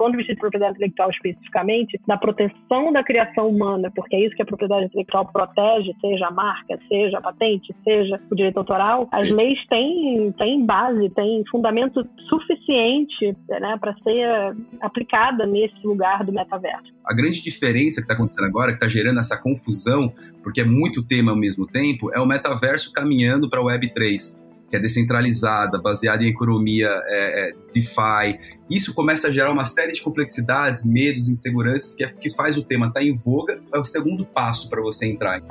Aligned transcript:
ponto 0.00 0.12
de 0.12 0.16
vista 0.16 0.32
de 0.32 0.40
propriedade 0.40 0.76
intelectual 0.76 1.10
especificamente, 1.10 2.00
na 2.06 2.16
proteção 2.16 2.90
da 2.90 3.04
criação 3.04 3.48
humana, 3.48 3.92
porque 3.94 4.16
é 4.16 4.24
isso 4.24 4.34
que 4.34 4.40
a 4.40 4.46
propriedade 4.46 4.86
intelectual 4.86 5.30
protege, 5.30 5.94
seja 6.00 6.26
a 6.26 6.30
marca, 6.30 6.78
seja 6.88 7.18
a 7.18 7.20
patente, 7.20 7.74
seja 7.84 8.18
o 8.30 8.34
direito 8.34 8.56
autoral, 8.56 9.06
as 9.12 9.30
leis 9.30 9.58
têm, 9.68 10.32
têm 10.38 10.64
base, 10.64 11.10
têm 11.10 11.44
fundamento 11.50 12.02
suficiente 12.30 13.36
né, 13.50 13.76
para 13.78 13.94
ser 14.02 14.56
aplicada 14.80 15.44
nesse 15.44 15.86
lugar 15.86 16.24
do 16.24 16.32
metaverso. 16.32 16.90
A 17.04 17.14
grande 17.14 17.42
diferença 17.42 18.00
que 18.00 18.04
está 18.04 18.14
acontecendo 18.14 18.46
agora, 18.46 18.68
que 18.68 18.76
está 18.76 18.88
gerando 18.88 19.18
essa 19.18 19.40
confusão, 19.42 20.10
porque 20.42 20.62
é 20.62 20.64
muito 20.64 21.06
tema 21.06 21.32
ao 21.32 21.36
mesmo 21.36 21.66
tempo, 21.66 22.10
é 22.14 22.18
o 22.18 22.26
metaverso 22.26 22.90
caminhando 22.90 23.50
para 23.50 23.60
a 23.60 23.64
Web3 23.64 24.48
que 24.70 24.76
é 24.76 24.80
descentralizada, 24.80 25.78
baseada 25.78 26.22
em 26.24 26.28
economia 26.28 26.88
é, 26.88 27.50
é, 27.50 27.54
DeFi. 27.74 28.38
Isso 28.70 28.94
começa 28.94 29.26
a 29.26 29.30
gerar 29.32 29.50
uma 29.50 29.64
série 29.64 29.90
de 29.90 30.00
complexidades, 30.00 30.84
medos, 30.86 31.28
inseguranças, 31.28 31.94
que, 31.96 32.04
é, 32.04 32.08
que 32.08 32.30
faz 32.30 32.56
o 32.56 32.62
tema 32.62 32.86
estar 32.86 33.00
tá 33.00 33.06
em 33.06 33.16
voga, 33.16 33.60
é 33.74 33.78
o 33.78 33.84
segundo 33.84 34.24
passo 34.24 34.70
para 34.70 34.80
você 34.80 35.06
entrar. 35.06 35.42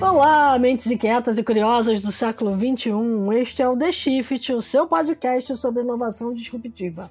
Olá, 0.00 0.58
mentes 0.58 0.90
inquietas 0.90 1.38
e 1.38 1.44
curiosas 1.44 2.00
do 2.00 2.10
século 2.10 2.56
XXI. 2.56 2.90
Este 3.38 3.62
é 3.62 3.68
o 3.68 3.76
The 3.76 3.92
Shift, 3.92 4.52
o 4.52 4.62
seu 4.62 4.86
podcast 4.86 5.56
sobre 5.56 5.82
inovação 5.82 6.32
disruptiva. 6.32 7.10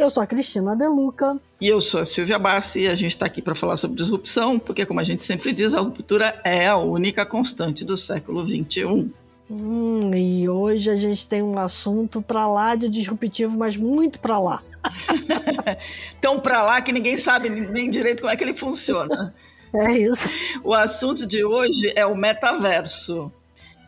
Eu 0.00 0.08
sou 0.08 0.22
a 0.22 0.26
Cristina 0.26 0.74
Deluca. 0.74 1.38
E 1.60 1.68
eu 1.68 1.78
sou 1.78 2.00
a 2.00 2.06
Silvia 2.06 2.38
Bassi 2.38 2.80
e 2.80 2.88
a 2.88 2.94
gente 2.94 3.10
está 3.10 3.26
aqui 3.26 3.42
para 3.42 3.54
falar 3.54 3.76
sobre 3.76 3.98
disrupção, 3.98 4.58
porque, 4.58 4.86
como 4.86 4.98
a 4.98 5.04
gente 5.04 5.22
sempre 5.22 5.52
diz, 5.52 5.74
a 5.74 5.80
ruptura 5.80 6.40
é 6.42 6.66
a 6.66 6.78
única 6.78 7.26
constante 7.26 7.84
do 7.84 7.98
século 7.98 8.46
XXI. 8.46 9.12
Hum, 9.50 10.14
e 10.14 10.48
hoje 10.48 10.88
a 10.88 10.96
gente 10.96 11.26
tem 11.26 11.42
um 11.42 11.58
assunto 11.58 12.22
para 12.22 12.48
lá 12.48 12.74
de 12.76 12.88
disruptivo, 12.88 13.58
mas 13.58 13.76
muito 13.76 14.18
para 14.20 14.38
lá. 14.38 14.58
Tão 16.18 16.40
para 16.40 16.62
lá 16.62 16.80
que 16.80 16.92
ninguém 16.92 17.18
sabe 17.18 17.50
nem 17.50 17.90
direito 17.90 18.20
como 18.20 18.32
é 18.32 18.36
que 18.36 18.44
ele 18.44 18.54
funciona. 18.54 19.34
É 19.74 19.92
isso. 19.98 20.30
O 20.64 20.72
assunto 20.72 21.26
de 21.26 21.44
hoje 21.44 21.92
é 21.94 22.06
o 22.06 22.16
metaverso. 22.16 23.30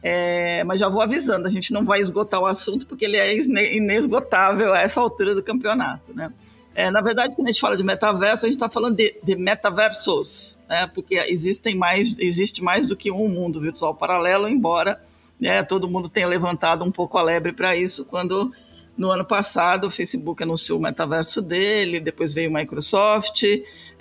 É, 0.03 0.65
mas 0.65 0.81
já 0.81 0.89
vou 0.89 1.01
avisando, 1.01 1.47
a 1.47 1.51
gente 1.51 1.73
não 1.73 1.85
vai 1.85 2.01
esgotar 2.01 2.41
o 2.41 2.47
assunto 2.47 2.87
porque 2.87 3.05
ele 3.05 3.17
é 3.17 3.37
inesgotável 3.77 4.75
a 4.75 4.81
essa 4.81 5.01
altura 5.01 5.35
do 5.35 5.43
campeonato, 5.43 6.13
né? 6.13 6.33
É, 6.75 6.91
na 6.91 7.01
verdade, 7.01 7.37
quando 7.37 7.49
a 7.49 7.53
gente 7.53 7.61
fala 7.61 7.77
de 7.77 7.85
metaverso, 7.85 8.47
a 8.47 8.49
gente 8.49 8.57
está 8.57 8.69
falando 8.69 8.97
de, 8.97 9.15
de 9.23 9.37
metaversos, 9.37 10.59
né? 10.69 10.87
porque 10.87 11.17
existem 11.29 11.77
mais, 11.77 12.17
existe 12.19 12.63
mais 12.63 12.87
do 12.87 12.97
que 12.97 13.11
um 13.11 13.29
mundo 13.29 13.61
virtual 13.61 13.95
paralelo, 13.95 14.49
embora 14.49 14.99
né, 15.39 15.63
todo 15.63 15.89
mundo 15.89 16.09
tenha 16.09 16.27
levantado 16.27 16.83
um 16.83 16.91
pouco 16.91 17.19
a 17.19 17.23
lebre 17.23 17.53
para 17.53 17.77
isso 17.77 18.07
quando 18.07 18.53
no 18.97 19.11
ano 19.11 19.25
passado 19.25 19.87
o 19.87 19.91
Facebook 19.91 20.43
anunciou 20.43 20.79
o 20.79 20.83
metaverso 20.83 21.43
dele, 21.43 22.01
depois 22.01 22.33
veio 22.33 22.51
o 22.51 22.55
Microsoft 22.55 23.43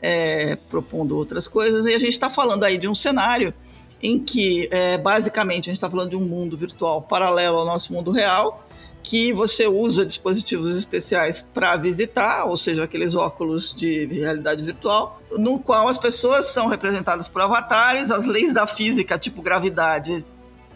é, 0.01 0.55
propondo 0.69 1.17
outras 1.17 1.47
coisas, 1.47 1.85
e 1.85 1.93
a 1.93 1.99
gente 1.99 2.11
está 2.11 2.29
falando 2.29 2.63
aí 2.63 2.77
de 2.77 2.87
um 2.87 2.95
cenário 2.95 3.53
em 4.01 4.19
que, 4.19 4.67
é, 4.71 4.97
basicamente, 4.97 5.69
a 5.69 5.71
gente 5.71 5.77
está 5.77 5.89
falando 5.89 6.09
de 6.09 6.15
um 6.15 6.25
mundo 6.25 6.57
virtual 6.57 7.01
paralelo 7.01 7.57
ao 7.57 7.65
nosso 7.65 7.93
mundo 7.93 8.11
real, 8.11 8.65
que 9.03 9.33
você 9.33 9.67
usa 9.67 10.05
dispositivos 10.05 10.77
especiais 10.77 11.45
para 11.53 11.75
visitar, 11.75 12.45
ou 12.45 12.55
seja, 12.55 12.83
aqueles 12.83 13.15
óculos 13.15 13.73
de 13.75 14.05
realidade 14.05 14.63
virtual, 14.63 15.21
no 15.31 15.59
qual 15.59 15.87
as 15.87 15.97
pessoas 15.97 16.47
são 16.47 16.67
representadas 16.67 17.27
por 17.27 17.41
avatares, 17.41 18.11
as 18.11 18.25
leis 18.25 18.53
da 18.53 18.67
física, 18.67 19.17
tipo 19.17 19.41
gravidade, 19.41 20.23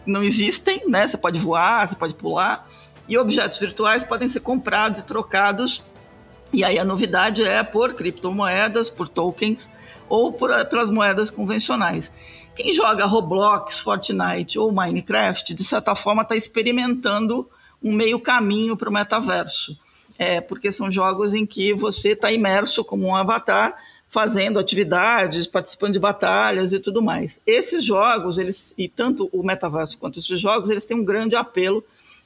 não 0.04 0.22
existem, 0.22 0.82
né? 0.88 1.06
Você 1.06 1.16
pode 1.16 1.38
voar, 1.38 1.86
você 1.86 1.96
pode 1.96 2.14
pular, 2.14 2.68
e 3.08 3.16
objetos 3.16 3.58
virtuais 3.58 4.04
podem 4.04 4.28
ser 4.28 4.40
comprados 4.40 5.00
e 5.00 5.04
trocados. 5.04 5.82
E 6.52 6.64
aí 6.64 6.78
a 6.78 6.84
novidade 6.84 7.44
é 7.44 7.62
por 7.62 7.94
criptomoedas, 7.94 8.88
por 8.88 9.08
tokens 9.08 9.68
ou 10.08 10.32
por, 10.32 10.50
pelas 10.66 10.90
moedas 10.90 11.30
convencionais. 11.30 12.12
Quem 12.56 12.72
joga 12.72 13.04
Roblox, 13.04 13.80
Fortnite 13.80 14.58
ou 14.58 14.72
Minecraft, 14.72 15.52
de 15.52 15.62
certa 15.62 15.94
forma, 15.94 16.22
está 16.22 16.34
experimentando 16.34 17.46
um 17.84 17.92
meio 17.92 18.18
caminho 18.18 18.74
para 18.74 18.88
o 18.88 18.92
metaverso. 18.92 19.78
É, 20.18 20.40
porque 20.40 20.72
são 20.72 20.90
jogos 20.90 21.34
em 21.34 21.44
que 21.44 21.74
você 21.74 22.12
está 22.12 22.32
imerso 22.32 22.82
como 22.82 23.06
um 23.06 23.14
avatar, 23.14 23.76
fazendo 24.08 24.58
atividades, 24.58 25.46
participando 25.46 25.92
de 25.92 25.98
batalhas 25.98 26.72
e 26.72 26.78
tudo 26.78 27.02
mais. 27.02 27.38
Esses 27.46 27.84
jogos, 27.84 28.38
eles 28.38 28.72
e 28.78 28.88
tanto 28.88 29.28
o 29.30 29.42
metaverso 29.42 29.98
quanto 29.98 30.18
esses 30.18 30.40
jogos, 30.40 30.70
eles 30.70 30.86
têm 30.86 30.96
um 30.96 31.04
grande 31.04 31.36
apelo, 31.36 31.84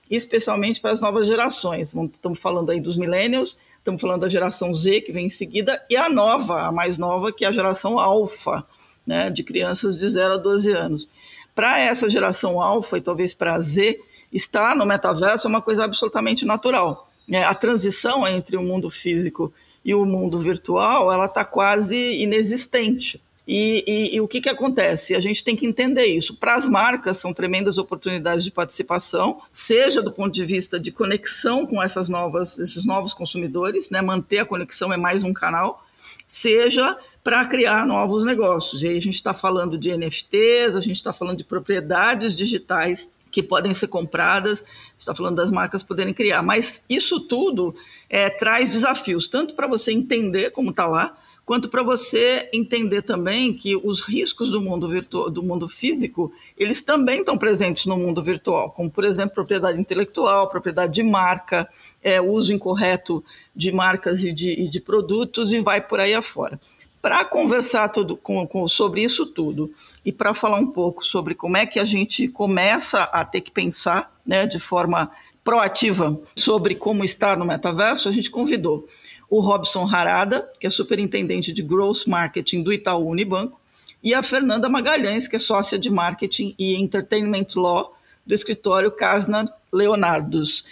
especialmente 0.09 0.81
para 0.81 0.93
as 0.93 1.01
novas 1.01 1.27
gerações. 1.27 1.93
Estamos 2.13 2.39
falando 2.39 2.71
aí 2.71 2.81
dos 2.81 2.97
millennials, 2.97 3.59
estamos 3.79 4.01
falando 4.01 4.21
da 4.21 4.29
geração 4.29 4.73
Z, 4.73 5.01
que 5.01 5.11
vem 5.11 5.27
em 5.27 5.31
seguida, 5.31 5.85
e 5.91 5.97
a 5.97 6.09
nova, 6.09 6.69
a 6.69 6.71
mais 6.71 6.97
nova, 6.97 7.33
que 7.33 7.45
é 7.45 7.49
a 7.49 7.53
geração 7.53 7.99
alfa, 7.99 8.65
né, 9.07 9.31
de 9.31 9.43
crianças 9.43 9.99
de 9.99 10.09
0 10.09 10.35
a 10.35 10.37
12 10.37 10.73
anos. 10.73 11.09
Para 11.55 11.79
essa 11.81 12.09
geração 12.09 12.61
alfa 12.61 12.99
e 12.99 13.01
talvez 13.01 13.35
para 13.35 13.55
a 13.55 13.61
Z, 13.61 14.01
estar 14.33 14.77
no 14.77 14.87
metaverso 14.87 15.47
é 15.47 15.51
uma 15.51 15.63
coisa 15.63 15.85
absolutamente 15.85 16.45
natural. 16.45 17.11
Né? 17.27 17.45
A 17.45 17.55
transição 17.55 18.27
entre 18.27 18.57
o 18.57 18.63
mundo 18.63 18.91
físico 18.91 19.53
e 19.85 19.95
o 19.95 20.05
mundo 20.05 20.39
virtual, 20.39 21.13
ela 21.13 21.27
está 21.27 21.45
quase 21.45 22.21
inexistente. 22.21 23.21
E, 23.53 23.83
e, 23.87 24.17
e, 24.17 24.21
o 24.21 24.29
que, 24.29 24.41
que 24.41 24.49
acontece? 24.49 25.13
A 25.15 25.21
gente 25.21 25.43
tem 25.43 25.57
que 25.57 25.67
entender 25.67 26.07
isso. 26.07 26.37
Para 26.37 26.55
as 26.55 26.69
marcas, 26.69 27.17
são 27.17 27.33
tremendas 27.33 27.79
oportunidades 27.79 28.45
de 28.45 28.51
participação, 28.51 29.41
seja 29.53 30.01
do 30.01 30.13
ponto 30.13 30.33
de 30.33 30.45
vista 30.45 30.79
de 30.79 30.93
conexão 30.93 31.67
com 31.67 31.83
essas 31.83 32.09
novas, 32.09 32.59
esses 32.59 32.85
novos 32.85 33.13
consumidores, 33.13 33.91
né? 33.91 34.01
manter 34.01 34.39
a 34.39 34.45
conexão 34.45 34.93
é 34.93 34.97
mais 34.97 35.25
um 35.25 35.33
canal, 35.33 35.85
seja 36.29 36.97
para 37.23 37.45
criar 37.47 37.87
novos 37.87 38.25
negócios. 38.25 38.83
E 38.83 38.89
aí 38.89 38.97
a 38.97 39.03
gente 39.03 39.15
está 39.15 39.35
falando 39.35 39.77
de 39.79 39.97
NFTs, 39.97 40.75
a 40.75 40.81
gente 40.81 40.97
está 40.97 41.13
falando 41.13 41.39
de 41.39 41.45
propriedades 41.45 42.37
digitais 42.37 43.09
que 43.31 43.43
podem 43.43 43.73
ser 43.73 43.87
compradas, 43.87 44.65
está 44.99 45.15
falando 45.15 45.37
das 45.37 45.51
marcas 45.51 45.83
poderem 45.83 46.13
criar. 46.13 46.43
Mas 46.43 46.83
isso 46.89 47.21
tudo 47.21 47.75
é, 48.09 48.29
traz 48.29 48.71
desafios, 48.71 49.29
tanto 49.29 49.55
para 49.55 49.67
você 49.67 49.93
entender 49.93 50.51
como 50.51 50.71
está 50.71 50.87
lá, 50.87 51.17
quanto 51.45 51.69
para 51.69 51.83
você 51.83 52.49
entender 52.53 53.03
também 53.03 53.53
que 53.55 53.77
os 53.77 54.01
riscos 54.01 54.51
do 54.51 54.61
mundo 54.61 54.89
virtual, 54.89 55.31
do 55.31 55.43
mundo 55.43 55.69
físico, 55.69 56.33
eles 56.57 56.83
também 56.83 57.21
estão 57.21 57.39
presentes 57.39 57.87
no 57.87 57.97
mundo 57.97 58.23
virtual, 58.23 58.71
como 58.71 58.91
por 58.91 59.05
exemplo 59.05 59.35
propriedade 59.35 59.81
intelectual, 59.81 60.49
propriedade 60.49 60.93
de 60.93 61.03
marca, 61.03 61.69
é, 62.03 62.21
uso 62.21 62.53
incorreto 62.53 63.25
de 63.55 63.73
marcas 63.73 64.23
e 64.25 64.33
de, 64.33 64.53
e 64.53 64.69
de 64.69 64.81
produtos 64.81 65.53
e 65.53 65.61
vai 65.61 65.81
por 65.81 66.01
aí 66.01 66.15
afora. 66.15 66.61
Para 67.01 67.25
conversar 67.25 67.89
tudo 67.89 68.17
com, 68.17 68.47
com, 68.47 68.69
sobre 68.69 69.03
isso 69.03 69.25
tudo 69.27 69.73
e 70.05 70.13
para 70.13 70.35
falar 70.35 70.59
um 70.59 70.67
pouco 70.67 71.05
sobre 71.05 71.35
como 71.35 71.57
é 71.57 71.65
que 71.65 71.81
a 71.81 71.85
gente 71.85 72.29
começa 72.29 73.05
a 73.05 73.25
ter 73.25 73.41
que 73.41 73.51
pensar 73.51 74.15
né, 74.27 74.47
de 74.47 74.59
forma 74.59 75.11
proativa 75.43 76.21
sobre 76.37 76.75
como 76.75 77.05
estar 77.05 77.37
no 77.39 77.45
metaverso, 77.45 78.09
a 78.09 78.13
gente 78.13 78.31
convidou 78.31 78.87
o 79.31 79.41
Robson 79.41 79.89
Harada, 79.89 80.51
que 80.59 80.67
é 80.67 80.71
superintendente 80.71 81.53
de 81.53 81.63
Growth 81.63 82.07
Marketing 82.07 82.63
do 82.63 82.73
Itaú 82.73 83.09
Unibanco, 83.09 83.61
e 84.03 84.13
a 84.13 84.23
Fernanda 84.23 84.69
Magalhães, 84.69 85.29
que 85.29 85.37
é 85.37 85.39
sócia 85.39 85.79
de 85.79 85.89
Marketing 85.91 86.55
e 86.59 86.75
Entertainment 86.75 87.47
Law 87.55 87.97
do 88.27 88.35
escritório 88.35 88.91
Casna 88.91 89.53
Leonardos. 89.73 90.65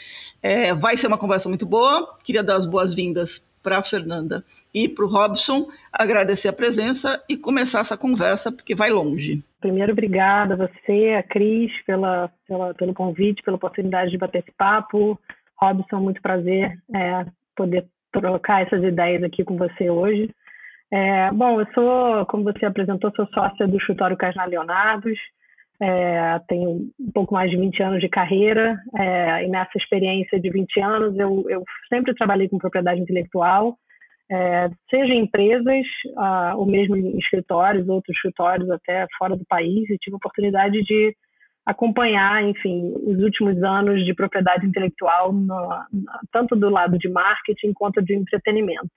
É, 0.43 0.75
vai 0.75 0.97
ser 0.97 1.07
uma 1.07 1.19
conversa 1.19 1.49
muito 1.49 1.67
boa. 1.67 2.17
Queria 2.25 2.43
dar 2.43 2.57
as 2.57 2.67
boas-vindas 2.67 3.43
para 3.63 3.79
a 3.79 3.83
Fernanda 3.83 4.45
e 4.75 4.89
para 4.89 5.05
o 5.05 5.09
Robson, 5.09 5.69
agradecer 5.93 6.49
a 6.49 6.53
presença 6.53 7.23
e 7.29 7.37
começar 7.37 7.81
essa 7.81 7.97
conversa, 7.97 8.53
porque 8.53 8.75
vai 8.75 8.91
longe. 8.91 9.43
Primeiro, 9.61 9.93
obrigada 9.93 10.55
a 10.55 10.57
você, 10.57 11.17
a 11.19 11.23
Cris, 11.23 11.73
pela, 11.85 12.31
pela, 12.47 12.75
pelo 12.75 12.95
convite, 12.95 13.43
pela 13.43 13.57
oportunidade 13.57 14.11
de 14.11 14.19
bater 14.19 14.41
esse 14.41 14.53
papo. 14.53 15.19
Robson, 15.61 15.99
muito 16.01 16.23
prazer 16.23 16.79
é, 16.95 17.27
poder 17.57 17.87
trocar 18.13 18.63
essas 18.63 18.83
ideias 18.83 19.23
aqui 19.23 19.45
com 19.45 19.57
você 19.57 19.91
hoje. 19.91 20.31
É, 20.91 21.31
bom, 21.33 21.61
eu 21.61 21.67
sou, 21.75 22.27
como 22.27 22.45
você 22.45 22.65
apresentou, 22.65 23.13
sou 23.15 23.27
sócia 23.35 23.67
do 23.67 23.77
escritório 23.77 24.17
Casna 24.17 24.47
Leonardos, 24.47 25.19
é, 25.81 26.41
tenho 26.49 26.91
um 26.99 27.13
pouco 27.13 27.35
mais 27.35 27.51
de 27.51 27.57
20 27.57 27.83
anos 27.83 28.01
de 28.01 28.09
carreira, 28.09 28.79
é, 28.97 29.45
e 29.45 29.49
nessa 29.49 29.77
experiência 29.77 30.41
de 30.41 30.51
20 30.51 30.81
anos 30.81 31.19
eu, 31.19 31.45
eu 31.49 31.63
sempre 31.89 32.15
trabalhei 32.15 32.49
com 32.49 32.59
propriedade 32.59 33.01
intelectual, 33.01 33.77
é, 34.31 34.69
seja 34.91 35.13
em 35.13 35.23
empresas, 35.23 35.87
ah, 36.17 36.55
ou 36.57 36.67
mesmo 36.67 36.97
em 36.97 37.17
escritórios, 37.19 37.89
outros 37.89 38.15
escritórios 38.15 38.71
até 38.71 39.07
fora 39.19 39.37
do 39.37 39.45
país, 39.47 39.89
e 39.89 39.99
tive 39.99 40.15
a 40.15 40.19
oportunidade 40.19 40.83
de 40.83 41.15
acompanhar, 41.65 42.43
enfim, 42.45 42.95
os 43.07 43.23
últimos 43.23 43.63
anos 43.63 44.05
de 44.05 44.15
propriedade 44.15 44.67
intelectual, 44.67 45.33
no, 45.33 45.69
tanto 46.33 46.57
do 46.57 46.71
lado 46.71 46.99
de 46.99 47.09
marketing 47.09 47.73
quanto 47.75 48.03
de 48.03 48.15
entretenimento. 48.15 48.89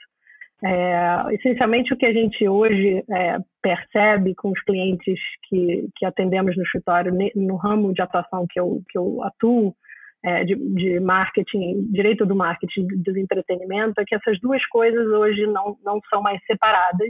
É, 0.64 1.34
essencialmente, 1.34 1.94
o 1.94 1.98
que 1.98 2.06
a 2.06 2.14
gente 2.14 2.48
hoje 2.48 3.04
é, 3.10 3.38
percebe 3.62 4.36
com 4.36 4.50
os 4.52 4.62
clientes 4.64 5.20
que, 5.50 5.88
que 5.98 6.06
atendemos 6.06 6.56
no 6.56 6.64
escritório, 6.64 7.12
no 7.36 7.56
ramo 7.56 7.94
de 7.94 8.02
atuação 8.02 8.46
que 8.50 8.60
eu, 8.60 8.82
que 8.90 8.98
eu 8.98 9.24
atuo, 9.24 9.76
é, 10.24 10.44
de, 10.44 10.56
de, 10.56 11.00
marketing, 11.00 11.88
direito 11.92 12.26
do 12.26 12.36
marketing 12.36 12.88
do 12.88 13.18
entretenimento, 13.18 14.00
é 14.00 14.06
que 14.06 14.16
essas 14.16 14.40
duas 14.40 14.64
coisas 14.68 15.08
hoje 15.08 15.48
não, 15.48 15.78
não 15.84 16.00
são 16.10 16.22
mais 16.22 16.40
separadas. 16.46 17.10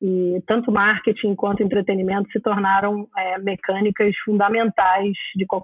E 0.00 0.40
tanto 0.46 0.70
marketing 0.70 1.34
quanto 1.34 1.60
entretenimento 1.60 2.30
se 2.30 2.38
tornaram 2.38 3.08
é, 3.16 3.36
mecânicas 3.38 4.14
fundamentais 4.24 5.12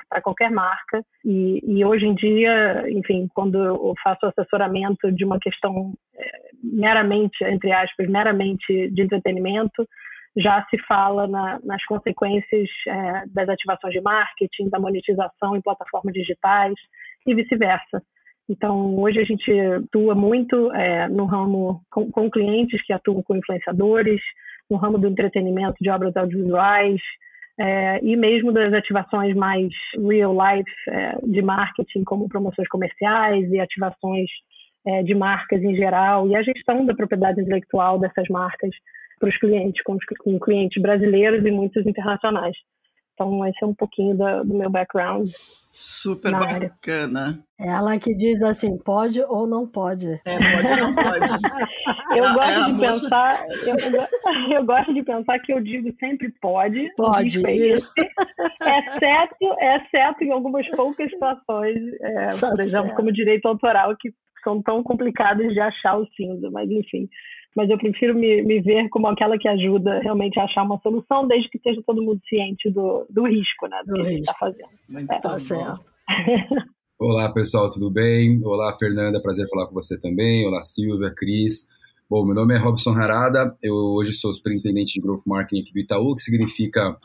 para 0.08 0.20
qualquer 0.20 0.50
marca. 0.50 1.04
E, 1.24 1.60
e, 1.64 1.84
hoje 1.84 2.04
em 2.04 2.14
dia, 2.16 2.84
enfim, 2.88 3.28
quando 3.32 3.62
eu 3.62 3.94
faço 4.02 4.26
assessoramento 4.26 5.12
de 5.12 5.24
uma 5.24 5.38
questão 5.38 5.92
é, 6.16 6.30
meramente, 6.64 7.44
entre 7.44 7.70
aspas, 7.70 8.08
meramente 8.08 8.90
de 8.90 9.02
entretenimento, 9.02 9.86
já 10.36 10.64
se 10.68 10.78
fala 10.86 11.26
na, 11.26 11.60
nas 11.62 11.84
consequências 11.84 12.68
é, 12.88 13.24
das 13.26 13.48
ativações 13.48 13.92
de 13.92 14.00
marketing, 14.00 14.68
da 14.68 14.78
monetização 14.78 15.56
em 15.56 15.62
plataformas 15.62 16.12
digitais 16.12 16.74
e 17.26 17.34
vice-versa. 17.34 18.02
Então, 18.48 18.98
hoje 18.98 19.20
a 19.20 19.24
gente 19.24 19.50
atua 19.50 20.14
muito 20.14 20.72
é, 20.72 21.08
no 21.08 21.24
ramo 21.24 21.80
com, 21.90 22.10
com, 22.10 22.30
clientes 22.30 22.84
que 22.84 22.92
atuam 22.92 23.22
com 23.22 23.36
influenciadores, 23.36 24.20
no 24.70 24.76
ramo 24.76 24.98
do 24.98 25.08
entretenimento 25.08 25.76
de 25.80 25.88
obras 25.88 26.14
audiovisuais 26.16 27.00
é, 27.58 28.00
e 28.02 28.16
mesmo 28.16 28.52
das 28.52 28.72
ativações 28.72 29.34
mais 29.34 29.68
real 29.96 30.34
life 30.34 30.70
é, 30.88 31.18
de 31.22 31.40
marketing, 31.40 32.04
como 32.04 32.28
promoções 32.28 32.68
comerciais 32.68 33.50
e 33.50 33.60
ativações 33.60 34.28
é, 34.86 35.02
de 35.02 35.14
marcas 35.14 35.62
em 35.62 35.74
geral 35.74 36.28
e 36.28 36.36
a 36.36 36.42
gestão 36.42 36.84
da 36.84 36.94
propriedade 36.94 37.40
intelectual 37.40 37.98
dessas 37.98 38.28
marcas 38.28 38.70
para 39.24 39.30
os 39.30 39.38
clientes, 39.38 39.82
com, 39.82 39.96
com 40.18 40.38
clientes 40.38 40.82
brasileiros 40.82 41.44
e 41.44 41.50
muitos 41.50 41.86
internacionais. 41.86 42.54
Então, 43.14 43.46
esse 43.46 43.62
é 43.62 43.66
um 43.66 43.74
pouquinho 43.74 44.16
do, 44.16 44.44
do 44.44 44.54
meu 44.54 44.68
background. 44.68 45.30
Super 45.70 46.32
bacana. 46.32 47.44
Área. 47.58 47.76
Ela 47.76 47.98
que 47.98 48.14
diz 48.14 48.42
assim, 48.42 48.76
pode 48.76 49.22
ou 49.22 49.46
não 49.46 49.68
pode. 49.68 50.20
É, 50.26 50.36
pode 50.36 50.68
ou 50.68 50.76
não 50.76 50.94
pode. 50.94 51.32
eu 52.18 52.34
gosto 52.34 52.50
é 52.50 52.64
de 52.64 52.72
moça... 52.72 53.02
pensar, 53.04 53.46
eu, 53.66 54.56
eu, 54.56 54.66
gosto 54.66 54.92
de 54.92 55.02
pensar 55.04 55.38
que 55.38 55.52
eu 55.52 55.60
digo 55.60 55.94
sempre 55.98 56.34
pode. 56.40 56.92
Pode, 56.96 57.38
isso. 57.38 57.94
Exceto, 58.60 59.56
exceto 59.60 60.24
em 60.24 60.32
algumas 60.32 60.68
poucas 60.70 61.08
situações, 61.08 61.78
é, 62.02 62.24
por 62.50 62.60
exemplo, 62.60 62.94
como 62.96 63.12
direito 63.12 63.46
autoral, 63.46 63.96
que 63.96 64.12
são 64.42 64.60
tão 64.60 64.82
complicadas 64.82 65.52
de 65.52 65.60
achar 65.60 65.96
o 65.96 66.06
cinza, 66.16 66.50
mas 66.50 66.68
enfim 66.68 67.08
mas 67.54 67.70
eu 67.70 67.78
prefiro 67.78 68.14
me, 68.14 68.42
me, 68.42 68.60
ver 68.60 68.88
como 68.88 69.06
aquela 69.06 69.38
que 69.38 69.48
ajuda 69.48 70.00
realmente 70.00 70.38
a 70.38 70.44
achar 70.44 70.64
uma 70.64 70.80
solução, 70.80 71.26
desde 71.26 71.48
que 71.48 71.56
esteja 71.56 71.82
todo 71.86 72.02
mundo 72.02 72.20
ciente 72.28 72.70
do, 72.70 73.06
do 73.08 73.26
risco, 73.26 73.66
né, 73.68 73.80
do, 73.86 73.94
do 73.94 74.02
que 74.02 74.08
a 74.08 74.10
gente 74.10 74.20
está 74.20 74.34
fazendo. 74.38 74.68
Muito 74.88 75.12
é. 75.12 75.20
Tá 75.20 75.38
certo. 75.38 75.80
Olá, 76.98 77.32
pessoal, 77.32 77.70
tudo 77.70 77.90
bem? 77.90 78.40
Olá, 78.44 78.76
Fernanda, 78.78 79.20
prazer 79.20 79.48
falar 79.48 79.66
com 79.66 79.74
você 79.74 80.00
também. 80.00 80.46
Olá, 80.46 80.62
Silvia, 80.62 81.12
Cris. 81.14 81.68
Bom, 82.08 82.24
meu 82.24 82.34
nome 82.34 82.54
é 82.54 82.58
Robson 82.58 82.90
Harada, 82.90 83.56
eu 83.62 83.74
hoje 83.74 84.12
sou 84.12 84.34
superintendente 84.34 84.94
de 84.94 85.00
Growth 85.00 85.26
Marketing 85.26 85.62
aqui 85.62 85.72
do 85.72 85.80
Itaú, 85.80 86.14
que 86.14 86.22
significa 86.22 86.96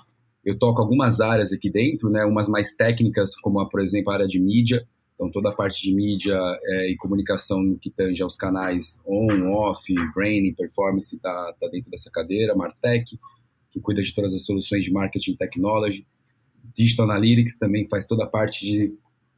eu 0.44 0.58
toco 0.58 0.82
algumas 0.82 1.22
áreas 1.22 1.54
aqui 1.54 1.70
dentro, 1.70 2.10
né, 2.10 2.26
umas 2.26 2.50
mais 2.50 2.76
técnicas, 2.76 3.36
como, 3.40 3.60
a, 3.60 3.68
por 3.68 3.82
exemplo, 3.82 4.12
a 4.12 4.16
área 4.16 4.28
de 4.28 4.42
mídia, 4.42 4.86
então, 5.20 5.30
toda 5.30 5.50
a 5.50 5.54
parte 5.54 5.82
de 5.82 5.94
mídia 5.94 6.38
é, 6.64 6.92
e 6.92 6.96
comunicação 6.96 7.78
que 7.82 7.90
tange 7.90 8.24
aos 8.24 8.38
canais 8.38 9.02
on, 9.06 9.52
off, 9.52 9.94
branding, 10.16 10.54
performance 10.54 11.14
está 11.14 11.54
tá 11.60 11.68
dentro 11.68 11.92
dessa 11.92 12.10
cadeira. 12.10 12.56
Martech, 12.56 13.20
que 13.70 13.82
cuida 13.82 14.02
de 14.02 14.16
todas 14.16 14.34
as 14.34 14.46
soluções 14.46 14.86
de 14.86 14.94
marketing 14.94 15.36
technology. 15.36 16.08
Digital 16.74 17.12
Analytics 17.12 17.60
também 17.60 17.86
faz 17.90 18.08
toda 18.08 18.24
a 18.24 18.28
parte 18.28 18.66
de 18.66 18.94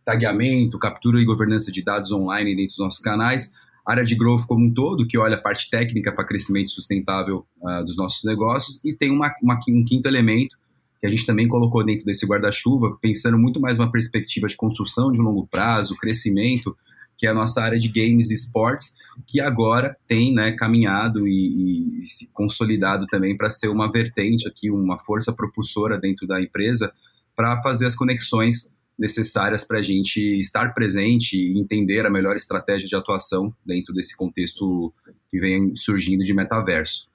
tagueamento, 0.06 0.78
captura 0.78 1.20
e 1.20 1.26
governança 1.26 1.72
de 1.72 1.84
dados 1.84 2.12
online 2.12 2.52
dentro 2.52 2.76
dos 2.76 2.78
nossos 2.78 3.00
canais. 3.00 3.54
Área 3.84 4.06
de 4.06 4.16
growth 4.16 4.46
como 4.46 4.64
um 4.64 4.72
todo, 4.72 5.08
que 5.08 5.18
olha 5.18 5.38
a 5.38 5.42
parte 5.42 5.68
técnica 5.68 6.14
para 6.14 6.28
crescimento 6.28 6.70
sustentável 6.70 7.44
uh, 7.60 7.84
dos 7.84 7.98
nossos 7.98 8.24
negócios. 8.24 8.86
E 8.86 8.94
tem 8.94 9.10
uma, 9.10 9.34
uma, 9.42 9.58
um 9.70 9.84
quinto 9.84 10.08
elemento, 10.08 10.56
que 11.02 11.08
a 11.08 11.10
gente 11.10 11.26
também 11.26 11.48
colocou 11.48 11.84
dentro 11.84 12.06
desse 12.06 12.28
guarda-chuva, 12.28 12.96
pensando 13.02 13.36
muito 13.36 13.60
mais 13.60 13.80
uma 13.80 13.92
perspectiva 13.92 14.48
de 14.48 14.56
construção 14.56 15.12
de 15.12 15.20
um 15.20 15.24
longo 15.24 15.48
prazo, 15.48 15.98
crescimento, 15.98 16.78
que 17.18 17.26
é 17.26 17.30
a 17.32 17.34
nossa 17.34 17.60
área 17.60 17.80
de 17.80 17.90
games 17.90 18.30
e 18.30 18.36
esportes, 18.36 18.98
que 19.28 19.42
agora 19.42 19.98
tem 20.08 20.32
né, 20.32 20.52
caminhado 20.52 21.28
e, 21.28 22.04
e 22.04 22.08
se 22.08 22.30
consolidado 22.32 23.08
também 23.08 23.36
para 23.36 23.50
ser 23.50 23.70
uma 23.70 23.92
vertente 23.92 24.48
aqui, 24.48 24.70
uma 24.70 25.00
força 25.00 25.34
propulsora 25.34 26.00
dentro 26.00 26.28
da 26.28 26.40
empresa 26.40 26.94
para 27.36 27.60
fazer 27.64 27.88
as 27.88 27.96
conexões 27.96 28.76
necessárias 28.98 29.66
para 29.66 29.80
a 29.80 29.84
gente 29.84 30.20
estar 30.40 30.72
presente 30.76 31.36
e 31.36 31.60
entender 31.60 32.06
a 32.06 32.12
melhor 32.12 32.36
estratégia 32.36 32.88
de 32.88 32.96
atuação 32.96 33.52
dentro 33.66 33.92
desse 33.92 34.16
contexto 34.16 34.94
que 35.32 35.40
vem 35.40 35.76
surgindo 35.76 36.24
de 36.24 36.34
metaverso 36.34 37.11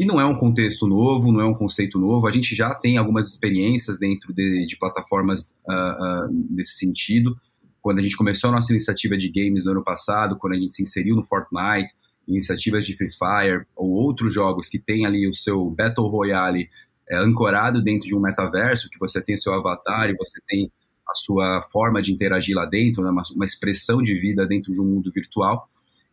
que 0.00 0.06
não 0.06 0.18
é 0.18 0.24
um 0.24 0.34
contexto 0.34 0.86
novo, 0.86 1.30
não 1.30 1.42
é 1.42 1.44
um 1.44 1.52
conceito 1.52 1.98
novo. 1.98 2.26
A 2.26 2.30
gente 2.30 2.56
já 2.56 2.74
tem 2.74 2.96
algumas 2.96 3.28
experiências 3.28 3.98
dentro 3.98 4.32
de, 4.32 4.64
de 4.64 4.78
plataformas 4.78 5.54
uh, 5.68 6.24
uh, 6.24 6.46
nesse 6.48 6.78
sentido. 6.78 7.36
Quando 7.82 7.98
a 7.98 8.02
gente 8.02 8.16
começou 8.16 8.48
a 8.48 8.54
nossa 8.54 8.72
iniciativa 8.72 9.14
de 9.18 9.28
games 9.28 9.66
no 9.66 9.72
ano 9.72 9.84
passado, 9.84 10.38
quando 10.38 10.54
a 10.54 10.56
gente 10.56 10.74
se 10.74 10.82
inseriu 10.82 11.14
no 11.14 11.22
Fortnite, 11.22 11.92
iniciativas 12.26 12.86
de 12.86 12.96
Free 12.96 13.10
Fire 13.10 13.66
ou 13.76 13.90
outros 13.90 14.32
jogos 14.32 14.70
que 14.70 14.78
tem 14.78 15.04
ali 15.04 15.28
o 15.28 15.34
seu 15.34 15.68
Battle 15.68 16.08
Royale 16.08 16.70
é, 17.06 17.18
ancorado 17.18 17.82
dentro 17.82 18.08
de 18.08 18.16
um 18.16 18.20
metaverso, 18.20 18.88
que 18.88 18.98
você 18.98 19.22
tem 19.22 19.36
seu 19.36 19.52
avatar 19.52 20.08
e 20.08 20.16
você 20.16 20.40
tem 20.48 20.72
a 21.06 21.14
sua 21.14 21.62
forma 21.70 22.00
de 22.00 22.10
interagir 22.10 22.56
lá 22.56 22.64
dentro, 22.64 23.02
né, 23.02 23.10
uma, 23.10 23.24
uma 23.36 23.44
expressão 23.44 24.00
de 24.00 24.18
vida 24.18 24.46
dentro 24.46 24.72
de 24.72 24.80
um 24.80 24.84
mundo 24.86 25.10
virtual. 25.14 25.68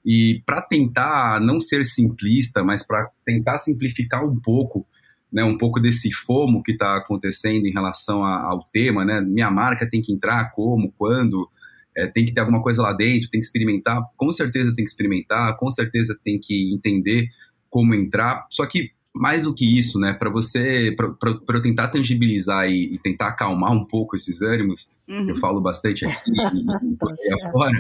E 0.09 0.41
para 0.45 0.61
tentar 0.61 1.41
não 1.41 1.59
ser 1.59 1.83
simplista, 1.83 2.63
mas 2.63 2.81
para 2.81 3.11
tentar 3.25 3.59
simplificar 3.59 4.23
um 4.25 4.39
pouco, 4.39 4.87
né, 5.29 5.43
um 5.43 5.57
pouco 5.57 5.81
desse 5.81 6.13
fomo 6.13 6.63
que 6.63 6.71
está 6.71 6.95
acontecendo 6.95 7.67
em 7.67 7.73
relação 7.73 8.23
a, 8.23 8.41
ao 8.43 8.63
tema, 8.71 9.03
né? 9.03 9.19
Minha 9.19 9.51
marca 9.51 9.85
tem 9.85 10.01
que 10.01 10.13
entrar 10.13 10.49
como, 10.51 10.93
quando, 10.97 11.49
é, 11.93 12.07
tem 12.07 12.25
que 12.25 12.33
ter 12.33 12.39
alguma 12.39 12.63
coisa 12.63 12.81
lá 12.81 12.93
dentro, 12.93 13.29
tem 13.29 13.41
que 13.41 13.45
experimentar. 13.45 14.01
Com 14.15 14.31
certeza 14.31 14.73
tem 14.73 14.85
que 14.85 14.89
experimentar, 14.89 15.57
com 15.57 15.69
certeza 15.69 16.17
tem 16.23 16.39
que 16.39 16.73
entender 16.73 17.27
como 17.69 17.93
entrar. 17.93 18.47
Só 18.49 18.65
que 18.65 18.91
mais 19.13 19.43
do 19.43 19.53
que 19.53 19.77
isso, 19.77 19.99
né, 19.99 20.13
para 20.13 20.29
você, 20.29 20.95
para 20.95 21.57
eu 21.57 21.61
tentar 21.61 21.89
tangibilizar 21.89 22.69
e, 22.69 22.93
e, 22.93 22.97
tentar 22.99 23.27
acalmar 23.27 23.73
um 23.73 23.83
pouco 23.83 24.15
esses 24.15 24.41
ânimos, 24.41 24.95
uhum. 25.05 25.31
eu 25.31 25.35
falo 25.35 25.59
bastante 25.59 26.05
aqui 26.05 26.15
e, 26.31 26.93
e, 26.93 26.95
tá 26.95 27.07
afora 27.47 27.77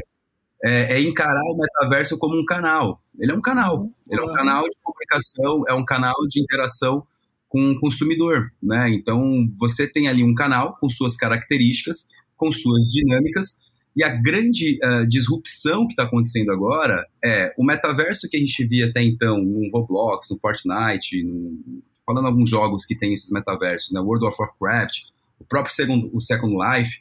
é, 0.63 0.95
é, 0.95 1.01
encarar 1.01 1.43
o 1.43 1.57
metaverso 1.57 2.17
como 2.17 2.39
um 2.39 2.45
canal. 2.45 3.01
Ele 3.19 3.31
é 3.31 3.35
um 3.35 3.41
canal. 3.41 3.79
Uhum. 3.79 3.93
Ele 4.09 4.21
é 4.21 4.23
um 4.23 4.33
canal 4.33 4.63
de 4.63 4.77
comunicação, 4.81 5.63
é 5.67 5.73
um 5.73 5.85
canal 5.85 6.15
de 6.27 6.41
interação 6.41 7.05
com 7.49 7.71
o 7.71 7.79
consumidor, 7.79 8.51
né? 8.61 8.89
Então, 8.89 9.49
você 9.57 9.87
tem 9.87 10.07
ali 10.07 10.23
um 10.23 10.35
canal 10.35 10.75
com 10.79 10.89
suas 10.89 11.15
características, 11.15 12.07
com 12.35 12.51
suas 12.51 12.83
dinâmicas, 12.89 13.61
e 13.95 14.03
a 14.03 14.09
grande 14.09 14.77
uh, 14.83 15.07
disrupção 15.07 15.87
que 15.87 15.93
está 15.93 16.03
acontecendo 16.03 16.51
agora 16.51 17.03
é 17.23 17.51
o 17.57 17.65
metaverso 17.65 18.29
que 18.29 18.37
a 18.37 18.39
gente 18.39 18.63
via 18.67 18.87
até 18.87 19.01
então 19.01 19.39
no 19.39 19.71
Roblox, 19.71 20.29
no 20.29 20.37
Fortnite, 20.39 21.23
no, 21.23 21.81
falando 22.05 22.27
alguns 22.27 22.49
jogos 22.49 22.85
que 22.85 22.95
tem 22.95 23.13
esses 23.13 23.31
metaversos, 23.31 23.91
né? 23.91 23.99
World 23.99 24.27
of 24.27 24.35
Warcraft, 24.39 24.99
o 25.39 25.45
próprio 25.45 25.73
Second, 25.73 26.09
o 26.13 26.21
Second 26.21 26.53
Life, 26.53 26.91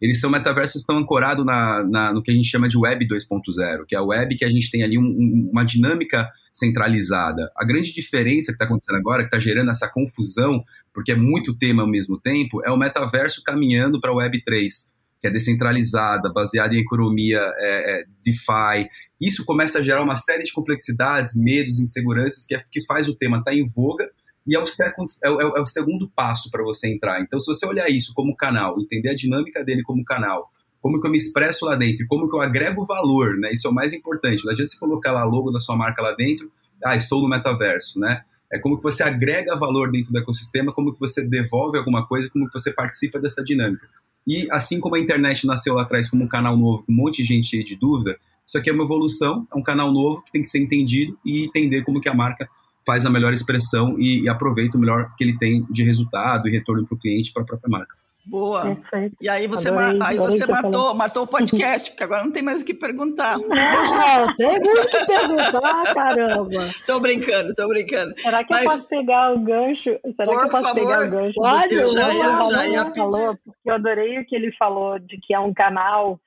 eles 0.00 0.20
são 0.20 0.30
metaversos 0.30 0.74
que 0.74 0.78
estão 0.80 0.98
ancorados 0.98 1.44
na, 1.44 1.82
na, 1.84 2.12
no 2.12 2.22
que 2.22 2.30
a 2.30 2.34
gente 2.34 2.48
chama 2.48 2.68
de 2.68 2.76
Web 2.76 3.06
2.0, 3.06 3.84
que 3.86 3.94
é 3.94 3.98
a 3.98 4.02
web 4.02 4.36
que 4.36 4.44
a 4.44 4.50
gente 4.50 4.70
tem 4.70 4.82
ali 4.82 4.98
um, 4.98 5.02
um, 5.02 5.50
uma 5.52 5.64
dinâmica 5.64 6.30
centralizada. 6.52 7.50
A 7.56 7.64
grande 7.64 7.92
diferença 7.92 8.46
que 8.46 8.56
está 8.56 8.64
acontecendo 8.64 8.96
agora, 8.96 9.22
que 9.22 9.28
está 9.28 9.38
gerando 9.38 9.70
essa 9.70 9.90
confusão, 9.90 10.62
porque 10.92 11.12
é 11.12 11.16
muito 11.16 11.56
tema 11.56 11.82
ao 11.82 11.88
mesmo 11.88 12.18
tempo, 12.18 12.62
é 12.64 12.70
o 12.70 12.78
metaverso 12.78 13.42
caminhando 13.42 14.00
para 14.00 14.10
a 14.10 14.14
Web 14.14 14.42
3, 14.42 14.94
que 15.20 15.26
é 15.26 15.30
descentralizada, 15.30 16.32
baseada 16.32 16.74
em 16.74 16.78
economia 16.78 17.40
é, 17.40 18.00
é, 18.00 18.04
DeFi. 18.24 18.88
Isso 19.20 19.44
começa 19.44 19.78
a 19.78 19.82
gerar 19.82 20.02
uma 20.02 20.16
série 20.16 20.42
de 20.42 20.52
complexidades, 20.52 21.34
medos, 21.34 21.80
inseguranças, 21.80 22.46
que, 22.46 22.54
é, 22.54 22.62
que 22.70 22.84
faz 22.86 23.08
o 23.08 23.16
tema 23.16 23.38
estar 23.38 23.50
tá 23.50 23.56
em 23.56 23.66
voga, 23.66 24.10
e 24.46 24.54
é 24.54 24.60
o, 24.60 24.66
second, 24.66 25.12
é, 25.24 25.30
o, 25.30 25.40
é 25.40 25.60
o 25.60 25.66
segundo 25.66 26.08
passo 26.14 26.50
para 26.50 26.62
você 26.62 26.88
entrar. 26.88 27.20
Então, 27.20 27.40
se 27.40 27.46
você 27.46 27.66
olhar 27.66 27.88
isso 27.88 28.14
como 28.14 28.36
canal, 28.36 28.80
entender 28.80 29.10
a 29.10 29.14
dinâmica 29.14 29.64
dele 29.64 29.82
como 29.82 30.04
canal, 30.04 30.50
como 30.80 31.00
que 31.00 31.06
eu 31.06 31.10
me 31.10 31.18
expresso 31.18 31.66
lá 31.66 31.74
dentro, 31.74 32.06
como 32.06 32.28
que 32.28 32.36
eu 32.36 32.40
agrego 32.40 32.84
valor, 32.84 33.36
né? 33.36 33.50
Isso 33.52 33.66
é 33.66 33.70
o 33.70 33.74
mais 33.74 33.92
importante. 33.92 34.44
Não 34.44 34.52
adianta 34.52 34.72
você 34.72 34.78
colocar 34.78 35.10
lá 35.10 35.24
logo 35.24 35.50
da 35.50 35.60
sua 35.60 35.76
marca 35.76 36.00
lá 36.00 36.12
dentro, 36.12 36.50
ah, 36.84 36.94
estou 36.94 37.20
no 37.20 37.28
metaverso, 37.28 37.98
né? 37.98 38.22
É 38.52 38.58
como 38.58 38.76
que 38.76 38.82
você 38.84 39.02
agrega 39.02 39.56
valor 39.56 39.90
dentro 39.90 40.12
do 40.12 40.18
ecossistema, 40.18 40.72
como 40.72 40.92
que 40.92 41.00
você 41.00 41.26
devolve 41.26 41.76
alguma 41.78 42.06
coisa, 42.06 42.30
como 42.30 42.46
que 42.46 42.52
você 42.52 42.72
participa 42.72 43.18
dessa 43.18 43.42
dinâmica. 43.42 43.88
E 44.26 44.48
assim 44.52 44.78
como 44.78 44.94
a 44.94 45.00
internet 45.00 45.46
nasceu 45.46 45.74
lá 45.74 45.82
atrás 45.82 46.08
como 46.08 46.24
um 46.24 46.28
canal 46.28 46.56
novo, 46.56 46.84
com 46.84 46.92
um 46.92 46.96
monte 46.96 47.22
de 47.22 47.24
gente 47.34 47.48
cheia 47.48 47.64
de 47.64 47.76
dúvida, 47.76 48.16
Isso 48.46 48.56
aqui 48.56 48.70
é 48.70 48.72
uma 48.72 48.84
evolução, 48.84 49.44
é 49.52 49.58
um 49.58 49.62
canal 49.62 49.92
novo 49.92 50.22
que 50.22 50.30
tem 50.30 50.42
que 50.42 50.48
ser 50.48 50.60
entendido 50.60 51.18
e 51.24 51.44
entender 51.44 51.82
como 51.82 52.00
que 52.00 52.08
a 52.08 52.14
marca 52.14 52.48
faz 52.86 53.04
a 53.04 53.10
melhor 53.10 53.32
expressão 53.32 53.96
e, 53.98 54.22
e 54.22 54.28
aproveita 54.28 54.78
o 54.78 54.80
melhor 54.80 55.12
que 55.16 55.24
ele 55.24 55.36
tem 55.36 55.66
de 55.70 55.82
resultado 55.82 56.48
e 56.48 56.52
retorno 56.52 56.86
para 56.86 56.94
o 56.94 56.98
cliente 56.98 57.32
para 57.32 57.42
a 57.42 57.46
própria 57.46 57.68
marca. 57.68 57.94
Boa. 58.26 58.74
Perfeito. 58.74 59.16
E 59.20 59.28
aí 59.28 59.46
você, 59.46 59.68
adorei, 59.68 60.00
aí 60.02 60.16
você 60.16 60.44
matou, 60.46 60.94
matou 60.94 61.22
o 61.22 61.26
podcast, 61.28 61.90
porque 61.90 62.02
agora 62.02 62.24
não 62.24 62.32
tem 62.32 62.42
mais 62.42 62.60
o 62.60 62.64
que 62.64 62.74
perguntar. 62.74 63.38
Não, 63.38 64.36
tem 64.36 64.58
muito 64.58 64.84
o 64.84 64.90
que 64.90 65.06
perguntar, 65.06 65.94
caramba. 65.94 66.68
tô 66.84 66.98
brincando, 66.98 67.54
tô 67.54 67.68
brincando. 67.68 68.18
Será 68.20 68.42
que 68.42 68.52
Mas... 68.52 68.64
eu 68.64 68.70
posso 68.70 68.88
pegar 68.88 69.32
o 69.32 69.38
gancho? 69.38 69.82
Será 69.84 70.24
Por 70.24 70.40
que 70.40 70.46
eu 70.46 70.50
posso 70.50 70.64
favor. 70.64 70.74
pegar 70.74 71.06
o 71.06 71.10
gancho? 71.10 71.34
Pode, 71.34 71.74
eu 71.74 71.92
já, 71.92 72.12
já, 72.12 72.50
já, 72.50 72.70
já 72.70 72.94
falou, 72.94 73.38
porque 73.44 73.70
eu 73.70 73.74
adorei 73.74 74.18
o 74.18 74.26
que 74.26 74.34
ele 74.34 74.52
falou 74.58 74.98
de 74.98 75.18
que 75.18 75.32
é 75.32 75.38
um 75.38 75.54
canal. 75.54 76.20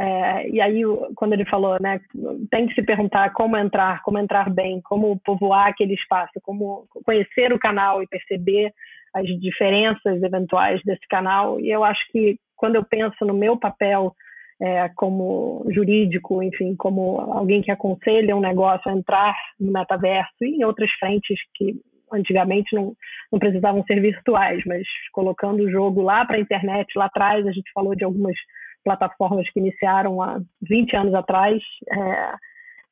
É, 0.00 0.48
e 0.48 0.60
aí, 0.60 0.82
quando 1.14 1.34
ele 1.34 1.44
falou, 1.44 1.76
né, 1.80 2.00
tem 2.50 2.66
que 2.66 2.74
se 2.74 2.82
perguntar 2.82 3.32
como 3.32 3.56
entrar, 3.56 4.02
como 4.02 4.18
entrar 4.18 4.50
bem, 4.50 4.80
como 4.82 5.20
povoar 5.20 5.68
aquele 5.68 5.94
espaço, 5.94 6.32
como 6.42 6.86
conhecer 7.04 7.52
o 7.52 7.58
canal 7.58 8.02
e 8.02 8.06
perceber 8.06 8.72
as 9.14 9.26
diferenças 9.40 10.22
eventuais 10.22 10.80
desse 10.84 11.06
canal. 11.08 11.60
E 11.60 11.70
eu 11.70 11.84
acho 11.84 12.00
que 12.10 12.38
quando 12.56 12.76
eu 12.76 12.84
penso 12.84 13.24
no 13.24 13.34
meu 13.34 13.56
papel 13.56 14.14
é, 14.60 14.88
como 14.96 15.66
jurídico, 15.70 16.42
enfim, 16.42 16.74
como 16.76 17.20
alguém 17.20 17.60
que 17.60 17.70
aconselha 17.70 18.36
um 18.36 18.40
negócio 18.40 18.90
a 18.90 18.94
entrar 18.94 19.34
no 19.58 19.72
metaverso 19.72 20.32
e 20.42 20.56
em 20.56 20.64
outras 20.64 20.90
frentes 20.92 21.38
que 21.54 21.74
antigamente 22.12 22.74
não, 22.74 22.94
não 23.30 23.38
precisavam 23.38 23.82
ser 23.84 24.00
virtuais, 24.00 24.62
mas 24.66 24.86
colocando 25.12 25.62
o 25.62 25.70
jogo 25.70 26.02
lá 26.02 26.24
para 26.24 26.36
a 26.36 26.40
internet, 26.40 26.86
lá 26.96 27.06
atrás, 27.06 27.46
a 27.46 27.52
gente 27.52 27.70
falou 27.72 27.94
de 27.94 28.04
algumas 28.04 28.36
plataformas 28.84 29.48
que 29.50 29.60
iniciaram 29.60 30.20
há 30.22 30.40
20 30.62 30.96
anos 30.96 31.14
atrás. 31.14 31.62
É, 31.90 32.34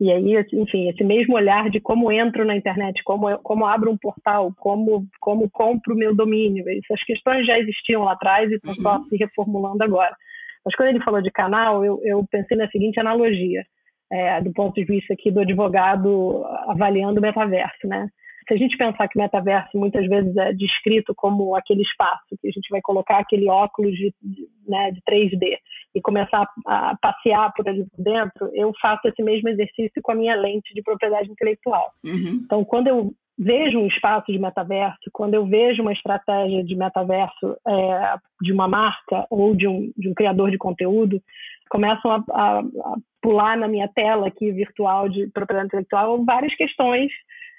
e 0.00 0.11
aí, 0.11 0.47
enfim, 0.54 0.88
esse 0.88 1.04
mesmo 1.04 1.35
olhar 1.35 1.68
de 1.68 1.78
como 1.78 2.11
entro 2.11 2.44
na 2.44 2.56
internet, 2.56 3.02
como, 3.04 3.37
como 3.40 3.66
abro 3.66 3.90
um 3.90 3.99
portal, 3.99 4.50
como, 4.56 5.06
como 5.20 5.50
compro 5.50 5.94
o 5.94 5.97
meu 5.97 6.14
domínio. 6.14 6.64
Essas 6.68 7.04
questões 7.04 7.47
já 7.47 7.59
existiam 7.59 8.04
lá 8.04 8.12
atrás 8.12 8.50
e 8.50 8.54
estão 8.54 8.75
só 8.75 8.97
uhum. 8.97 9.04
se 9.04 9.16
reformulando 9.16 9.85
agora. 9.85 10.16
Mas 10.64 10.75
quando 10.75 10.88
ele 10.88 11.04
falou 11.04 11.20
de 11.20 11.30
canal, 11.30 11.85
eu, 11.85 12.00
eu 12.02 12.25
pensei 12.30 12.56
na 12.56 12.68
seguinte 12.68 12.99
analogia, 12.99 13.62
é, 14.11 14.40
do 14.40 14.52
ponto 14.52 14.75
de 14.75 14.85
vista 14.85 15.12
aqui 15.12 15.30
do 15.30 15.40
advogado 15.40 16.44
avaliando 16.66 17.18
o 17.18 17.23
metaverso, 17.23 17.87
né? 17.87 18.09
Se 18.50 18.54
a 18.54 18.57
gente 18.57 18.76
pensar 18.76 19.07
que 19.07 19.16
o 19.16 19.23
metaverso 19.23 19.78
muitas 19.78 20.04
vezes 20.09 20.37
é 20.37 20.52
descrito 20.52 21.14
como 21.14 21.54
aquele 21.54 21.83
espaço 21.83 22.37
que 22.40 22.49
a 22.49 22.50
gente 22.50 22.69
vai 22.69 22.80
colocar 22.80 23.19
aquele 23.19 23.49
óculos 23.49 23.95
de, 23.95 24.12
de, 24.21 24.49
né, 24.66 24.90
de 24.90 25.00
3D 25.09 25.57
e 25.95 26.00
começar 26.00 26.49
a 26.66 26.97
passear 27.00 27.52
por 27.54 27.69
ali 27.69 27.87
por 27.88 28.02
dentro, 28.02 28.50
eu 28.52 28.73
faço 28.83 29.07
esse 29.07 29.23
mesmo 29.23 29.49
exercício 29.50 30.02
com 30.02 30.11
a 30.11 30.16
minha 30.16 30.35
lente 30.35 30.75
de 30.75 30.83
propriedade 30.83 31.30
intelectual. 31.30 31.92
Uhum. 32.04 32.40
Então, 32.45 32.64
quando 32.64 32.88
eu 32.88 33.12
vejo 33.38 33.78
um 33.78 33.87
espaço 33.87 34.33
de 34.33 34.38
metaverso, 34.40 34.99
quando 35.12 35.35
eu 35.35 35.47
vejo 35.47 35.83
uma 35.83 35.92
estratégia 35.92 36.64
de 36.64 36.75
metaverso 36.75 37.57
é, 37.69 38.14
de 38.42 38.52
uma 38.52 38.66
marca 38.66 39.28
ou 39.30 39.54
de 39.54 39.69
um, 39.69 39.92
de 39.97 40.09
um 40.09 40.14
criador 40.14 40.50
de 40.50 40.59
conteúdo, 40.59 41.23
começam 41.71 42.11
a, 42.11 42.25
a, 42.33 42.59
a 42.59 42.97
pular 43.23 43.57
na 43.57 43.69
minha 43.69 43.87
tela 43.95 44.26
aqui 44.26 44.50
virtual 44.50 45.09
de 45.09 45.28
propriedade 45.28 45.69
intelectual 45.69 46.25
várias 46.25 46.52
questões 46.57 47.12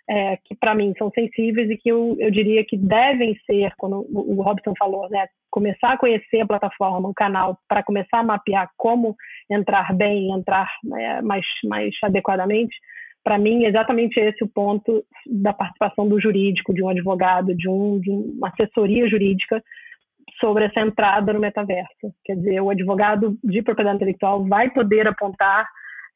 é, 0.10 0.38
que 0.38 0.56
para 0.56 0.76
mim 0.76 0.94
são 0.98 1.10
sensíveis 1.12 1.70
e 1.70 1.78
que 1.78 1.90
eu, 1.90 2.16
eu 2.20 2.32
diria 2.32 2.66
que 2.66 2.78
devem 2.78 3.36
ser, 3.46 3.72
quando 3.78 4.06
o 4.10 4.42
Robson 4.42 4.74
falou, 4.78 5.10
né, 5.10 5.28
começar 5.50 5.94
a 5.94 5.98
conhecer 5.98 6.42
a 6.42 6.48
plataforma, 6.48 7.10
o 7.10 7.14
canal, 7.14 7.58
para 7.68 7.84
começar 7.84 8.20
a 8.20 8.24
mapear 8.24 8.70
como 8.78 9.16
entrar 9.50 9.94
bem, 9.94 10.32
entrar 10.32 10.70
é, 10.96 11.22
mais, 11.22 11.46
mais 11.64 11.94
adequadamente, 12.04 12.76
para 13.24 13.38
mim, 13.38 13.66
exatamente 13.66 14.20
esse 14.20 14.44
o 14.44 14.48
ponto 14.48 15.04
da 15.28 15.54
participação 15.54 16.08
do 16.08 16.20
jurídico, 16.20 16.74
de 16.74 16.84
um 16.84 16.90
advogado, 16.90 17.56
de, 17.56 17.70
um, 17.70 18.00
de 18.00 18.10
uma 18.10 18.50
assessoria 18.50 19.08
jurídica 19.08 19.64
sobre 20.40 20.66
essa 20.66 20.82
entrada 20.82 21.32
no 21.32 21.40
metaverso. 21.40 22.14
Quer 22.26 22.36
dizer, 22.36 22.62
o 22.62 22.72
advogado 22.72 23.38
de 23.44 23.62
propriedade 23.62 23.98
intelectual 23.98 24.44
vai 24.46 24.72
poder 24.72 25.08
apontar 25.08 25.68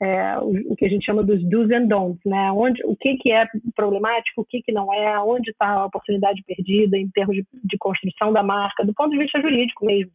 é, 0.01 0.37
o, 0.39 0.73
o, 0.73 0.75
que 0.75 0.85
a 0.85 0.89
gente 0.89 1.05
chama 1.05 1.23
dos 1.23 1.41
do's 1.49 1.71
and 1.71 1.87
don'ts, 1.87 2.19
né? 2.25 2.51
Onde, 2.51 2.83
o 2.85 2.95
que, 2.95 3.15
que 3.17 3.31
é 3.31 3.45
problemático, 3.75 4.41
o 4.41 4.45
que, 4.45 4.61
que 4.61 4.71
não 4.71 4.93
é, 4.93 5.19
onde 5.19 5.51
está 5.51 5.69
a 5.69 5.85
oportunidade 5.85 6.43
perdida 6.45 6.97
em 6.97 7.09
termos 7.09 7.35
de, 7.35 7.45
de, 7.63 7.77
construção 7.77 8.33
da 8.33 8.43
marca, 8.43 8.83
do 8.83 8.93
ponto 8.93 9.11
de 9.11 9.17
vista 9.17 9.41
jurídico 9.41 9.85
mesmo. 9.85 10.11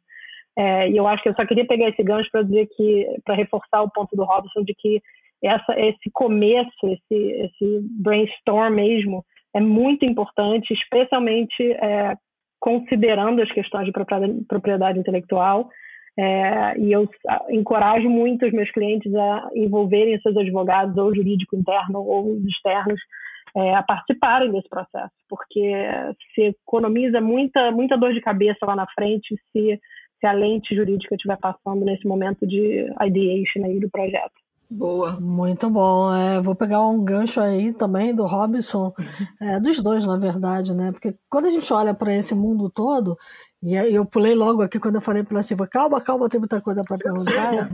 É, 0.58 0.90
e 0.90 0.96
eu 0.96 1.06
acho 1.06 1.22
que 1.22 1.28
eu 1.30 1.34
só 1.34 1.46
queria 1.46 1.66
pegar 1.66 1.88
esse 1.88 2.02
gancho 2.02 2.30
para 2.30 2.42
dizer 2.42 2.68
que, 2.76 3.06
para 3.24 3.34
reforçar 3.34 3.82
o 3.82 3.90
ponto 3.90 4.14
do 4.14 4.24
Robson 4.24 4.62
de 4.62 4.74
que 4.74 5.00
essa, 5.42 5.72
esse 5.80 6.10
começo, 6.12 6.86
esse, 6.86 7.14
esse 7.14 7.80
brainstorm 8.02 8.74
mesmo, 8.74 9.24
é 9.54 9.60
muito 9.60 10.04
importante, 10.04 10.74
especialmente 10.74 11.72
é, 11.72 12.14
considerando 12.60 13.40
as 13.40 13.50
questões 13.50 13.86
de 13.86 13.92
propriedade, 13.92 14.44
propriedade 14.46 14.98
intelectual 14.98 15.70
é, 16.20 16.78
e 16.78 16.92
eu 16.92 17.08
encorajo 17.48 18.10
muito 18.10 18.44
os 18.44 18.52
meus 18.52 18.70
clientes 18.72 19.14
a 19.14 19.48
envolverem 19.54 20.20
seus 20.20 20.36
advogados, 20.36 20.94
ou 20.98 21.14
jurídico 21.14 21.56
interno 21.56 22.00
ou 22.00 22.36
externos, 22.46 23.00
é, 23.56 23.74
a 23.74 23.82
participarem 23.82 24.52
desse 24.52 24.68
processo, 24.68 25.14
porque 25.28 25.72
se 26.34 26.54
economiza 26.66 27.22
muita, 27.22 27.70
muita 27.72 27.96
dor 27.96 28.12
de 28.12 28.20
cabeça 28.20 28.66
lá 28.66 28.76
na 28.76 28.86
frente 28.94 29.34
se, 29.50 29.80
se 30.20 30.26
a 30.26 30.32
lente 30.32 30.74
jurídica 30.74 31.14
estiver 31.14 31.38
passando 31.38 31.86
nesse 31.86 32.06
momento 32.06 32.46
de 32.46 32.86
ideation 33.00 33.64
aí 33.64 33.80
do 33.80 33.90
projeto. 33.90 34.34
Boa. 34.70 35.18
Muito 35.18 35.68
bom. 35.68 36.14
É, 36.14 36.40
vou 36.40 36.54
pegar 36.54 36.86
um 36.86 37.02
gancho 37.02 37.40
aí 37.40 37.72
também 37.72 38.14
do 38.14 38.24
Robson, 38.24 38.92
é, 39.40 39.58
dos 39.58 39.82
dois, 39.82 40.06
na 40.06 40.16
verdade, 40.16 40.72
né? 40.72 40.92
Porque 40.92 41.12
quando 41.28 41.46
a 41.46 41.50
gente 41.50 41.72
olha 41.72 41.92
para 41.92 42.14
esse 42.14 42.36
mundo 42.36 42.70
todo, 42.70 43.18
e 43.62 43.76
aí 43.76 43.94
eu 43.94 44.06
pulei 44.06 44.34
logo 44.34 44.62
aqui 44.62 44.78
quando 44.78 44.94
eu 44.94 45.00
falei 45.02 45.22
para 45.22 45.42
Silva, 45.42 45.66
calma, 45.66 46.00
calma, 46.00 46.28
tem 46.30 46.40
muita 46.40 46.60
coisa 46.62 46.82
para 46.82 46.96
perguntar. 46.96 47.70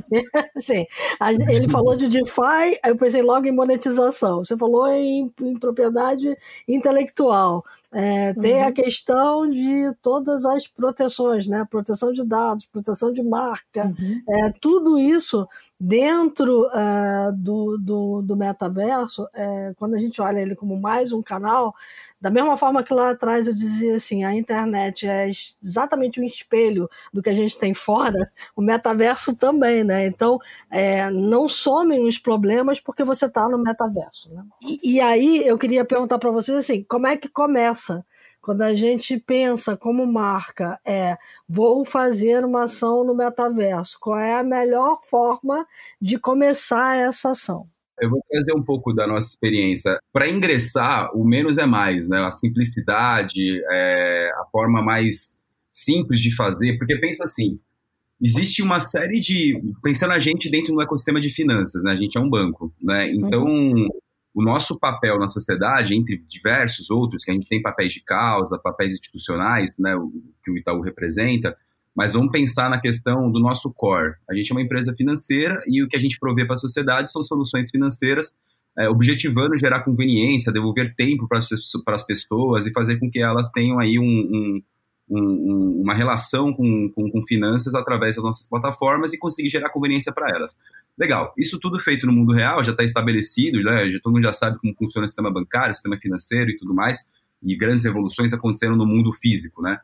Sim, 0.57 0.85
ele 1.49 1.69
falou 1.69 1.95
de 1.95 2.09
DeFi, 2.09 2.78
aí 2.83 2.90
eu 2.90 2.97
pensei 2.97 3.23
logo 3.23 3.47
em 3.47 3.52
monetização. 3.52 4.45
Você 4.45 4.57
falou 4.57 4.88
em, 4.88 5.33
em 5.40 5.55
propriedade 5.55 6.37
intelectual. 6.66 7.64
É, 7.93 8.35
tem 8.35 8.57
uhum. 8.57 8.66
a 8.66 8.73
questão 8.73 9.49
de 9.49 9.93
todas 10.02 10.45
as 10.45 10.66
proteções, 10.66 11.47
né? 11.47 11.64
Proteção 11.71 12.12
de 12.12 12.25
dados, 12.25 12.66
proteção 12.66 13.12
de 13.12 13.23
marca, 13.23 13.87
uhum. 13.87 14.23
é, 14.28 14.52
tudo 14.61 14.99
isso 14.99 15.49
dentro 15.78 16.66
uh, 16.68 17.33
do, 17.33 17.76
do, 17.76 18.23
do, 18.23 18.37
metaverso, 18.37 19.28
é, 19.35 19.73
quando 19.76 19.95
a 19.95 19.99
gente 19.99 20.21
olha 20.23 20.40
ele 20.40 20.56
como 20.56 20.76
mais 20.76 21.12
um 21.12 21.23
canal, 21.23 21.75
da 22.18 22.30
mesma 22.30 22.56
forma 22.56 22.83
que 22.83 22.95
lá 22.95 23.11
atrás 23.11 23.47
eu 23.47 23.54
dizia 23.54 23.97
assim, 23.97 24.25
a 24.25 24.35
internet 24.35 25.06
é 25.06 25.30
exatamente 25.62 26.18
um 26.21 26.25
espelho 26.25 26.88
do 27.12 27.23
que 27.23 27.28
a 27.28 27.35
gente 27.35 27.59
tem 27.59 27.75
fora, 27.75 28.30
o 28.56 28.62
metaverso 28.62 29.37
também, 29.37 29.85
né? 29.85 30.06
Então, 30.06 30.40
é, 30.71 31.11
não 31.11 31.47
somem 31.47 32.09
os 32.09 32.18
problemas 32.18 32.80
porque 32.80 33.04
você 33.04 33.26
está 33.26 33.47
no 33.49 33.59
metaverso. 33.59 34.35
Né? 34.35 34.42
E, 34.62 34.95
e 34.95 35.00
aí 35.00 35.47
eu 35.47 35.59
queria 35.59 35.85
perguntar 35.85 36.18
para 36.18 36.30
vocês 36.30 36.56
assim, 36.56 36.83
como 36.88 37.06
é 37.06 37.16
que 37.18 37.28
começa 37.28 38.04
quando 38.47 38.62
a 38.62 38.76
gente 38.76 39.19
pensa 39.19 39.76
como 39.76 40.07
marca, 40.07 40.79
é 40.85 41.17
vou 41.49 41.85
fazer 41.85 42.45
uma 42.45 42.62
ação 42.62 43.05
no 43.05 43.12
metaverso, 43.12 43.99
qual 44.00 44.21
é 44.21 44.38
a 44.38 44.45
melhor 44.45 45.00
forma 45.03 45.67
de 46.00 46.17
começar 46.17 46.97
essa 46.97 47.31
ação? 47.31 47.67
Eu 48.00 48.09
vou 48.09 48.23
trazer 48.31 48.57
um 48.57 48.62
pouco 48.62 48.93
da 48.93 49.05
nossa 49.05 49.31
experiência. 49.31 49.99
Para 50.12 50.29
ingressar, 50.29 51.11
o 51.12 51.25
menos 51.25 51.59
é 51.59 51.67
mais, 51.67 52.09
né? 52.09 52.25
A 52.25 52.31
simplicidade, 52.31 53.61
é, 53.69 54.31
a 54.37 54.45
forma 54.53 54.81
mais 54.81 55.43
simples 55.73 56.21
de 56.21 56.33
fazer, 56.33 56.79
porque 56.79 56.97
pensa 57.00 57.25
assim, 57.25 57.59
existe 58.23 58.62
uma 58.62 58.79
série 58.79 59.19
de 59.19 59.61
pensando 59.83 60.12
a 60.12 60.21
gente 60.21 60.49
dentro 60.49 60.73
do 60.73 60.81
ecossistema 60.81 61.21
de 61.21 61.31
finanças, 61.31 61.83
né? 61.83 61.91
A 61.91 61.97
gente 61.97 62.17
é 62.17 62.21
um 62.21 62.31
banco, 62.31 62.73
né? 62.81 63.11
Então 63.11 63.43
uhum 63.43 63.88
o 64.37 64.43
nosso 64.43 64.78
papel 64.78 65.19
na 65.19 65.31
sociedade, 65.31 65.97
entre 65.97 66.23
diversos 66.28 66.90
outros, 66.90 67.25
que 67.25 67.31
a 67.31 67.35
gente 67.35 67.49
tem 67.49 67.62
papéis 67.62 67.95
de 67.95 68.05
causa, 68.05 68.61
papéis 68.62 68.93
institucionais, 68.93 69.78
né, 69.78 69.97
o, 69.97 70.12
que 70.45 70.50
o 70.50 70.59
Itaú 70.59 70.83
representa, 70.83 71.57
mas 71.97 72.12
vamos 72.12 72.31
pensar 72.31 72.69
na 72.69 72.78
questão 72.78 73.33
do 73.33 73.40
nosso 73.40 73.73
core. 73.73 74.12
A 74.28 74.35
gente 74.35 74.52
é 74.52 74.55
uma 74.55 74.61
empresa 74.61 74.95
financeira 74.95 75.59
e 75.66 75.83
o 75.83 75.88
que 75.88 75.97
a 75.97 75.99
gente 75.99 76.19
provê 76.19 76.45
para 76.45 76.57
a 76.57 76.59
sociedade 76.59 77.11
são 77.11 77.23
soluções 77.23 77.71
financeiras, 77.71 78.31
é, 78.78 78.87
objetivando 78.90 79.57
gerar 79.57 79.83
conveniência, 79.83 80.52
devolver 80.52 80.95
tempo 80.95 81.26
para 81.26 81.38
as 81.95 82.05
pessoas 82.05 82.66
e 82.66 82.73
fazer 82.75 82.99
com 82.99 83.11
que 83.11 83.19
elas 83.19 83.50
tenham 83.50 83.78
aí 83.81 83.99
um, 83.99 84.05
um 84.05 84.62
um, 85.08 85.80
uma 85.82 85.94
relação 85.94 86.52
com, 86.52 86.90
com, 86.94 87.10
com, 87.10 87.22
finanças 87.22 87.75
através 87.75 88.16
das 88.16 88.25
nossas 88.25 88.48
plataformas 88.48 89.12
e 89.12 89.18
conseguir 89.18 89.48
gerar 89.48 89.70
conveniência 89.70 90.12
para 90.12 90.28
elas. 90.34 90.58
Legal, 90.98 91.32
isso 91.38 91.60
tudo 91.60 91.78
feito 91.78 92.06
no 92.06 92.12
mundo 92.12 92.32
real, 92.32 92.64
já 92.64 92.72
está 92.72 92.82
estabelecido, 92.82 93.62
né? 93.62 93.90
já, 93.90 94.00
todo 94.00 94.12
mundo 94.12 94.25
já 94.25 94.32
sabe 94.32 94.58
como 94.58 94.75
funciona 94.76 95.04
o 95.04 95.08
sistema 95.08 95.32
bancário, 95.32 95.70
o 95.70 95.75
sistema 95.75 95.96
financeiro 95.98 96.50
e 96.50 96.56
tudo 96.56 96.75
mais, 96.75 97.10
e 97.42 97.56
grandes 97.56 97.84
evoluções 97.84 98.32
acontecendo 98.32 98.76
no 98.76 98.86
mundo 98.86 99.12
físico. 99.12 99.62
Né? 99.62 99.78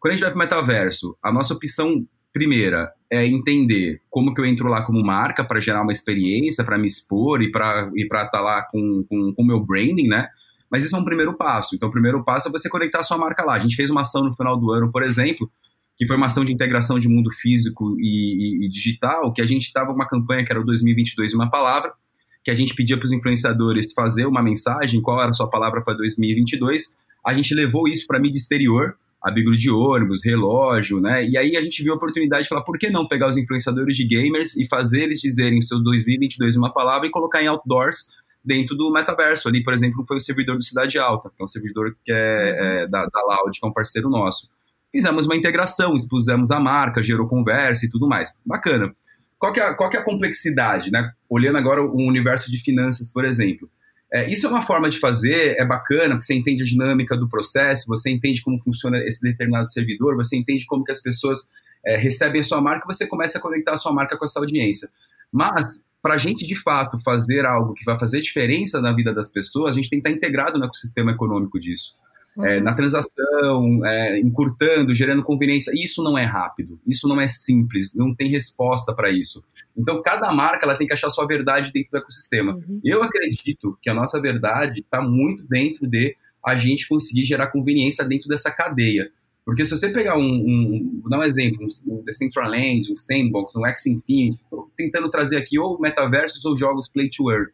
Quando 0.00 0.12
a 0.12 0.16
gente 0.16 0.24
vai 0.24 0.30
para 0.30 0.36
o 0.36 0.42
metaverso, 0.42 1.16
a 1.22 1.32
nossa 1.32 1.52
opção 1.52 2.06
primeira, 2.32 2.90
é 3.10 3.26
entender 3.26 4.00
como 4.08 4.32
que 4.32 4.40
eu 4.40 4.46
entro 4.46 4.66
lá 4.68 4.82
como 4.82 5.04
marca 5.04 5.44
para 5.44 5.60
gerar 5.60 5.82
uma 5.82 5.92
experiência, 5.92 6.64
para 6.64 6.78
me 6.78 6.88
expor 6.88 7.42
e 7.42 7.50
para 7.50 7.90
estar 7.94 8.28
tá 8.28 8.40
lá 8.40 8.62
com 8.62 9.04
o 9.10 9.34
com, 9.34 9.44
meu 9.44 9.60
branding, 9.60 10.08
né? 10.08 10.28
Mas 10.72 10.86
isso 10.86 10.96
é 10.96 10.98
um 10.98 11.04
primeiro 11.04 11.36
passo. 11.36 11.76
Então, 11.76 11.90
o 11.90 11.92
primeiro 11.92 12.24
passo 12.24 12.48
é 12.48 12.50
você 12.50 12.66
conectar 12.66 13.00
a 13.00 13.04
sua 13.04 13.18
marca 13.18 13.44
lá. 13.44 13.54
A 13.54 13.58
gente 13.58 13.76
fez 13.76 13.90
uma 13.90 14.00
ação 14.00 14.24
no 14.24 14.34
final 14.34 14.58
do 14.58 14.72
ano, 14.72 14.90
por 14.90 15.02
exemplo, 15.02 15.50
que 15.98 16.06
foi 16.06 16.16
uma 16.16 16.26
ação 16.26 16.46
de 16.46 16.52
integração 16.52 16.98
de 16.98 17.08
mundo 17.08 17.30
físico 17.30 17.94
e, 18.00 18.62
e, 18.62 18.66
e 18.66 18.68
digital, 18.70 19.30
que 19.34 19.42
a 19.42 19.46
gente 19.46 19.64
estava 19.64 19.92
uma 19.92 20.08
campanha 20.08 20.42
que 20.42 20.50
era 20.50 20.58
o 20.58 20.64
2022 20.64 21.34
uma 21.34 21.50
palavra, 21.50 21.92
que 22.42 22.50
a 22.50 22.54
gente 22.54 22.74
pedia 22.74 22.96
para 22.96 23.04
os 23.04 23.12
influenciadores 23.12 23.92
fazer 23.92 24.24
uma 24.26 24.42
mensagem, 24.42 25.02
qual 25.02 25.20
era 25.20 25.28
a 25.28 25.34
sua 25.34 25.48
palavra 25.48 25.82
para 25.82 25.94
2022. 25.94 26.96
A 27.24 27.34
gente 27.34 27.54
levou 27.54 27.86
isso 27.86 28.06
para 28.06 28.18
mídia 28.18 28.38
exterior, 28.38 28.96
abrigo 29.22 29.52
de 29.52 29.70
ônibus, 29.70 30.24
relógio, 30.24 31.00
né? 31.00 31.24
E 31.28 31.36
aí 31.36 31.54
a 31.54 31.62
gente 31.62 31.82
viu 31.82 31.92
a 31.92 31.96
oportunidade 31.96 32.44
de 32.44 32.48
falar, 32.48 32.62
por 32.62 32.78
que 32.78 32.88
não 32.88 33.06
pegar 33.06 33.28
os 33.28 33.36
influenciadores 33.36 33.94
de 33.94 34.04
gamers 34.04 34.56
e 34.56 34.66
fazer 34.66 35.02
eles 35.02 35.20
dizerem 35.20 35.60
seu 35.60 35.80
2022 35.80 36.56
uma 36.56 36.72
palavra 36.72 37.06
e 37.06 37.10
colocar 37.10 37.42
em 37.42 37.46
outdoors 37.46 38.06
dentro 38.44 38.76
do 38.76 38.90
metaverso. 38.92 39.48
Ali, 39.48 39.62
por 39.62 39.72
exemplo, 39.72 40.04
foi 40.06 40.16
o 40.16 40.20
servidor 40.20 40.56
do 40.56 40.64
Cidade 40.64 40.98
Alta, 40.98 41.30
que 41.30 41.40
é 41.40 41.44
um 41.44 41.48
servidor 41.48 41.96
que 42.04 42.12
é, 42.12 42.82
é 42.82 42.86
da, 42.86 43.06
da 43.06 43.22
Loud, 43.22 43.58
que 43.58 43.66
é 43.66 43.68
um 43.68 43.72
parceiro 43.72 44.08
nosso. 44.08 44.50
Fizemos 44.90 45.26
uma 45.26 45.36
integração, 45.36 45.94
expusemos 45.96 46.50
a 46.50 46.60
marca, 46.60 47.02
gerou 47.02 47.26
conversa 47.26 47.86
e 47.86 47.90
tudo 47.90 48.06
mais. 48.06 48.38
Bacana. 48.44 48.94
Qual 49.38 49.52
que 49.52 49.60
é, 49.60 49.74
qual 49.74 49.90
que 49.90 49.96
é 49.96 50.00
a 50.00 50.04
complexidade, 50.04 50.90
né? 50.90 51.10
Olhando 51.28 51.58
agora 51.58 51.82
o 51.82 52.06
universo 52.06 52.50
de 52.50 52.58
finanças, 52.58 53.10
por 53.10 53.24
exemplo. 53.24 53.68
É, 54.12 54.30
isso 54.30 54.46
é 54.46 54.50
uma 54.50 54.60
forma 54.60 54.90
de 54.90 55.00
fazer, 55.00 55.56
é 55.58 55.64
bacana, 55.64 56.10
porque 56.10 56.26
você 56.26 56.34
entende 56.34 56.62
a 56.62 56.66
dinâmica 56.66 57.16
do 57.16 57.28
processo, 57.28 57.86
você 57.88 58.10
entende 58.10 58.42
como 58.42 58.58
funciona 58.58 58.98
esse 59.06 59.22
determinado 59.22 59.66
servidor, 59.72 60.14
você 60.16 60.36
entende 60.36 60.66
como 60.66 60.84
que 60.84 60.92
as 60.92 61.00
pessoas 61.00 61.50
é, 61.84 61.96
recebem 61.96 62.42
a 62.42 62.44
sua 62.44 62.60
marca, 62.60 62.86
você 62.86 63.06
começa 63.06 63.38
a 63.38 63.40
conectar 63.40 63.72
a 63.72 63.76
sua 63.76 63.92
marca 63.92 64.16
com 64.16 64.24
essa 64.24 64.38
audiência. 64.38 64.88
Mas, 65.32 65.84
para 66.02 66.14
a 66.14 66.18
gente, 66.18 66.46
de 66.46 66.54
fato, 66.54 66.98
fazer 67.02 67.46
algo 67.46 67.74
que 67.74 67.84
vai 67.84 67.98
fazer 67.98 68.20
diferença 68.20 68.80
na 68.80 68.92
vida 68.92 69.14
das 69.14 69.30
pessoas, 69.30 69.74
a 69.74 69.76
gente 69.76 69.88
tem 69.88 70.02
que 70.02 70.08
estar 70.08 70.16
integrado 70.16 70.58
no 70.58 70.64
ecossistema 70.64 71.12
econômico 71.12 71.58
disso 71.58 71.94
é, 72.40 72.60
na 72.60 72.74
transação, 72.74 73.84
é, 73.84 74.18
encurtando, 74.20 74.94
gerando 74.94 75.22
conveniência. 75.22 75.72
Isso 75.74 76.02
não 76.02 76.16
é 76.16 76.24
rápido, 76.24 76.80
isso 76.86 77.06
não 77.06 77.20
é 77.20 77.28
simples, 77.28 77.94
não 77.94 78.14
tem 78.14 78.30
resposta 78.30 78.94
para 78.94 79.10
isso. 79.10 79.44
Então, 79.76 80.00
cada 80.02 80.32
marca 80.32 80.64
ela 80.64 80.76
tem 80.76 80.86
que 80.86 80.92
achar 80.92 81.10
sua 81.10 81.26
verdade 81.26 81.72
dentro 81.72 81.90
do 81.92 81.98
ecossistema. 81.98 82.54
Uhum. 82.54 82.80
Eu 82.84 83.02
acredito 83.02 83.76
que 83.82 83.90
a 83.90 83.94
nossa 83.94 84.20
verdade 84.20 84.80
está 84.80 85.00
muito 85.00 85.46
dentro 85.46 85.86
de 85.86 86.16
a 86.44 86.56
gente 86.56 86.88
conseguir 86.88 87.24
gerar 87.24 87.48
conveniência 87.48 88.04
dentro 88.04 88.28
dessa 88.28 88.50
cadeia. 88.50 89.10
Porque 89.44 89.64
se 89.64 89.72
você 89.72 89.92
pegar 89.92 90.16
um, 90.16 90.22
um 90.22 91.00
vou 91.00 91.10
dar 91.10 91.18
um 91.18 91.22
exemplo, 91.24 91.66
um 91.88 92.02
Decentraland, 92.04 92.92
um 92.92 92.96
Sandbox, 92.96 93.56
um 93.56 93.66
X 93.66 93.86
Infinity, 93.86 94.40
tentando 94.76 95.10
trazer 95.10 95.36
aqui 95.36 95.58
ou 95.58 95.80
metaversos 95.80 96.44
ou 96.44 96.56
jogos 96.56 96.88
play 96.88 97.10
to 97.10 97.30
earn. 97.30 97.50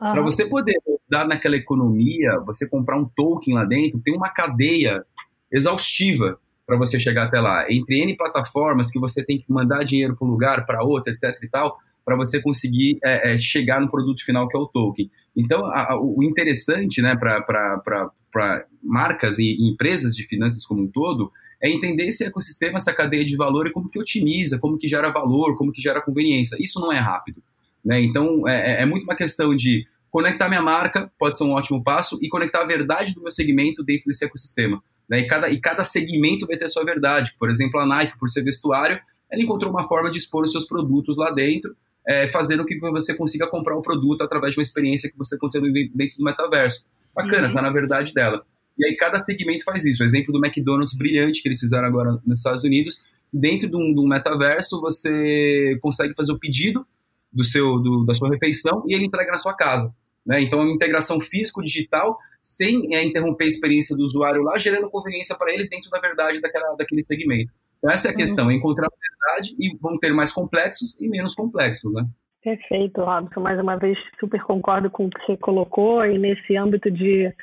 Uhum. 0.00 0.12
Para 0.12 0.22
você 0.22 0.46
poder 0.46 0.76
dar 1.08 1.26
naquela 1.26 1.56
economia, 1.56 2.38
você 2.46 2.68
comprar 2.68 2.98
um 2.98 3.04
token 3.04 3.54
lá 3.54 3.64
dentro, 3.64 4.00
tem 4.00 4.14
uma 4.14 4.28
cadeia 4.28 5.04
exaustiva 5.50 6.38
para 6.66 6.76
você 6.76 7.00
chegar 7.00 7.24
até 7.24 7.40
lá. 7.40 7.66
Entre 7.70 8.00
N 8.00 8.16
plataformas 8.16 8.90
que 8.90 9.00
você 9.00 9.24
tem 9.24 9.38
que 9.38 9.50
mandar 9.50 9.82
dinheiro 9.82 10.14
para 10.16 10.26
um 10.26 10.30
lugar, 10.30 10.64
para 10.64 10.84
outro, 10.84 11.12
etc 11.12 11.36
e 11.42 11.48
tal, 11.48 11.78
para 12.04 12.16
você 12.16 12.40
conseguir 12.42 12.98
é, 13.04 13.32
é, 13.32 13.38
chegar 13.38 13.80
no 13.80 13.90
produto 13.90 14.24
final 14.24 14.48
que 14.48 14.56
é 14.56 14.60
o 14.60 14.66
token. 14.66 15.10
Então, 15.36 15.64
a, 15.66 15.92
a, 15.92 16.00
o 16.00 16.22
interessante 16.22 17.00
né, 17.00 17.16
para 17.16 18.12
marcas 18.82 19.38
e, 19.38 19.44
e 19.44 19.70
empresas 19.70 20.14
de 20.14 20.24
finanças 20.24 20.64
como 20.64 20.82
um 20.82 20.88
todo 20.88 21.30
é 21.62 21.70
entender 21.70 22.06
esse 22.06 22.24
ecossistema, 22.24 22.76
essa 22.76 22.92
cadeia 22.92 23.24
de 23.24 23.36
valor 23.36 23.66
e 23.66 23.72
como 23.72 23.88
que 23.88 23.98
otimiza, 23.98 24.58
como 24.58 24.78
que 24.78 24.88
gera 24.88 25.10
valor, 25.10 25.56
como 25.56 25.72
que 25.72 25.82
gera 25.82 26.00
conveniência. 26.00 26.56
Isso 26.58 26.80
não 26.80 26.92
é 26.92 26.98
rápido. 26.98 27.42
Né? 27.84 28.02
Então, 28.02 28.48
é, 28.48 28.78
é, 28.78 28.82
é 28.82 28.86
muito 28.86 29.04
uma 29.04 29.16
questão 29.16 29.54
de 29.54 29.86
conectar 30.10 30.48
minha 30.48 30.62
marca, 30.62 31.10
pode 31.18 31.38
ser 31.38 31.44
um 31.44 31.52
ótimo 31.52 31.82
passo, 31.82 32.18
e 32.20 32.28
conectar 32.28 32.62
a 32.62 32.66
verdade 32.66 33.14
do 33.14 33.22
meu 33.22 33.30
segmento 33.30 33.84
dentro 33.84 34.06
desse 34.06 34.24
ecossistema. 34.24 34.82
Né? 35.08 35.20
E, 35.20 35.26
cada, 35.26 35.50
e 35.50 35.60
cada 35.60 35.84
segmento 35.84 36.46
vai 36.46 36.56
ter 36.56 36.64
a 36.64 36.68
sua 36.68 36.84
verdade. 36.84 37.34
Por 37.38 37.50
exemplo, 37.50 37.78
a 37.78 37.86
Nike, 37.86 38.18
por 38.18 38.28
ser 38.28 38.42
vestuário, 38.42 39.00
ela 39.30 39.42
encontrou 39.42 39.70
uma 39.70 39.86
forma 39.86 40.10
de 40.10 40.18
expor 40.18 40.44
os 40.44 40.52
seus 40.52 40.66
produtos 40.66 41.16
lá 41.16 41.30
dentro, 41.30 41.76
é, 42.10 42.26
fazendo 42.26 42.64
que 42.64 42.76
você 42.76 43.14
consiga 43.14 43.46
comprar 43.46 43.76
o 43.76 43.82
produto 43.82 44.22
através 44.22 44.54
de 44.54 44.58
uma 44.58 44.62
experiência 44.62 45.08
que 45.08 45.16
você 45.16 45.36
aconteceu 45.36 45.62
dentro 45.94 46.18
do 46.18 46.24
metaverso. 46.24 46.90
Bacana, 47.14 47.46
uhum. 47.46 47.54
tá 47.54 47.62
na 47.62 47.70
verdade 47.70 48.12
dela. 48.12 48.44
E 48.76 48.84
aí 48.84 48.96
cada 48.96 49.20
segmento 49.20 49.62
faz 49.62 49.84
isso. 49.84 50.02
O 50.02 50.04
exemplo 50.04 50.32
do 50.32 50.44
McDonald's 50.44 50.98
brilhante 50.98 51.40
que 51.40 51.46
eles 51.46 51.60
fizeram 51.60 51.86
agora 51.86 52.18
nos 52.26 52.40
Estados 52.40 52.64
Unidos, 52.64 53.06
dentro 53.32 53.70
de 53.70 53.76
um, 53.76 53.94
de 53.94 54.00
um 54.00 54.08
metaverso 54.08 54.80
você 54.80 55.78
consegue 55.80 56.12
fazer 56.14 56.32
o 56.32 56.38
pedido 56.38 56.84
do 57.32 57.44
seu, 57.44 57.78
do, 57.78 58.04
da 58.04 58.12
sua 58.12 58.28
refeição 58.28 58.82
e 58.88 58.94
ele 58.94 59.04
entrega 59.04 59.30
na 59.30 59.38
sua 59.38 59.54
casa. 59.54 59.94
Né? 60.26 60.42
Então, 60.42 60.60
é 60.60 60.64
uma 60.64 60.74
integração 60.74 61.20
físico-digital 61.20 62.18
sem 62.42 62.92
é, 62.92 63.04
interromper 63.04 63.44
a 63.44 63.48
experiência 63.48 63.96
do 63.96 64.02
usuário 64.02 64.42
lá, 64.42 64.58
gerando 64.58 64.90
conveniência 64.90 65.36
para 65.36 65.54
ele 65.54 65.68
dentro 65.68 65.88
da 65.88 66.00
verdade 66.00 66.40
daquela, 66.40 66.74
daquele 66.74 67.04
segmento. 67.04 67.52
Então, 67.80 67.90
essa 67.90 68.08
é 68.08 68.10
a 68.12 68.16
questão, 68.16 68.46
uhum. 68.46 68.52
encontrar 68.52 68.86
a 68.86 68.90
verdade 68.90 69.56
e 69.58 69.76
vão 69.78 69.96
ter 69.96 70.12
mais 70.12 70.32
complexos 70.32 70.94
e 71.00 71.08
menos 71.08 71.34
complexos, 71.34 71.92
né? 71.94 72.04
Perfeito, 72.42 73.02
Robson. 73.02 73.40
Mais 73.40 73.58
uma 73.58 73.76
vez, 73.76 73.98
super 74.18 74.42
concordo 74.42 74.90
com 74.90 75.06
o 75.06 75.10
que 75.10 75.24
você 75.24 75.36
colocou 75.36 76.04
e 76.04 76.18
nesse 76.18 76.56
âmbito 76.56 76.90
de 76.90 77.34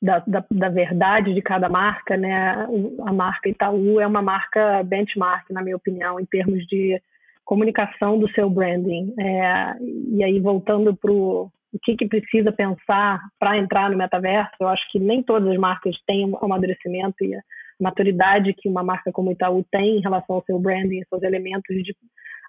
da, 0.00 0.18
da, 0.26 0.44
da, 0.50 0.68
verdade 0.68 1.32
de 1.32 1.40
cada 1.40 1.68
marca, 1.68 2.16
né? 2.16 2.66
A 3.04 3.12
marca 3.12 3.48
Itaú 3.48 3.98
é 4.00 4.06
uma 4.06 4.22
marca 4.22 4.82
benchmark, 4.84 5.50
na 5.50 5.62
minha 5.62 5.76
opinião, 5.76 6.20
em 6.20 6.26
termos 6.26 6.64
de 6.66 7.00
comunicação 7.44 8.18
do 8.18 8.30
seu 8.32 8.50
branding. 8.50 9.14
É, 9.18 9.76
e 9.80 10.22
aí, 10.22 10.38
voltando 10.38 10.94
para 10.94 11.10
o 11.10 11.50
que, 11.82 11.96
que 11.96 12.06
precisa 12.06 12.52
pensar 12.52 13.20
para 13.38 13.56
entrar 13.56 13.90
no 13.90 13.96
metaverso, 13.96 14.54
eu 14.60 14.68
acho 14.68 14.82
que 14.90 14.98
nem 14.98 15.22
todas 15.22 15.48
as 15.48 15.56
marcas 15.56 15.96
têm 16.06 16.30
o 16.30 16.44
amadurecimento 16.44 17.24
e 17.24 17.34
maturidade 17.80 18.54
que 18.54 18.68
uma 18.68 18.82
marca 18.82 19.12
como 19.12 19.30
Itaú 19.30 19.64
tem 19.70 19.98
em 19.98 20.00
relação 20.00 20.36
ao 20.36 20.44
seu 20.44 20.58
branding, 20.58 21.02
seus 21.08 21.22
elementos 21.22 21.76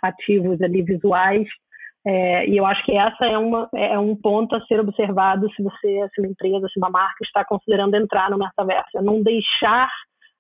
ativos 0.02 0.62
ali 0.62 0.82
visuais. 0.82 1.48
É, 2.06 2.48
e 2.48 2.56
eu 2.56 2.66
acho 2.66 2.86
que 2.86 2.96
essa 2.96 3.26
é, 3.26 3.38
uma, 3.38 3.70
é 3.76 4.00
um 4.00 4.16
ponto 4.16 4.56
a 4.56 4.62
ser 4.66 4.80
observado 4.80 5.52
se 5.54 5.62
você, 5.62 6.08
se 6.14 6.22
uma 6.22 6.30
empresa, 6.30 6.68
se 6.70 6.80
uma 6.80 6.90
marca 6.90 7.18
está 7.24 7.44
considerando 7.44 7.96
entrar 7.96 8.30
no 8.30 8.38
metaverso. 8.38 8.98
É 8.98 9.02
não 9.02 9.22
deixar 9.22 9.90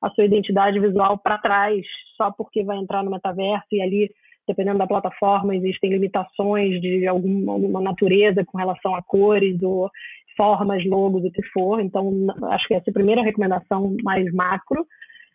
a 0.01 0.09
sua 0.11 0.25
identidade 0.25 0.79
visual 0.79 1.17
para 1.17 1.39
trás 1.39 1.85
só 2.15 2.31
porque 2.31 2.63
vai 2.63 2.77
entrar 2.77 3.03
no 3.03 3.11
metaverso 3.11 3.65
e 3.71 3.81
ali 3.81 4.11
dependendo 4.47 4.79
da 4.79 4.87
plataforma, 4.87 5.55
existem 5.55 5.91
limitações 5.91 6.79
de 6.81 7.05
alguma, 7.05 7.53
alguma 7.53 7.81
natureza 7.81 8.45
com 8.45 8.57
relação 8.57 8.95
a 8.95 9.03
cores 9.03 9.61
ou 9.61 9.91
formas, 10.35 10.85
logos, 10.85 11.25
o 11.25 11.31
que 11.31 11.43
for. 11.47 11.81
Então, 11.81 12.27
acho 12.51 12.67
que 12.67 12.75
essa 12.75 12.89
é 12.89 12.91
a 12.91 12.93
primeira 12.93 13.23
recomendação 13.23 13.95
mais 14.03 14.31
macro. 14.33 14.85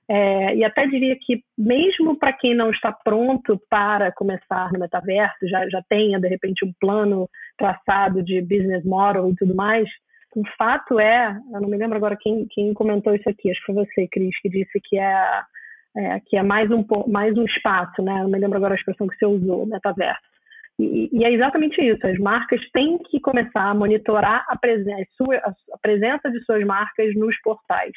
É, 0.09 0.57
e 0.57 0.65
até 0.65 0.87
diria 0.87 1.17
que, 1.21 1.43
mesmo 1.57 2.19
para 2.19 2.33
quem 2.33 2.55
não 2.55 2.71
está 2.71 2.93
pronto 2.93 3.61
para 3.71 4.13
começar 4.13 4.73
no 4.73 4.79
metaverso, 4.79 5.49
já, 5.49 5.69
já 5.69 5.83
tenha, 5.89 6.21
de 6.21 6.29
repente, 6.29 6.65
um 6.65 6.73
plano 6.81 7.29
traçado 7.57 8.23
de 8.23 8.41
business 8.41 8.85
model 8.85 9.31
e 9.31 9.37
tudo 9.37 9.55
mais, 9.55 9.89
o 10.35 10.43
fato 10.57 10.99
é, 10.99 11.37
eu 11.53 11.61
não 11.61 11.69
me 11.69 11.77
lembro 11.77 11.97
agora 11.97 12.17
quem, 12.21 12.47
quem 12.51 12.73
comentou 12.73 13.15
isso 13.15 13.29
aqui, 13.29 13.51
acho 13.51 13.61
que 13.61 13.73
foi 13.73 13.75
você, 13.75 14.09
Cris, 14.09 14.39
que 14.41 14.49
disse 14.49 14.81
que 14.83 14.99
é 14.99 15.43
é, 15.97 16.21
que 16.21 16.37
é 16.37 16.43
mais 16.43 16.71
um, 16.71 16.85
mais 17.07 17.37
um 17.37 17.45
espaço, 17.45 18.03
né? 18.03 18.23
Não 18.23 18.31
me 18.31 18.39
lembro 18.39 18.57
agora 18.57 18.75
a 18.75 18.77
expressão 18.77 19.07
que 19.07 19.17
você 19.17 19.27
usou, 19.27 19.67
metaverso. 19.67 20.21
E, 20.79 21.11
e, 21.13 21.25
é 21.25 21.33
exatamente 21.33 21.81
isso. 21.81 22.07
As 22.07 22.19
marcas 22.19 22.61
têm 22.73 22.99
que 22.99 23.21
começar 23.21 23.71
a 23.71 23.75
monitorar 23.75 24.45
a, 24.49 24.57
presen 24.57 24.95
a, 24.95 25.05
sua, 25.17 25.37
a 25.37 25.79
presença 25.81 26.31
de 26.31 26.43
suas 26.45 26.65
marcas 26.65 27.15
nos 27.15 27.39
portais. 27.43 27.93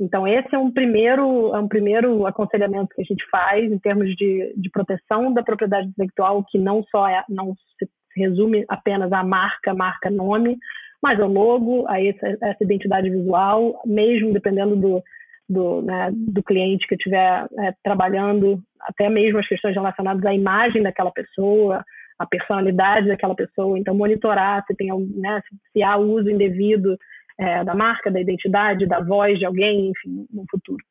Então, 0.00 0.26
esse 0.26 0.54
é 0.54 0.58
um 0.58 0.70
primeiro, 0.70 1.54
é 1.54 1.58
um 1.58 1.68
primeiro 1.68 2.26
aconselhamento 2.26 2.94
que 2.94 3.02
a 3.02 3.04
gente 3.04 3.24
faz 3.30 3.70
em 3.70 3.78
termos 3.78 4.14
de, 4.16 4.52
de 4.56 4.70
proteção 4.70 5.32
da 5.32 5.42
propriedade 5.42 5.88
intelectual, 5.88 6.44
que 6.48 6.58
não 6.58 6.82
só 6.84 7.08
é, 7.08 7.24
não 7.28 7.54
se 7.78 7.88
resume 8.14 8.64
apenas 8.68 9.12
à 9.12 9.22
marca, 9.22 9.74
marca, 9.74 10.10
nome, 10.10 10.58
mas 11.02 11.20
ao 11.20 11.28
logo, 11.28 11.86
a 11.88 12.02
essa, 12.02 12.26
essa 12.42 12.64
identidade 12.64 13.08
visual, 13.08 13.80
mesmo 13.86 14.32
dependendo 14.32 14.76
do, 14.76 15.02
do, 15.48 15.82
né, 15.82 16.10
do 16.12 16.42
cliente 16.42 16.86
que 16.86 16.94
estiver 16.94 17.46
é, 17.58 17.74
trabalhando, 17.82 18.60
até 18.80 19.08
mesmo 19.08 19.38
as 19.38 19.48
questões 19.48 19.74
relacionadas 19.74 20.24
à 20.24 20.34
imagem 20.34 20.82
daquela 20.82 21.10
pessoa, 21.10 21.84
a 22.18 22.26
personalidade 22.26 23.08
daquela 23.08 23.34
pessoa. 23.34 23.78
Então, 23.78 23.94
monitorar 23.94 24.64
se, 24.66 24.74
tem, 24.74 24.88
né, 25.16 25.40
se 25.72 25.82
há 25.82 25.96
uso 25.96 26.30
indevido 26.30 26.96
é, 27.38 27.62
da 27.64 27.74
marca, 27.74 28.10
da 28.10 28.20
identidade, 28.20 28.86
da 28.86 29.00
voz 29.00 29.38
de 29.38 29.44
alguém, 29.44 29.90
enfim, 29.90 30.26
no 30.32 30.44
futuro. 30.50 30.82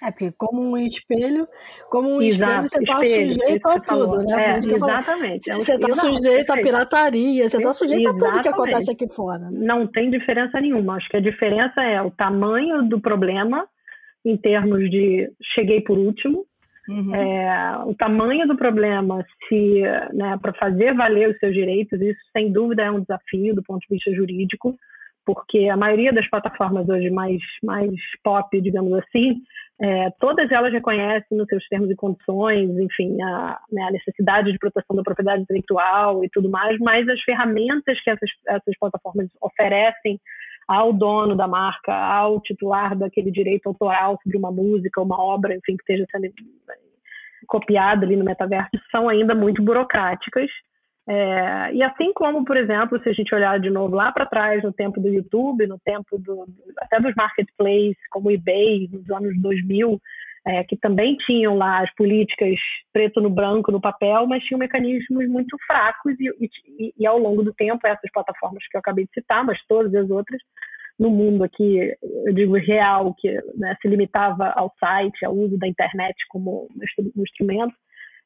É, 0.00 0.12
porque 0.12 0.32
como 0.36 0.62
um 0.62 0.76
espelho, 0.76 1.48
como 1.90 2.08
um 2.08 2.22
Exato, 2.22 2.66
espelho, 2.66 2.68
você 2.68 2.78
está 2.78 2.98
sujeito 2.98 3.68
a 3.68 3.80
tudo, 3.80 4.10
falou. 4.10 4.26
né? 4.26 4.44
É, 4.44 4.56
exatamente. 4.56 5.52
Você 5.52 5.72
está 5.74 5.92
sujeito 5.92 6.50
à 6.52 6.56
pirataria, 6.56 7.48
você 7.48 7.56
está 7.56 7.72
sujeito 7.72 8.02
exatamente. 8.02 8.24
a 8.24 8.30
tudo 8.30 8.42
que 8.42 8.48
acontece 8.48 8.90
aqui 8.92 9.12
fora. 9.12 9.50
Né? 9.50 9.58
Não 9.60 9.88
tem 9.88 10.08
diferença 10.08 10.60
nenhuma. 10.60 10.96
Acho 10.96 11.08
que 11.08 11.16
a 11.16 11.20
diferença 11.20 11.82
é 11.82 12.00
o 12.00 12.12
tamanho 12.12 12.84
do 12.84 13.00
problema 13.00 13.66
em 14.30 14.36
termos 14.36 14.90
de 14.90 15.30
cheguei 15.54 15.80
por 15.80 15.98
último, 15.98 16.44
Uhum. 16.88 17.14
É, 17.14 17.78
o 17.84 17.94
tamanho 17.94 18.48
do 18.48 18.56
problema, 18.56 19.22
se 19.46 19.82
né, 20.14 20.38
para 20.40 20.54
fazer 20.54 20.94
valer 20.94 21.28
os 21.28 21.38
seus 21.38 21.52
direitos, 21.52 22.00
isso 22.00 22.18
sem 22.32 22.50
dúvida 22.50 22.82
é 22.82 22.90
um 22.90 23.00
desafio 23.00 23.54
do 23.54 23.62
ponto 23.62 23.80
de 23.80 23.94
vista 23.94 24.10
jurídico, 24.14 24.74
porque 25.26 25.68
a 25.68 25.76
maioria 25.76 26.14
das 26.14 26.26
plataformas 26.30 26.88
hoje 26.88 27.10
mais, 27.10 27.42
mais 27.62 27.92
pop, 28.24 28.58
digamos 28.58 28.94
assim, 28.94 29.42
é, 29.80 30.10
todas 30.18 30.50
elas 30.50 30.72
reconhecem 30.72 31.36
nos 31.36 31.46
seus 31.46 31.68
termos 31.68 31.90
e 31.90 31.94
condições, 31.94 32.70
enfim, 32.78 33.20
a, 33.20 33.60
né, 33.70 33.82
a, 33.82 33.90
necessidade 33.90 34.50
de 34.50 34.58
proteção 34.58 34.96
da 34.96 35.02
propriedade 35.02 35.42
intelectual 35.42 36.24
e 36.24 36.30
tudo 36.30 36.48
mais, 36.48 36.78
mas 36.80 37.06
as 37.06 37.20
ferramentas 37.20 38.00
que 38.02 38.08
essas, 38.08 38.30
essas 38.48 38.78
plataformas 38.80 39.28
oferecem 39.42 40.18
ao 40.68 40.92
dono 40.92 41.34
da 41.34 41.48
marca, 41.48 41.94
ao 41.94 42.40
titular 42.42 42.94
daquele 42.94 43.30
direito 43.30 43.66
autoral 43.68 44.18
sobre 44.22 44.36
uma 44.36 44.52
música, 44.52 45.00
uma 45.00 45.18
obra, 45.18 45.54
enfim, 45.54 45.76
que 45.76 45.82
esteja 45.82 46.04
sendo 46.10 46.30
copiada 47.46 48.04
ali 48.04 48.14
no 48.14 48.24
metaverso, 48.24 48.70
são 48.90 49.08
ainda 49.08 49.34
muito 49.34 49.62
burocráticas. 49.62 50.50
É, 51.08 51.72
e 51.72 51.82
assim 51.82 52.12
como, 52.12 52.44
por 52.44 52.54
exemplo, 52.54 53.00
se 53.02 53.08
a 53.08 53.12
gente 53.14 53.34
olhar 53.34 53.58
de 53.58 53.70
novo 53.70 53.96
lá 53.96 54.12
para 54.12 54.26
trás, 54.26 54.62
no 54.62 54.72
tempo 54.72 55.00
do 55.00 55.08
YouTube, 55.08 55.66
no 55.66 55.78
tempo 55.78 56.18
do, 56.18 56.44
até 56.76 57.00
dos 57.00 57.14
marketplaces, 57.14 57.96
como 58.10 58.28
o 58.28 58.30
eBay, 58.30 58.90
nos 58.92 59.10
anos 59.10 59.40
2000, 59.40 59.98
é, 60.48 60.64
que 60.64 60.76
também 60.78 61.14
tinham 61.26 61.56
lá 61.56 61.82
as 61.82 61.94
políticas 61.94 62.54
preto 62.90 63.20
no 63.20 63.28
branco, 63.28 63.70
no 63.70 63.80
papel, 63.80 64.26
mas 64.26 64.42
tinham 64.44 64.58
mecanismos 64.58 65.28
muito 65.28 65.56
fracos 65.66 66.14
e, 66.18 66.30
e, 66.40 66.94
e 66.98 67.06
ao 67.06 67.18
longo 67.18 67.42
do 67.42 67.52
tempo, 67.52 67.86
essas 67.86 68.10
plataformas 68.10 68.66
que 68.66 68.76
eu 68.76 68.80
acabei 68.80 69.04
de 69.04 69.12
citar, 69.12 69.44
mas 69.44 69.58
todas 69.68 69.94
as 69.94 70.08
outras, 70.08 70.40
no 70.98 71.10
mundo 71.10 71.44
aqui, 71.44 71.94
eu 72.24 72.32
digo 72.32 72.56
real, 72.56 73.14
que 73.18 73.30
né, 73.56 73.76
se 73.82 73.88
limitava 73.88 74.52
ao 74.56 74.72
site, 74.80 75.22
ao 75.24 75.34
uso 75.34 75.58
da 75.58 75.68
internet 75.68 76.16
como 76.30 76.66
um 77.14 77.22
instrumento, 77.22 77.74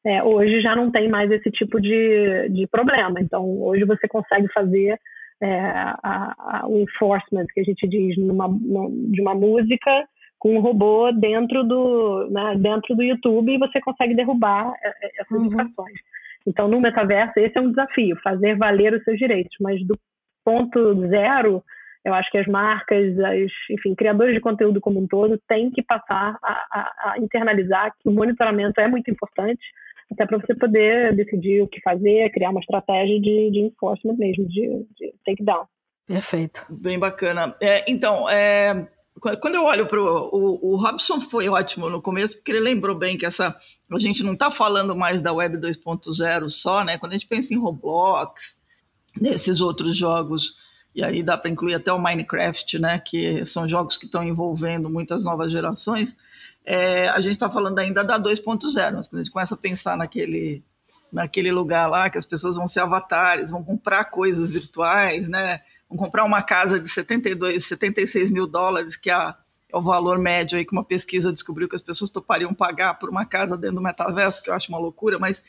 é, 0.05 0.23
hoje 0.23 0.61
já 0.61 0.75
não 0.75 0.91
tem 0.91 1.09
mais 1.09 1.29
esse 1.29 1.51
tipo 1.51 1.79
de, 1.79 2.49
de 2.49 2.67
problema. 2.67 3.19
Então, 3.19 3.61
hoje 3.61 3.83
você 3.83 4.07
consegue 4.07 4.47
fazer 4.53 4.97
é, 5.41 5.59
a, 5.59 6.35
a, 6.39 6.67
o 6.67 6.79
enforcement, 6.79 7.45
que 7.53 7.59
a 7.59 7.63
gente 7.63 7.87
diz, 7.87 8.17
numa, 8.17 8.47
de 8.49 9.21
uma 9.21 9.35
música 9.35 10.07
com 10.43 10.57
um 10.57 10.59
robô 10.59 11.09
dentro 11.13 11.63
do, 11.63 12.27
né, 12.29 12.55
dentro 12.57 12.93
do 12.93 13.01
YouTube 13.01 13.49
e 13.49 13.57
você 13.57 13.79
consegue 13.79 14.13
derrubar 14.13 14.73
é, 14.83 14.89
é, 14.89 15.21
essas 15.21 15.41
uhum. 15.41 15.71
Então, 16.45 16.67
no 16.67 16.81
metaverso, 16.81 17.39
esse 17.39 17.57
é 17.57 17.61
um 17.61 17.69
desafio, 17.69 18.17
fazer 18.21 18.57
valer 18.57 18.93
os 18.93 19.01
seus 19.05 19.17
direitos. 19.17 19.55
Mas 19.61 19.81
do 19.87 19.97
ponto 20.43 21.07
zero, 21.07 21.63
eu 22.03 22.13
acho 22.13 22.29
que 22.29 22.37
as 22.37 22.45
marcas, 22.45 23.17
as, 23.17 23.51
enfim, 23.71 23.95
criadores 23.95 24.33
de 24.33 24.41
conteúdo 24.41 24.81
como 24.81 24.99
um 24.99 25.07
todo, 25.07 25.39
têm 25.47 25.71
que 25.71 25.81
passar 25.81 26.37
a, 26.43 26.51
a, 26.51 27.11
a 27.13 27.19
internalizar 27.19 27.93
que 27.97 28.09
o 28.09 28.11
monitoramento 28.11 28.81
é 28.81 28.87
muito 28.89 29.09
importante, 29.09 29.63
até 30.11 30.25
para 30.25 30.39
você 30.39 30.53
poder 30.53 31.15
decidir 31.15 31.61
o 31.61 31.69
que 31.69 31.79
fazer, 31.79 32.29
criar 32.31 32.49
uma 32.49 32.59
estratégia 32.59 33.17
de, 33.21 33.49
de 33.49 33.59
enforcement 33.61 34.17
mesmo, 34.17 34.45
de, 34.49 34.85
de 34.99 35.13
takedown. 35.25 35.65
Perfeito. 36.05 36.65
Bem 36.69 36.99
bacana. 36.99 37.55
É, 37.61 37.89
então, 37.89 38.29
é, 38.29 38.85
quando 39.19 39.55
eu 39.55 39.63
olho 39.63 39.87
para 39.87 40.01
o, 40.01 40.73
o 40.73 40.75
Robson 40.75 41.21
foi 41.21 41.47
ótimo 41.47 41.89
no 41.89 42.01
começo, 42.01 42.37
porque 42.37 42.51
ele 42.51 42.59
lembrou 42.59 42.97
bem 42.97 43.17
que 43.17 43.25
essa 43.25 43.55
a 43.91 43.99
gente 43.99 44.23
não 44.23 44.33
está 44.33 44.49
falando 44.49 44.95
mais 44.95 45.21
da 45.21 45.31
Web 45.31 45.57
2.0 45.57 46.49
só, 46.49 46.83
né? 46.83 46.97
Quando 46.97 47.11
a 47.11 47.15
gente 47.15 47.27
pensa 47.27 47.53
em 47.53 47.57
Roblox, 47.57 48.57
nesses 49.19 49.61
outros 49.61 49.95
jogos, 49.95 50.55
e 50.95 51.03
aí 51.03 51.21
dá 51.21 51.37
para 51.37 51.49
incluir 51.49 51.75
até 51.75 51.93
o 51.93 51.99
Minecraft, 51.99 52.79
né? 52.79 52.99
Que 52.99 53.45
são 53.45 53.67
jogos 53.67 53.97
que 53.97 54.05
estão 54.05 54.23
envolvendo 54.23 54.89
muitas 54.89 55.23
novas 55.23 55.51
gerações 55.51 56.15
é, 56.65 57.09
a 57.09 57.19
gente 57.19 57.33
está 57.33 57.49
falando 57.49 57.77
ainda 57.79 58.03
da 58.03 58.19
2.0, 58.19 58.93
mas 58.93 59.07
quando 59.07 59.21
a 59.21 59.23
gente 59.23 59.31
começa 59.31 59.53
a 59.53 59.57
pensar 59.57 59.97
naquele, 59.97 60.63
naquele 61.11 61.51
lugar 61.51 61.89
lá 61.89 62.09
que 62.09 62.17
as 62.17 62.25
pessoas 62.25 62.55
vão 62.55 62.67
ser 62.67 62.79
avatares, 62.79 63.51
vão 63.51 63.63
comprar 63.63 64.05
coisas 64.05 64.49
virtuais, 64.49 65.27
né? 65.27 65.61
Comprar 65.97 66.23
uma 66.23 66.41
casa 66.41 66.79
de 66.79 66.89
72, 66.89 67.65
76 67.65 68.29
mil 68.29 68.47
dólares, 68.47 68.95
que 68.95 69.09
é, 69.09 69.13
é 69.13 69.77
o 69.77 69.81
valor 69.81 70.17
médio 70.17 70.57
aí 70.57 70.65
que 70.65 70.71
uma 70.71 70.83
pesquisa 70.83 71.31
descobriu 71.31 71.67
que 71.69 71.75
as 71.75 71.81
pessoas 71.81 72.09
topariam 72.09 72.53
pagar 72.53 72.95
por 72.95 73.09
uma 73.09 73.25
casa 73.25 73.57
dentro 73.57 73.77
do 73.77 73.81
metaverso, 73.81 74.41
que 74.41 74.49
eu 74.49 74.53
acho 74.53 74.69
uma 74.69 74.79
loucura, 74.79 75.19
mas 75.19 75.43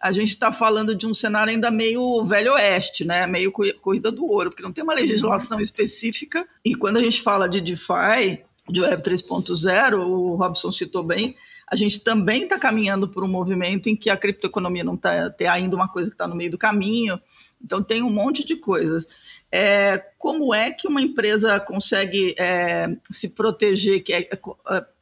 a 0.00 0.10
gente 0.10 0.30
está 0.30 0.50
falando 0.50 0.96
de 0.96 1.06
um 1.06 1.14
cenário 1.14 1.52
ainda 1.52 1.70
meio 1.70 2.24
velho 2.24 2.54
oeste, 2.54 3.04
né? 3.04 3.24
Meio 3.26 3.52
corrida 3.52 4.10
do 4.10 4.26
ouro, 4.26 4.50
porque 4.50 4.62
não 4.62 4.72
tem 4.72 4.82
uma 4.82 4.94
legislação 4.94 5.60
específica. 5.60 6.46
E 6.64 6.74
quando 6.74 6.96
a 6.96 7.00
gente 7.00 7.22
fala 7.22 7.48
de 7.48 7.60
DeFi, 7.60 8.42
de 8.68 8.80
Web 8.80 9.02
3.0, 9.02 10.04
o 10.04 10.34
Robson 10.34 10.72
citou 10.72 11.04
bem, 11.04 11.36
a 11.68 11.76
gente 11.76 12.00
também 12.00 12.42
está 12.42 12.58
caminhando 12.58 13.08
por 13.08 13.24
um 13.24 13.28
movimento 13.28 13.88
em 13.88 13.96
que 13.96 14.10
a 14.10 14.16
criptoeconomia 14.16 14.84
não 14.84 14.94
está 14.94 15.32
ainda 15.50 15.76
uma 15.76 15.88
coisa 15.88 16.10
que 16.10 16.14
está 16.14 16.26
no 16.26 16.34
meio 16.34 16.50
do 16.50 16.58
caminho, 16.58 17.20
então 17.62 17.82
tem 17.82 18.02
um 18.02 18.10
monte 18.10 18.44
de 18.44 18.56
coisas. 18.56 19.06
É, 19.52 19.98
como 20.18 20.54
é 20.54 20.70
que 20.70 20.88
uma 20.88 21.02
empresa 21.02 21.60
consegue 21.60 22.34
é, 22.38 22.86
se 23.10 23.34
proteger? 23.34 24.02
Que 24.02 24.14
é, 24.14 24.20
é 24.20 24.38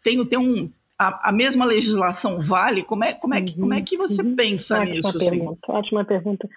tem, 0.03 0.25
tem 0.27 0.39
um, 0.39 0.69
a, 0.99 1.29
a, 1.29 1.33
mesma 1.33 1.65
legislação 1.65 2.41
vale? 2.41 2.83
Como 2.83 3.05
é, 3.05 3.13
como 3.13 3.35
é, 3.35 3.41
que, 3.41 3.55
como 3.55 3.73
é 3.73 3.81
que 3.81 3.97
você 3.97 4.23
uhum. 4.23 4.35
pensa 4.35 4.81
ótima 4.81 4.95
nisso? 4.95 5.19
Pergunta, 5.19 5.61
assim? 5.63 5.79
Ótima 5.79 6.05
pergunta. 6.05 6.49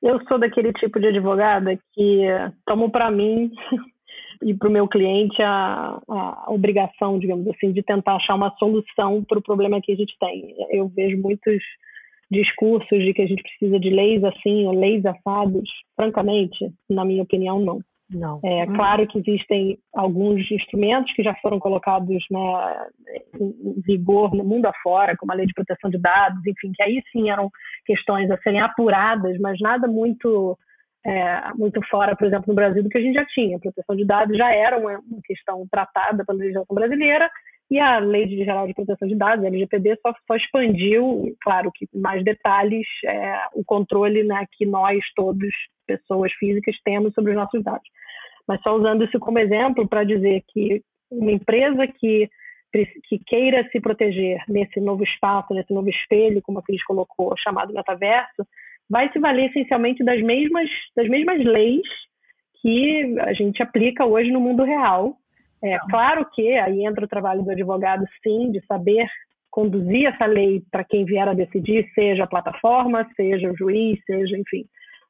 Eu 0.00 0.20
sou 0.28 0.38
daquele 0.38 0.72
tipo 0.74 1.00
de 1.00 1.08
advogada 1.08 1.76
que 1.92 2.22
tomo 2.64 2.90
para 2.90 3.10
mim 3.10 3.50
e 4.42 4.54
para 4.54 4.68
o 4.68 4.72
meu 4.72 4.88
cliente 4.88 5.42
a, 5.42 6.00
a, 6.08 6.44
obrigação, 6.48 7.18
digamos 7.18 7.46
assim, 7.48 7.72
de 7.72 7.82
tentar 7.82 8.16
achar 8.16 8.36
uma 8.36 8.54
solução 8.58 9.22
para 9.24 9.38
o 9.38 9.42
problema 9.42 9.80
que 9.82 9.92
a 9.92 9.96
gente 9.96 10.16
tem. 10.18 10.54
Eu 10.70 10.88
vejo 10.88 11.20
muitos 11.20 11.62
discursos 12.30 12.98
de 12.98 13.12
que 13.12 13.22
a 13.22 13.26
gente 13.26 13.42
precisa 13.42 13.78
de 13.78 13.90
leis 13.90 14.22
assim 14.24 14.66
ou 14.66 14.72
leis 14.72 15.04
assados. 15.04 15.68
Francamente, 15.96 16.72
na 16.88 17.04
minha 17.04 17.22
opinião, 17.22 17.58
não. 17.60 17.80
Não. 18.12 18.40
É 18.44 18.64
hum. 18.64 18.74
claro 18.74 19.06
que 19.06 19.18
existem 19.18 19.78
alguns 19.94 20.50
instrumentos 20.50 21.12
que 21.14 21.22
já 21.22 21.34
foram 21.36 21.60
colocados 21.60 22.24
né, 22.30 22.86
em 23.40 23.80
vigor 23.86 24.34
no 24.34 24.44
mundo 24.44 24.66
afora, 24.66 25.16
como 25.16 25.30
a 25.30 25.34
lei 25.36 25.46
de 25.46 25.54
proteção 25.54 25.88
de 25.90 25.98
dados, 25.98 26.44
enfim, 26.44 26.72
que 26.74 26.82
aí 26.82 27.00
sim 27.12 27.30
eram 27.30 27.48
questões 27.86 28.28
a 28.30 28.36
serem 28.38 28.60
apuradas, 28.60 29.38
mas 29.38 29.58
nada 29.60 29.86
muito 29.86 30.58
é, 31.06 31.54
muito 31.54 31.80
fora, 31.88 32.14
por 32.16 32.26
exemplo, 32.26 32.46
no 32.48 32.54
Brasil, 32.54 32.82
do 32.82 32.88
que 32.88 32.98
a 32.98 33.00
gente 33.00 33.14
já 33.14 33.24
tinha. 33.26 33.56
A 33.56 33.60
proteção 33.60 33.96
de 33.96 34.04
dados 34.04 34.36
já 34.36 34.52
era 34.52 34.76
uma, 34.76 34.98
uma 34.98 35.22
questão 35.24 35.66
tratada 35.70 36.24
pela 36.24 36.38
legislação 36.38 36.74
brasileira 36.74 37.30
e 37.70 37.78
a 37.78 38.00
Lei 38.00 38.26
Geral 38.28 38.66
de 38.66 38.74
Proteção 38.74 39.06
de 39.06 39.14
Dados, 39.14 39.44
a 39.44 39.48
LGPD, 39.48 39.96
só, 40.02 40.12
só 40.26 40.36
expandiu, 40.36 41.36
claro 41.40 41.70
que 41.72 41.88
mais 41.94 42.24
detalhes, 42.24 42.86
é, 43.04 43.42
o 43.54 43.64
controle 43.64 44.24
né, 44.24 44.44
que 44.52 44.66
nós 44.66 44.98
todos, 45.14 45.48
pessoas 45.86 46.32
físicas, 46.32 46.74
temos 46.84 47.14
sobre 47.14 47.30
os 47.30 47.36
nossos 47.36 47.62
dados. 47.62 47.88
Mas 48.46 48.60
só 48.62 48.74
usando 48.74 49.04
isso 49.04 49.20
como 49.20 49.38
exemplo 49.38 49.86
para 49.86 50.02
dizer 50.02 50.42
que 50.48 50.82
uma 51.10 51.30
empresa 51.30 51.86
que, 51.86 52.28
que 53.08 53.18
queira 53.24 53.68
se 53.70 53.80
proteger 53.80 54.42
nesse 54.48 54.80
novo 54.80 55.04
espaço, 55.04 55.54
nesse 55.54 55.72
novo 55.72 55.88
espelho, 55.88 56.42
como 56.42 56.58
a 56.58 56.62
Cris 56.62 56.82
colocou, 56.84 57.32
chamado 57.38 57.72
metaverso, 57.72 58.44
vai 58.88 59.12
se 59.12 59.20
valer 59.20 59.50
essencialmente 59.50 60.02
das 60.02 60.20
mesmas, 60.20 60.68
das 60.96 61.08
mesmas 61.08 61.44
leis 61.44 61.86
que 62.60 63.16
a 63.20 63.32
gente 63.32 63.62
aplica 63.62 64.04
hoje 64.04 64.32
no 64.32 64.40
mundo 64.40 64.64
real. 64.64 65.16
É 65.62 65.78
claro 65.90 66.26
que 66.32 66.56
aí 66.56 66.84
entra 66.84 67.04
o 67.04 67.08
trabalho 67.08 67.42
do 67.42 67.50
advogado, 67.50 68.04
sim, 68.22 68.50
de 68.50 68.64
saber 68.66 69.06
conduzir 69.50 70.06
essa 70.06 70.26
lei 70.26 70.62
para 70.70 70.84
quem 70.84 71.04
vier 71.04 71.28
a 71.28 71.34
decidir, 71.34 71.90
seja 71.94 72.24
a 72.24 72.28
plataforma, 72.28 73.06
seja 73.16 73.50
o 73.50 73.56
juiz, 73.56 73.98
seja, 74.06 74.38
enfim, 74.38 74.64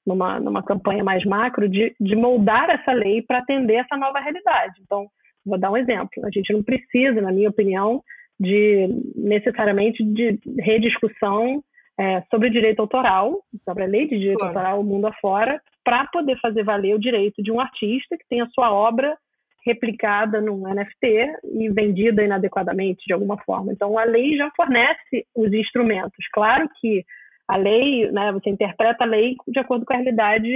numa, 0.07 0.41
numa 0.41 0.63
campanha 0.63 1.05
mais 1.05 1.25
macro, 1.25 1.69
de, 1.69 1.95
de 2.01 2.17
moldar 2.17 2.71
essa 2.71 2.93
lei 2.93 3.23
para 3.23 3.39
atender 3.39 3.75
essa 3.75 3.97
nova 3.97 4.19
realidade. 4.19 4.81
Então, 4.83 5.07
vou 5.45 5.59
dar 5.59 5.71
um 5.71 5.77
exemplo. 5.77 6.25
A 6.25 6.31
gente 6.31 6.53
não 6.53 6.63
precisa, 6.63 7.21
na 7.21 7.31
minha 7.31 7.51
opinião, 7.51 8.03
de 8.39 8.89
necessariamente 9.15 10.03
de 10.03 10.39
rediscussão 10.59 11.63
é, 11.99 12.23
sobre 12.31 12.49
direito 12.49 12.81
autoral, 12.81 13.43
sobre 13.63 13.85
a 13.85 13.87
lei 13.87 14.09
de 14.09 14.19
direito 14.19 14.39
claro. 14.39 14.57
autoral, 14.57 14.81
o 14.81 14.85
mundo 14.85 15.07
afora, 15.07 15.61
para 15.85 16.07
poder 16.07 16.39
fazer 16.41 16.65
valer 16.65 16.95
o 16.95 17.01
direito 17.01 17.43
de 17.43 17.53
um 17.53 17.61
artista 17.61 18.17
que 18.17 18.27
tem 18.29 18.41
a 18.41 18.49
sua 18.49 18.73
obra 18.73 19.17
replicada 19.65 20.41
num 20.41 20.63
NFT 20.63 21.37
e 21.45 21.71
vendida 21.71 22.25
inadequadamente 22.25 23.05
de 23.07 23.13
alguma 23.13 23.39
forma. 23.39 23.73
Então, 23.73 23.99
a 23.99 24.05
lei 24.05 24.37
já 24.37 24.51
fornece 24.57 25.27
os 25.35 25.53
instrumentos. 25.53 26.27
Claro 26.33 26.69
que 26.81 27.05
a 27.49 27.57
lei, 27.57 28.11
né, 28.11 28.33
você 28.33 28.51
interpreta 28.51 29.05
a 29.05 29.07
lei 29.07 29.37
de 29.49 29.59
acordo 29.59 29.85
com 29.85 29.93
a 29.93 29.97
realidade 29.97 30.49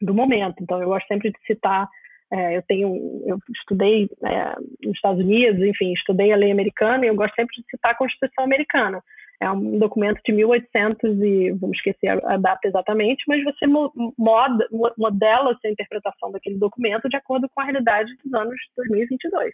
do 0.00 0.14
momento. 0.14 0.56
Então, 0.60 0.80
eu 0.80 0.88
gosto 0.88 1.06
sempre 1.06 1.30
de 1.30 1.38
citar. 1.46 1.88
É, 2.32 2.56
eu 2.56 2.62
tenho, 2.62 3.22
eu 3.26 3.38
estudei 3.56 4.08
é, 4.24 4.56
nos 4.84 4.96
Estados 4.96 5.20
Unidos, 5.20 5.62
enfim, 5.62 5.92
estudei 5.92 6.32
a 6.32 6.36
lei 6.36 6.50
americana 6.50 7.04
e 7.04 7.08
eu 7.08 7.14
gosto 7.14 7.34
sempre 7.34 7.54
de 7.56 7.64
citar 7.70 7.92
a 7.92 7.96
Constituição 7.96 8.44
americana 8.44 9.02
é 9.40 9.50
um 9.50 9.78
documento 9.78 10.20
de 10.24 10.32
1800 10.32 11.22
e 11.22 11.50
vamos 11.52 11.76
esquecer 11.76 12.08
a, 12.08 12.36
data 12.36 12.66
exatamente, 12.66 13.22
mas 13.28 13.44
você 13.44 13.66
moda, 13.66 14.66
modela 14.96 15.52
a 15.52 15.56
sua 15.56 15.70
interpretação 15.70 16.32
daquele 16.32 16.58
documento 16.58 17.08
de 17.08 17.16
acordo 17.16 17.48
com 17.54 17.60
a 17.60 17.64
realidade 17.64 18.10
dos 18.24 18.32
anos 18.32 18.56
2022. 18.76 19.52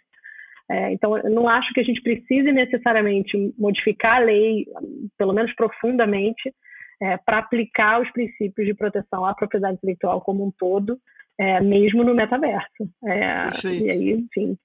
É, 0.69 0.93
então, 0.93 1.17
eu 1.17 1.29
não 1.29 1.49
acho 1.49 1.73
que 1.73 1.81
a 1.81 1.83
gente 1.83 2.01
precise 2.01 2.51
necessariamente 2.51 3.53
modificar 3.57 4.21
a 4.21 4.25
lei, 4.25 4.65
pelo 5.17 5.33
menos 5.33 5.53
profundamente, 5.55 6.53
é, 7.01 7.17
para 7.17 7.39
aplicar 7.39 8.01
os 8.01 8.09
princípios 8.11 8.65
de 8.65 8.73
proteção 8.73 9.25
à 9.25 9.33
propriedade 9.33 9.75
intelectual 9.75 10.21
como 10.21 10.45
um 10.45 10.51
todo, 10.57 10.97
é, 11.37 11.59
mesmo 11.59 12.03
no 12.03 12.15
metaverso. 12.15 12.89
É, 13.05 13.49
e 13.67 13.89
aí, 13.89 14.11
enfim, 14.11 14.57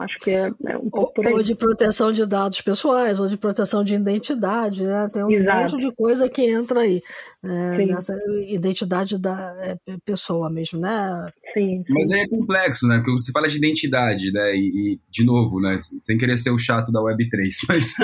Acho 0.00 0.18
que 0.18 0.30
é, 0.30 0.50
é 0.66 0.78
um 0.78 0.88
pouco 0.88 1.14
por 1.14 1.26
aí. 1.26 1.32
Ou 1.32 1.42
de 1.42 1.54
proteção 1.54 2.12
de 2.12 2.24
dados 2.26 2.60
pessoais, 2.60 3.20
ou 3.20 3.28
de 3.28 3.36
proteção 3.36 3.84
de 3.84 3.94
identidade, 3.94 4.84
né? 4.84 5.08
Tem 5.12 5.22
um 5.22 5.30
Exato. 5.30 5.72
monte 5.72 5.86
de 5.86 5.94
coisa 5.94 6.28
que 6.28 6.42
entra 6.42 6.80
aí. 6.80 7.00
É, 7.42 7.86
nessa 7.86 8.14
identidade 8.48 9.18
da 9.18 9.54
é, 9.60 9.76
pessoa 10.04 10.50
mesmo, 10.50 10.78
né? 10.80 11.26
Sim, 11.54 11.82
sim. 11.86 11.92
Mas 11.92 12.10
aí 12.12 12.20
é 12.20 12.28
complexo, 12.28 12.86
né? 12.86 12.96
Porque 12.96 13.12
você 13.12 13.32
fala 13.32 13.48
de 13.48 13.56
identidade, 13.56 14.32
né? 14.32 14.54
E, 14.54 14.94
e, 14.94 15.00
de 15.10 15.24
novo, 15.24 15.60
né? 15.60 15.78
Sem 16.00 16.18
querer 16.18 16.36
ser 16.36 16.50
o 16.50 16.58
chato 16.58 16.92
da 16.92 17.00
Web3, 17.00 17.48
mas. 17.68 17.94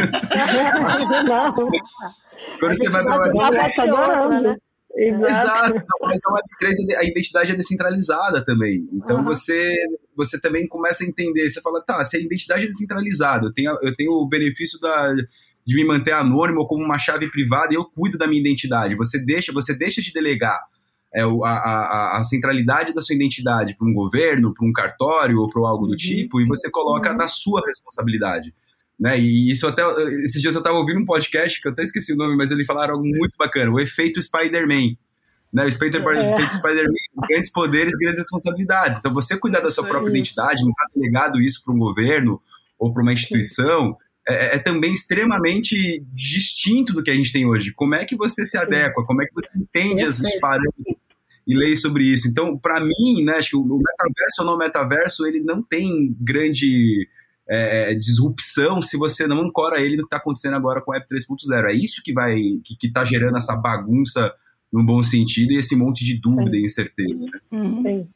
Não. 1.25 1.55
Quando 2.61 2.79
você 2.79 2.89
vai 2.89 3.03
a 3.03 3.19
Web3. 3.19 4.41
Né? 4.43 4.57
Exato. 4.97 5.27
Exato. 5.27 5.87
Mas 6.03 6.21
na 6.25 6.35
Web3 6.35 6.97
a 6.97 7.05
identidade 7.05 7.53
é 7.53 7.55
descentralizada 7.55 8.45
também. 8.45 8.89
Então 8.93 9.19
uhum. 9.19 9.25
você, 9.25 9.75
você 10.17 10.41
também 10.41 10.67
começa 10.67 11.05
a 11.05 11.07
entender. 11.07 11.51
Você 11.51 11.61
fala, 11.61 11.83
tá, 11.83 12.03
se 12.05 12.17
a 12.17 12.21
identidade 12.21 12.65
é 12.65 12.69
descentralizada, 12.69 13.47
eu 13.47 13.53
tenho, 13.53 13.77
eu 13.83 13.93
tenho 13.93 14.13
o 14.13 14.27
benefício 14.27 14.81
da, 14.81 15.15
de 15.67 15.75
me 15.75 15.85
manter 15.85 16.13
anônimo 16.13 16.67
como 16.67 16.85
uma 16.85 16.99
chave 16.99 17.31
privada 17.31 17.75
e 17.75 17.77
eu 17.77 17.85
cuido 17.85 18.17
da 18.17 18.27
minha 18.27 18.41
identidade. 18.41 18.97
Você 18.97 19.23
deixa, 19.23 19.53
você 19.53 19.77
deixa 19.77 20.01
de 20.01 20.13
delegar 20.13 20.59
é, 21.15 21.23
a, 21.23 21.27
a, 21.27 22.19
a 22.19 22.25
centralidade 22.25 22.95
da 22.95 23.03
sua 23.03 23.15
identidade 23.15 23.77
para 23.77 23.89
um 23.89 23.93
governo, 23.93 24.55
para 24.55 24.67
um 24.67 24.73
cartório 24.73 25.39
ou 25.41 25.49
para 25.49 25.69
algo 25.69 25.87
do 25.87 25.91
uhum. 25.91 25.97
tipo, 25.97 26.41
e 26.41 26.47
você 26.47 26.71
coloca 26.71 27.11
uhum. 27.11 27.17
na 27.17 27.29
sua 27.29 27.61
responsabilidade. 27.67 28.55
Né? 28.99 29.19
E 29.21 29.51
isso 29.51 29.67
até. 29.67 29.83
Esses 30.23 30.41
dias 30.41 30.55
eu 30.55 30.61
estava 30.61 30.79
ouvindo 30.79 31.01
um 31.01 31.05
podcast, 31.05 31.61
que 31.61 31.69
eu 31.69 31.73
até 31.73 31.83
esqueci 31.83 32.13
o 32.13 32.17
nome, 32.17 32.37
mas 32.37 32.51
ele 32.51 32.65
falaram 32.65 32.95
algo 32.95 33.07
muito 33.07 33.37
bacana: 33.39 33.71
o 33.71 33.81
efeito 33.81 34.21
Spider-Man. 34.21 34.97
Né? 35.53 35.65
O 35.65 35.69
efeito, 35.69 35.97
é. 35.97 36.33
efeito 36.33 36.55
Spider-Man, 36.55 37.27
grandes 37.29 37.53
poderes, 37.53 37.97
grandes 37.99 38.19
responsabilidades. 38.19 38.99
Então, 38.99 39.13
você 39.13 39.39
cuidar 39.39 39.61
da 39.61 39.71
sua 39.71 39.87
própria 39.87 40.11
identidade, 40.11 40.63
não 40.63 40.71
estar 40.71 40.85
tá 40.85 40.91
delegado 40.95 41.41
isso 41.41 41.63
para 41.65 41.75
um 41.75 41.79
governo 41.79 42.41
ou 42.79 42.93
para 42.93 43.03
uma 43.03 43.13
instituição, 43.13 43.97
é, 44.29 44.35
é, 44.35 44.57
é, 44.57 44.59
também 44.59 44.93
extremamente 44.93 46.05
distinto 46.13 46.93
do 46.93 47.03
que 47.03 47.11
a 47.11 47.15
gente 47.15 47.33
tem 47.33 47.47
hoje. 47.47 47.73
Como 47.73 47.95
é 47.95 48.05
que 48.05 48.17
você 48.17 48.45
se 48.45 48.59
adequa? 48.59 49.05
Como 49.05 49.23
é 49.23 49.27
que 49.27 49.35
você 49.35 49.57
entende 49.57 50.05
as 50.05 50.21
parâmetros 50.41 50.97
e 51.47 51.55
leis 51.55 51.81
sobre 51.81 52.05
isso? 52.05 52.29
Então, 52.29 52.59
para 52.59 52.81
mim, 52.81 53.25
né, 53.25 53.35
acho 53.37 53.51
que 53.51 53.57
o 53.57 53.63
metaverso 53.63 54.41
ou 54.41 54.47
não 54.47 54.59
metaverso, 54.59 55.27
ele 55.27 55.41
não 55.41 55.63
tem 55.63 56.15
grande 56.21 57.09
é, 57.49 57.93
é, 57.93 57.95
disrupção 57.95 58.83
se 58.83 58.97
você 58.97 59.27
não 59.27 59.41
ancora 59.41 59.81
ele 59.81 59.97
no 59.97 60.03
que 60.03 60.07
está 60.07 60.17
acontecendo 60.17 60.57
agora 60.57 60.81
com 60.81 60.91
o 60.91 60.95
Web 60.95 61.07
3.0. 61.07 61.71
É 61.71 61.75
isso 61.75 62.03
que 62.05 62.13
vai 62.13 62.37
que 62.65 62.87
está 62.87 63.05
gerando 63.05 63.39
essa 63.39 63.57
bagunça 63.57 64.33
no 64.73 64.85
bom 64.85 65.03
sentido 65.03 65.53
e 65.53 65.59
esse 65.59 65.77
monte 65.77 66.05
de 66.05 66.21
dúvida 66.21 66.51
Sim. 66.51 66.63
e 66.63 66.65
incerteza. 66.65 67.15
Né? 67.15 67.41
Uhum. 67.53 67.83
Sim. 67.83 68.09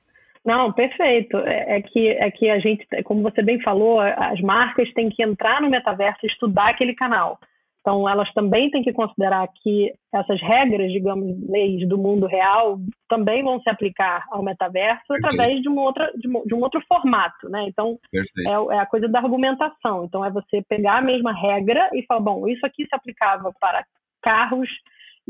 Não, 0.44 0.72
perfeito. 0.72 1.36
É, 1.38 1.76
é, 1.76 1.82
que, 1.82 2.08
é 2.08 2.30
que 2.30 2.48
a 2.48 2.58
gente, 2.58 2.86
como 3.04 3.22
você 3.22 3.42
bem 3.42 3.60
falou, 3.60 4.00
as 4.00 4.40
marcas 4.40 4.92
têm 4.94 5.10
que 5.10 5.22
entrar 5.22 5.60
no 5.60 5.70
metaverso 5.70 6.20
e 6.24 6.26
estudar 6.26 6.70
aquele 6.70 6.94
canal. 6.94 7.38
Então, 7.80 8.06
elas 8.06 8.30
também 8.34 8.70
têm 8.70 8.82
que 8.82 8.92
considerar 8.92 9.48
que 9.62 9.92
essas 10.12 10.40
regras, 10.42 10.92
digamos, 10.92 11.34
leis 11.48 11.88
do 11.88 11.96
mundo 11.96 12.26
real, 12.26 12.78
também 13.08 13.42
vão 13.42 13.60
se 13.60 13.70
aplicar 13.70 14.26
ao 14.30 14.42
metaverso 14.42 15.02
Perfeito. 15.08 15.26
através 15.26 15.62
de, 15.62 15.68
uma 15.68 15.82
outra, 15.82 16.12
de, 16.14 16.28
um, 16.28 16.44
de 16.44 16.54
um 16.54 16.60
outro 16.60 16.82
formato, 16.86 17.48
né? 17.48 17.64
Então, 17.68 17.98
é, 18.14 18.74
é, 18.74 18.78
a 18.78 18.86
coisa 18.86 19.08
da 19.08 19.20
argumentação. 19.20 20.04
Então, 20.04 20.22
é 20.22 20.30
você 20.30 20.62
pegar 20.68 20.98
a 20.98 21.02
mesma 21.02 21.32
regra 21.32 21.88
e 21.94 22.04
falar, 22.06 22.20
bom, 22.20 22.46
isso 22.46 22.64
aqui 22.66 22.84
se 22.86 22.94
aplicava 22.94 23.50
para 23.58 23.82
carros 24.22 24.68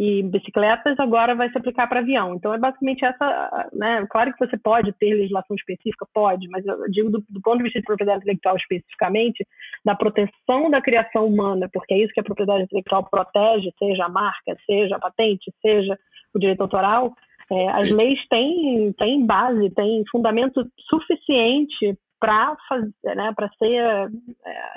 e 0.00 0.22
bicicletas 0.22 0.98
agora 0.98 1.34
vai 1.34 1.50
se 1.50 1.58
aplicar 1.58 1.86
para 1.86 2.00
avião. 2.00 2.34
Então 2.34 2.54
é 2.54 2.58
basicamente 2.58 3.04
essa, 3.04 3.68
né? 3.74 4.06
Claro 4.08 4.32
que 4.32 4.46
você 4.46 4.56
pode 4.56 4.94
ter 4.94 5.12
legislação 5.12 5.54
específica, 5.54 6.06
pode, 6.14 6.48
mas 6.48 6.64
eu 6.64 6.90
digo 6.90 7.10
do, 7.10 7.22
do 7.28 7.42
ponto 7.42 7.58
de 7.58 7.64
vista 7.64 7.80
de 7.80 7.84
propriedade 7.84 8.20
intelectual 8.20 8.56
especificamente, 8.56 9.46
da 9.84 9.94
proteção 9.94 10.70
da 10.70 10.80
criação 10.80 11.26
humana, 11.26 11.68
porque 11.70 11.92
é 11.92 11.98
isso 11.98 12.14
que 12.14 12.20
a 12.20 12.24
propriedade 12.24 12.62
intelectual 12.62 13.06
protege, 13.10 13.70
seja 13.78 14.06
a 14.06 14.08
marca, 14.08 14.56
seja 14.64 14.96
a 14.96 14.98
patente, 14.98 15.52
seja 15.60 15.98
o 16.34 16.38
direito 16.38 16.62
autoral. 16.62 17.12
É, 17.52 17.68
as 17.68 17.90
leis 17.90 18.18
têm, 18.30 18.94
têm 18.94 19.26
base, 19.26 19.68
têm 19.74 20.02
fundamento 20.10 20.66
suficiente 20.88 21.94
para 22.20 22.54
né, 23.02 23.34
ser 23.58 23.74
é, 23.74 24.10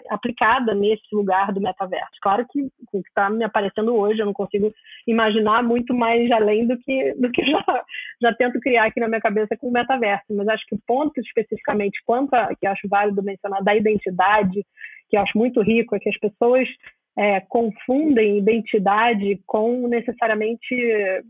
aplicada 0.10 0.74
nesse 0.74 1.14
lugar 1.14 1.52
do 1.52 1.60
metaverso. 1.60 2.14
Claro 2.22 2.46
que 2.50 2.62
o 2.62 2.72
que 2.90 2.98
está 3.00 3.30
me 3.30 3.44
aparecendo 3.44 3.94
hoje 3.94 4.22
eu 4.22 4.26
não 4.26 4.34
consigo 4.34 4.74
imaginar 5.06 5.62
muito 5.62 5.94
mais 5.94 6.32
além 6.32 6.66
do 6.66 6.78
que 6.78 7.14
do 7.16 7.30
que 7.32 7.44
já 7.46 7.84
já 8.22 8.34
tento 8.34 8.60
criar 8.62 8.86
aqui 8.86 9.00
na 9.02 9.10
minha 9.10 9.22
cabeça 9.22 9.58
com 9.58 9.68
o 9.68 9.72
metaverso. 9.72 10.26
Mas 10.30 10.48
acho 10.48 10.66
que 10.66 10.76
o 10.76 10.82
ponto 10.88 11.20
especificamente 11.20 12.02
quanto 12.06 12.34
a, 12.34 12.56
que 12.56 12.66
acho 12.66 12.88
válido 12.88 13.22
mencionar 13.22 13.62
da 13.62 13.76
identidade, 13.76 14.66
que 15.10 15.18
eu 15.18 15.22
acho 15.22 15.38
muito 15.38 15.62
rico, 15.62 15.96
é 15.96 16.00
que 16.00 16.10
as 16.10 16.18
pessoas 16.18 16.68
é, 17.18 17.42
confundem 17.42 18.38
identidade 18.38 19.40
com 19.46 19.88
necessariamente 19.88 20.74
é, 20.74 21.22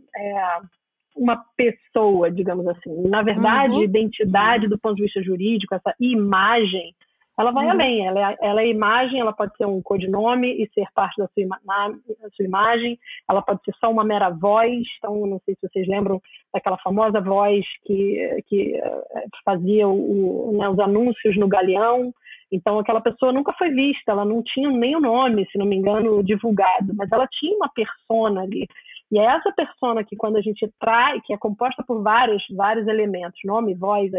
uma 1.15 1.43
pessoa, 1.56 2.30
digamos 2.32 2.67
assim. 2.67 3.08
Na 3.08 3.21
verdade, 3.21 3.76
uhum. 3.76 3.84
identidade 3.84 4.67
do 4.67 4.78
ponto 4.78 4.95
de 4.95 5.04
vista 5.04 5.21
jurídico, 5.21 5.76
essa 5.76 5.93
imagem, 5.99 6.93
ela 7.38 7.52
vai 7.52 7.65
uhum. 7.65 7.71
além. 7.71 8.06
Ela 8.06 8.32
é, 8.32 8.38
ela 8.41 8.62
é 8.62 8.67
imagem, 8.67 9.19
ela 9.19 9.34
pode 9.34 9.56
ser 9.58 9.65
um 9.65 9.82
codinome 9.82 10.52
e 10.52 10.69
ser 10.73 10.86
parte 10.93 11.17
da 11.17 11.28
sua, 11.28 11.60
na, 11.65 11.89
da 11.89 12.30
sua 12.36 12.45
imagem, 12.45 12.99
ela 13.30 13.41
pode 13.41 13.62
ser 13.63 13.73
só 13.80 13.89
uma 13.91 14.04
mera 14.04 14.30
voz. 14.30 14.84
Então, 14.97 15.26
não 15.26 15.39
sei 15.45 15.56
se 15.56 15.67
vocês 15.67 15.88
lembram 15.88 16.21
daquela 16.54 16.78
famosa 16.78 17.21
voz 17.21 17.65
que, 17.86 18.43
que 18.47 18.76
eh, 18.76 19.26
fazia 19.43 19.88
o, 19.88 20.56
né, 20.58 20.69
os 20.69 20.80
anúncios 20.80 21.38
no 21.38 21.47
Galeão. 21.47 22.13
Então, 22.52 22.78
aquela 22.78 23.02
pessoa 23.02 23.34
nunca 23.34 23.52
foi 23.54 23.71
vista, 23.71 24.12
ela 24.12 24.23
não 24.23 24.43
tinha 24.43 24.69
nem 24.69 24.95
o 24.95 25.02
nome, 25.02 25.47
se 25.52 25.58
não 25.58 25.65
me 25.65 25.76
engano, 25.76 26.23
divulgado, 26.23 26.93
mas 26.95 27.12
ela 27.12 27.28
tinha 27.28 27.56
uma 27.56 27.69
persona 27.69 28.43
ali. 28.43 28.67
E 29.13 29.19
é 29.19 29.26
essa 29.26 29.52
persona 29.52 30.04
que, 30.04 30.15
quando 30.15 30.38
a 30.38 30.41
gente 30.41 30.67
traz, 30.80 31.21
que 31.23 31.34
é 31.34 31.38
composta 31.38 31.84
por 31.84 32.02
vários, 32.02 32.43
vários 32.49 32.88
elementos, 32.88 33.39
nome, 33.45 33.76
voz, 33.76 34.10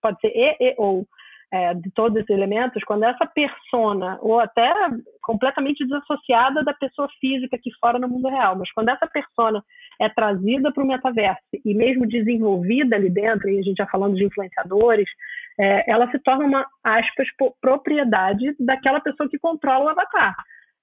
pode 0.00 0.18
ser 0.18 0.32
e, 0.34 0.56
e 0.58 0.74
ou, 0.78 1.06
é, 1.52 1.74
de 1.74 1.90
todos 1.90 2.16
esses 2.16 2.30
elementos, 2.30 2.82
quando 2.84 3.04
essa 3.04 3.26
persona, 3.26 4.18
ou 4.22 4.40
até 4.40 4.72
completamente 5.20 5.84
desassociada 5.84 6.64
da 6.64 6.72
pessoa 6.72 7.06
física 7.20 7.54
aqui 7.54 7.70
fora 7.78 7.98
no 7.98 8.08
mundo 8.08 8.30
real, 8.30 8.56
mas 8.56 8.72
quando 8.72 8.88
essa 8.88 9.06
persona 9.06 9.62
é 10.00 10.08
trazida 10.08 10.72
para 10.72 10.84
o 10.84 10.86
metaverso 10.86 11.42
e 11.62 11.74
mesmo 11.74 12.06
desenvolvida 12.06 12.96
ali 12.96 13.10
dentro, 13.10 13.50
e 13.50 13.58
a 13.58 13.62
gente 13.62 13.76
já 13.76 13.86
falando 13.88 14.14
de 14.14 14.24
influenciadores, 14.24 15.10
é, 15.58 15.90
ela 15.90 16.10
se 16.10 16.18
torna 16.20 16.46
uma, 16.46 16.66
aspas, 16.82 17.28
propriedade 17.60 18.56
daquela 18.58 19.00
pessoa 19.00 19.28
que 19.28 19.38
controla 19.38 19.84
o 19.84 19.88
avatar. 19.90 20.34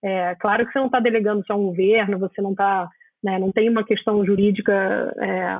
É, 0.04 0.36
claro 0.36 0.63
que 0.63 0.72
você 0.72 0.78
não 0.78 0.86
está 0.86 1.00
delegando 1.00 1.43
só 1.48 1.56
um 1.56 1.65
governo, 1.65 2.20
você 2.20 2.39
não 2.39 2.52
está 2.52 2.88
né? 3.23 3.39
Não 3.39 3.51
tem 3.51 3.69
uma 3.69 3.84
questão 3.84 4.25
jurídica 4.25 5.13
é, 5.19 5.58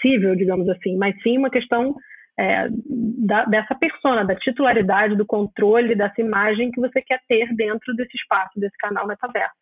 civil, 0.00 0.36
digamos 0.36 0.68
assim, 0.68 0.96
mas 0.96 1.20
sim 1.22 1.38
uma 1.38 1.50
questão 1.50 1.96
é, 2.38 2.68
da, 2.70 3.44
dessa 3.46 3.74
persona, 3.74 4.24
da 4.24 4.36
titularidade, 4.36 5.16
do 5.16 5.24
controle 5.24 5.94
dessa 5.94 6.20
imagem 6.20 6.70
que 6.70 6.80
você 6.80 7.00
quer 7.00 7.20
ter 7.28 7.54
dentro 7.54 7.94
desse 7.94 8.16
espaço, 8.16 8.60
desse 8.60 8.76
canal 8.76 9.06
metaverso. 9.06 9.54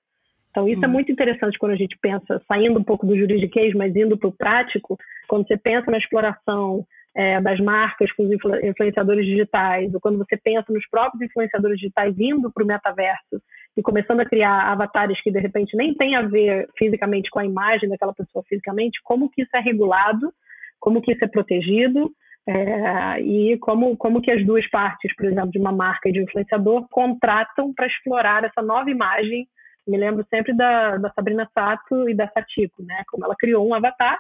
Então, 0.50 0.68
isso 0.68 0.84
é 0.84 0.88
hum. 0.88 0.90
é 0.90 0.92
muito 0.92 1.10
interessante 1.10 1.58
quando 1.58 1.72
a 1.72 1.76
gente 1.76 1.96
pensa, 2.00 2.40
saindo 2.46 2.78
um 2.78 2.84
pouco 2.84 3.06
do 3.06 3.16
juridiquês, 3.16 3.74
mas 3.74 3.94
indo 3.94 4.16
para 4.16 4.28
o 4.28 4.36
prático, 4.36 4.96
quando 5.28 5.46
você 5.46 5.56
pensa 5.56 5.90
na 5.90 5.98
exploração 5.98 6.86
é, 7.14 7.40
das 7.40 7.60
marcas 7.60 8.10
com 8.12 8.24
os 8.24 8.30
influenciadores 8.62 9.24
digitais, 9.24 9.92
ou 9.94 10.00
quando 10.00 10.18
você 10.18 10.36
pensa 10.36 10.72
nos 10.72 10.88
próprios 10.88 11.22
influenciadores 11.22 11.78
digitais 11.78 12.14
indo 12.18 12.52
para 12.52 12.64
o 12.64 12.66
metaverso 12.66 13.40
e 13.76 13.82
começando 13.82 14.20
a 14.20 14.24
criar 14.24 14.70
avatares 14.70 15.20
que 15.22 15.30
de 15.30 15.40
repente 15.40 15.76
nem 15.76 15.94
tem 15.94 16.14
a 16.14 16.22
ver 16.22 16.68
fisicamente 16.78 17.28
com 17.30 17.40
a 17.40 17.44
imagem 17.44 17.88
daquela 17.88 18.14
pessoa 18.14 18.44
fisicamente, 18.48 19.00
como 19.02 19.28
que 19.30 19.42
isso 19.42 19.56
é 19.56 19.60
regulado, 19.60 20.32
como 20.78 21.02
que 21.02 21.12
isso 21.12 21.24
é 21.24 21.28
protegido 21.28 22.12
é, 22.46 23.20
e 23.20 23.58
como, 23.58 23.96
como 23.96 24.20
que 24.20 24.30
as 24.30 24.44
duas 24.44 24.68
partes, 24.68 25.14
por 25.16 25.26
exemplo, 25.26 25.50
de 25.50 25.58
uma 25.58 25.72
marca 25.72 26.08
e 26.08 26.12
de 26.12 26.20
um 26.20 26.24
influenciador, 26.24 26.86
contratam 26.90 27.72
para 27.72 27.86
explorar 27.86 28.44
essa 28.44 28.62
nova 28.62 28.90
imagem. 28.90 29.48
Me 29.86 29.96
lembro 29.96 30.26
sempre 30.28 30.54
da, 30.54 30.96
da 30.98 31.10
Sabrina 31.12 31.48
Sato 31.54 32.08
e 32.08 32.14
da 32.14 32.28
Satiko, 32.28 32.82
né? 32.82 33.02
Como 33.08 33.24
ela 33.24 33.34
criou 33.36 33.66
um 33.66 33.74
avatar 33.74 34.18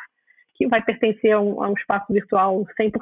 que 0.54 0.66
vai 0.66 0.82
pertencer 0.82 1.32
a 1.32 1.40
um, 1.40 1.62
a 1.62 1.68
um 1.68 1.74
espaço 1.74 2.12
virtual 2.12 2.64
100%, 2.80 2.92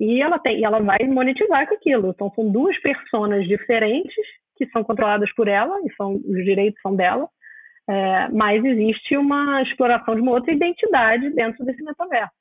e 0.00 0.20
ela 0.22 0.38
tem, 0.38 0.60
e 0.60 0.64
ela 0.64 0.80
vai 0.80 0.98
monetizar 1.06 1.66
com 1.66 1.74
aquilo. 1.74 2.10
Então 2.10 2.32
são 2.34 2.50
duas 2.50 2.78
personas 2.80 3.46
diferentes 3.46 4.14
que 4.58 4.70
são 4.70 4.84
controladas 4.84 5.32
por 5.34 5.48
ela 5.48 5.78
e 5.86 5.94
são 5.94 6.16
os 6.16 6.44
direitos 6.44 6.80
são 6.82 6.94
dela, 6.94 7.28
é, 7.88 8.28
mas 8.28 8.62
existe 8.64 9.16
uma 9.16 9.62
exploração 9.62 10.14
de 10.14 10.20
uma 10.20 10.32
outra 10.32 10.52
identidade 10.52 11.30
dentro 11.30 11.64
desse 11.64 11.82
metaverso. 11.82 12.34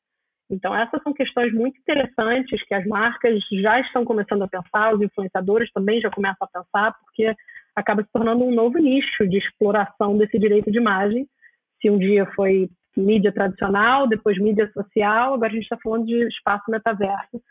Então, 0.50 0.76
essas 0.76 1.02
são 1.04 1.14
questões 1.14 1.54
muito 1.54 1.78
interessantes 1.80 2.64
que 2.66 2.74
as 2.74 2.86
marcas 2.86 3.40
já 3.62 3.80
estão 3.82 4.06
começando 4.06 4.44
a 4.44 4.48
pensar, 4.48 4.94
os 4.94 5.02
influenciadores 5.02 5.72
também 5.72 6.00
já 6.00 6.10
começam 6.10 6.48
a 6.48 6.62
pensar, 6.62 6.96
porque 7.00 7.34
acaba 7.76 8.02
se 8.04 8.12
tornando 8.12 8.44
um 8.44 8.54
novo 8.54 8.78
nicho 8.78 9.28
de 9.28 9.38
exploração 9.38 10.18
desse 10.18 10.40
direito 10.40 10.72
de 10.72 10.78
imagem. 10.78 11.28
Se 11.82 11.90
um 11.90 11.98
dia 11.98 12.26
foi 12.36 12.70
mídia 12.96 13.32
tradicional, 13.32 14.08
depois 14.08 14.40
mídia 14.40 14.72
social, 14.72 15.34
agora 15.34 15.52
a 15.52 15.56
gente 15.56 15.64
está 15.64 15.78
falando 15.78 16.06
de 16.06 16.28
espaço 16.28 16.64
metaverso, 16.70 17.42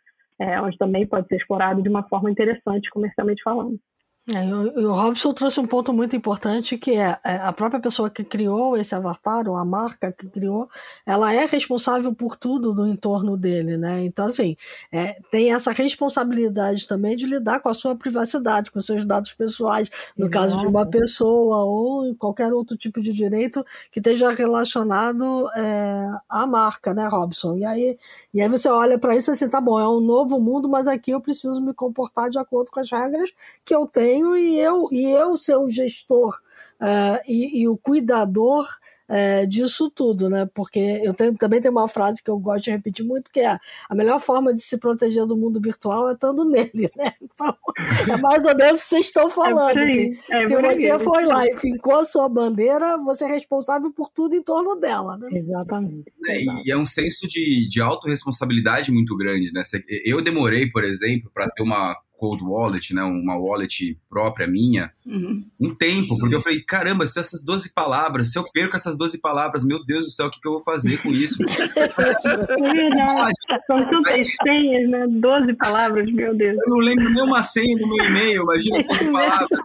é, 0.40 0.60
onde 0.60 0.76
também 0.76 1.06
pode 1.06 1.28
ser 1.28 1.36
explorado 1.36 1.82
de 1.82 1.88
uma 1.88 2.02
forma 2.08 2.30
interessante, 2.30 2.90
comercialmente 2.90 3.42
falando. 3.42 3.78
É, 4.28 4.42
o, 4.42 4.88
o 4.88 4.92
Robson 4.92 5.32
trouxe 5.32 5.60
um 5.60 5.66
ponto 5.68 5.92
muito 5.92 6.16
importante 6.16 6.76
que 6.76 6.96
é, 6.96 7.16
é 7.22 7.36
a 7.36 7.52
própria 7.52 7.80
pessoa 7.80 8.10
que 8.10 8.24
criou 8.24 8.76
esse 8.76 8.92
avatar, 8.92 9.48
ou 9.48 9.54
a 9.54 9.64
marca 9.64 10.10
que 10.10 10.28
criou, 10.28 10.68
ela 11.06 11.32
é 11.32 11.46
responsável 11.46 12.12
por 12.12 12.36
tudo 12.36 12.72
do 12.72 12.88
entorno 12.88 13.36
dele, 13.36 13.76
né? 13.76 14.04
Então, 14.04 14.26
assim, 14.26 14.56
é, 14.90 15.20
tem 15.30 15.52
essa 15.52 15.70
responsabilidade 15.70 16.88
também 16.88 17.14
de 17.14 17.24
lidar 17.24 17.60
com 17.60 17.68
a 17.68 17.74
sua 17.74 17.94
privacidade, 17.94 18.72
com 18.72 18.80
seus 18.80 19.04
dados 19.04 19.32
pessoais, 19.32 19.88
no 20.16 20.26
Exato. 20.26 20.32
caso 20.32 20.58
de 20.58 20.66
uma 20.66 20.84
pessoa 20.84 21.64
ou 21.64 22.12
qualquer 22.16 22.52
outro 22.52 22.76
tipo 22.76 23.00
de 23.00 23.12
direito 23.12 23.64
que 23.92 24.00
esteja 24.00 24.30
relacionado 24.30 25.48
é, 25.54 26.10
à 26.28 26.44
marca, 26.48 26.92
né, 26.92 27.06
Robson? 27.06 27.58
E 27.58 27.64
aí, 27.64 27.96
e 28.34 28.42
aí 28.42 28.48
você 28.48 28.68
olha 28.68 28.98
para 28.98 29.14
isso 29.14 29.30
assim, 29.30 29.48
tá 29.48 29.60
bom, 29.60 29.78
é 29.78 29.88
um 29.88 30.00
novo 30.00 30.40
mundo, 30.40 30.68
mas 30.68 30.88
aqui 30.88 31.12
eu 31.12 31.20
preciso 31.20 31.62
me 31.62 31.72
comportar 31.72 32.28
de 32.28 32.40
acordo 32.40 32.72
com 32.72 32.80
as 32.80 32.90
regras 32.90 33.30
que 33.64 33.72
eu 33.72 33.86
tenho 33.86 34.15
tenho 34.16 34.36
e 34.36 34.58
eu, 34.58 34.88
e 34.90 35.04
eu 35.10 35.36
ser 35.36 35.56
o 35.56 35.68
gestor 35.68 36.38
uh, 36.80 37.20
e, 37.28 37.62
e, 37.62 37.68
o 37.68 37.76
cuidador 37.76 38.66
uh, 39.08 39.46
disso 39.46 39.90
tudo, 39.90 40.30
né? 40.30 40.48
Porque 40.54 41.00
eu 41.04 41.12
tenho, 41.12 41.34
também 41.36 41.60
tenho 41.60 41.72
uma 41.72 41.88
frase 41.88 42.22
que 42.22 42.30
eu 42.30 42.38
gosto 42.38 42.64
de 42.64 42.70
repetir 42.70 43.04
muito, 43.04 43.30
que 43.30 43.40
é 43.40 43.58
a 43.88 43.94
melhor 43.94 44.20
forma 44.20 44.54
de 44.54 44.62
se 44.62 44.78
proteger 44.78 45.26
do 45.26 45.36
mundo 45.36 45.60
virtual 45.60 46.08
é 46.08 46.14
estando 46.14 46.44
nele, 46.44 46.90
né? 46.96 47.12
Então, 47.20 47.56
é 48.08 48.16
mais 48.16 48.44
ou 48.46 48.56
menos 48.56 48.80
o 48.80 48.82
que 48.82 48.88
vocês 48.88 49.06
estão 49.06 49.28
falando. 49.28 49.78
É 49.78 49.84
assim. 49.84 50.10
é 50.32 50.46
se 50.46 50.56
você 50.56 50.98
foi 50.98 51.26
lá 51.26 51.46
e 51.46 51.54
fincou 51.56 51.96
a 51.96 52.04
sua 52.04 52.28
bandeira, 52.28 52.96
você 52.98 53.24
é 53.24 53.28
responsável 53.28 53.92
por 53.92 54.08
tudo 54.08 54.34
em 54.34 54.42
torno 54.42 54.76
dela, 54.76 55.18
né? 55.18 55.28
Exatamente. 55.32 56.12
É, 56.28 56.40
e 56.64 56.72
é 56.72 56.76
um 56.76 56.86
senso 56.86 57.28
de, 57.28 57.68
de 57.68 57.80
autorresponsabilidade 57.80 58.90
muito 58.90 59.16
grande, 59.16 59.52
né? 59.52 59.62
Eu 60.04 60.22
demorei, 60.22 60.70
por 60.70 60.84
exemplo, 60.84 61.30
para 61.34 61.48
ter 61.50 61.62
uma 61.62 61.94
cold 62.16 62.42
wallet, 62.42 62.94
né, 62.94 63.02
uma 63.02 63.36
wallet 63.36 63.98
própria 64.08 64.46
minha, 64.46 64.90
uhum. 65.04 65.44
um 65.60 65.74
tempo, 65.74 66.16
porque 66.18 66.34
eu 66.34 66.42
falei, 66.42 66.62
caramba, 66.62 67.06
se 67.06 67.18
essas 67.18 67.44
12 67.44 67.74
palavras, 67.74 68.32
se 68.32 68.38
eu 68.38 68.44
perco 68.52 68.76
essas 68.76 68.96
12 68.96 69.20
palavras, 69.20 69.64
meu 69.64 69.84
Deus 69.84 70.06
do 70.06 70.10
céu, 70.10 70.26
o 70.26 70.30
que, 70.30 70.40
que 70.40 70.48
eu 70.48 70.52
vou 70.52 70.62
fazer 70.62 71.02
com 71.02 71.10
isso? 71.10 71.36
são 73.66 73.76
tantas 73.88 74.26
senhas, 74.42 74.90
né, 74.90 75.06
12 75.08 75.54
palavras, 75.54 76.10
meu 76.12 76.34
Deus. 76.34 76.58
Eu 76.58 76.70
não 76.70 76.78
lembro 76.78 77.10
nem 77.10 77.22
uma 77.22 77.42
senha 77.42 77.76
do 77.76 77.86
meu 77.86 78.04
e-mail, 78.04 78.42
imagina 78.42 78.82
12 78.82 79.08
palavras. 79.12 79.60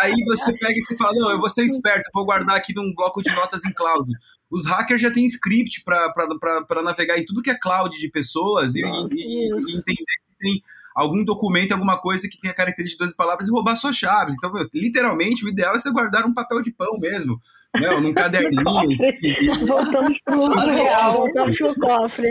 Aí 0.00 0.14
você 0.26 0.56
pega 0.58 0.78
e 0.78 0.82
você 0.82 0.96
fala, 0.96 1.12
não, 1.14 1.32
eu 1.32 1.40
vou 1.40 1.50
ser 1.50 1.64
esperto, 1.64 2.08
vou 2.14 2.24
guardar 2.24 2.56
aqui 2.56 2.74
num 2.74 2.94
bloco 2.94 3.22
de 3.22 3.34
notas 3.34 3.64
em 3.64 3.72
cloud. 3.72 4.10
Os 4.50 4.64
hackers 4.64 5.02
já 5.02 5.10
têm 5.10 5.26
script 5.26 5.82
para 5.84 6.82
navegar 6.82 7.18
em 7.18 7.24
tudo 7.24 7.42
que 7.42 7.50
é 7.50 7.58
cloud 7.58 7.98
de 7.98 8.08
pessoas 8.08 8.74
e, 8.74 8.80
e, 8.80 8.82
e 8.82 9.48
entender 9.48 9.94
que 9.94 10.36
tem 10.38 10.62
algum 10.96 11.22
documento, 11.22 11.72
alguma 11.72 12.00
coisa 12.00 12.26
que 12.26 12.40
tenha 12.40 12.54
característica 12.54 13.04
de 13.04 13.08
12 13.08 13.16
palavras 13.16 13.46
e 13.46 13.50
roubar 13.50 13.76
suas 13.76 13.94
chaves. 13.94 14.34
Então, 14.34 14.50
meu, 14.50 14.66
literalmente, 14.72 15.44
o 15.44 15.48
ideal 15.48 15.76
é 15.76 15.78
você 15.78 15.92
guardar 15.92 16.24
um 16.24 16.32
papel 16.32 16.62
de 16.62 16.72
pão 16.72 16.98
mesmo. 16.98 17.38
Não, 17.78 18.00
num 18.00 18.14
caderninho. 18.14 18.62
Assim. 18.66 19.66
Voltamos 19.66 20.18
pro 20.24 20.54
real, 20.64 21.12
voltamos 21.12 21.58
pro 21.58 21.74
cofre. 21.74 22.30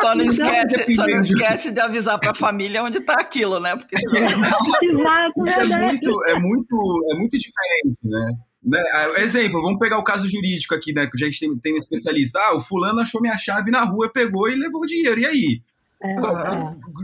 Só 0.00 0.14
não 0.14 0.24
esquece, 0.24 0.94
só 0.94 1.06
não 1.06 1.20
esquece 1.20 1.70
de 1.70 1.80
avisar 1.80 2.18
para 2.18 2.30
a 2.30 2.34
família 2.34 2.82
onde 2.82 2.98
está 2.98 3.14
aquilo, 3.20 3.60
né? 3.60 3.76
Porque... 3.76 3.96
Exato, 4.00 5.46
é 5.46 5.64
muito, 5.66 6.24
é 6.24 6.40
muito, 6.40 7.02
é 7.12 7.18
muito 7.18 7.38
diferente, 7.38 7.98
né? 8.02 8.32
Né? 8.64 8.80
Ah, 8.94 9.20
exemplo, 9.20 9.62
vamos 9.62 9.78
pegar 9.78 9.98
o 9.98 10.02
caso 10.02 10.28
jurídico 10.28 10.74
aqui, 10.74 10.92
né? 10.92 11.06
Que 11.06 11.22
a 11.22 11.28
gente 11.28 11.38
tem, 11.38 11.56
tem 11.58 11.74
um 11.74 11.76
especialista. 11.76 12.40
Ah, 12.40 12.56
o 12.56 12.60
fulano 12.60 12.98
achou 12.98 13.20
minha 13.20 13.36
chave 13.36 13.70
na 13.70 13.84
rua, 13.84 14.10
pegou 14.10 14.48
e 14.48 14.56
levou 14.56 14.80
o 14.80 14.86
dinheiro. 14.86 15.20
E 15.20 15.26
aí? 15.26 15.62
É, 16.02 16.12
é. 16.12 16.16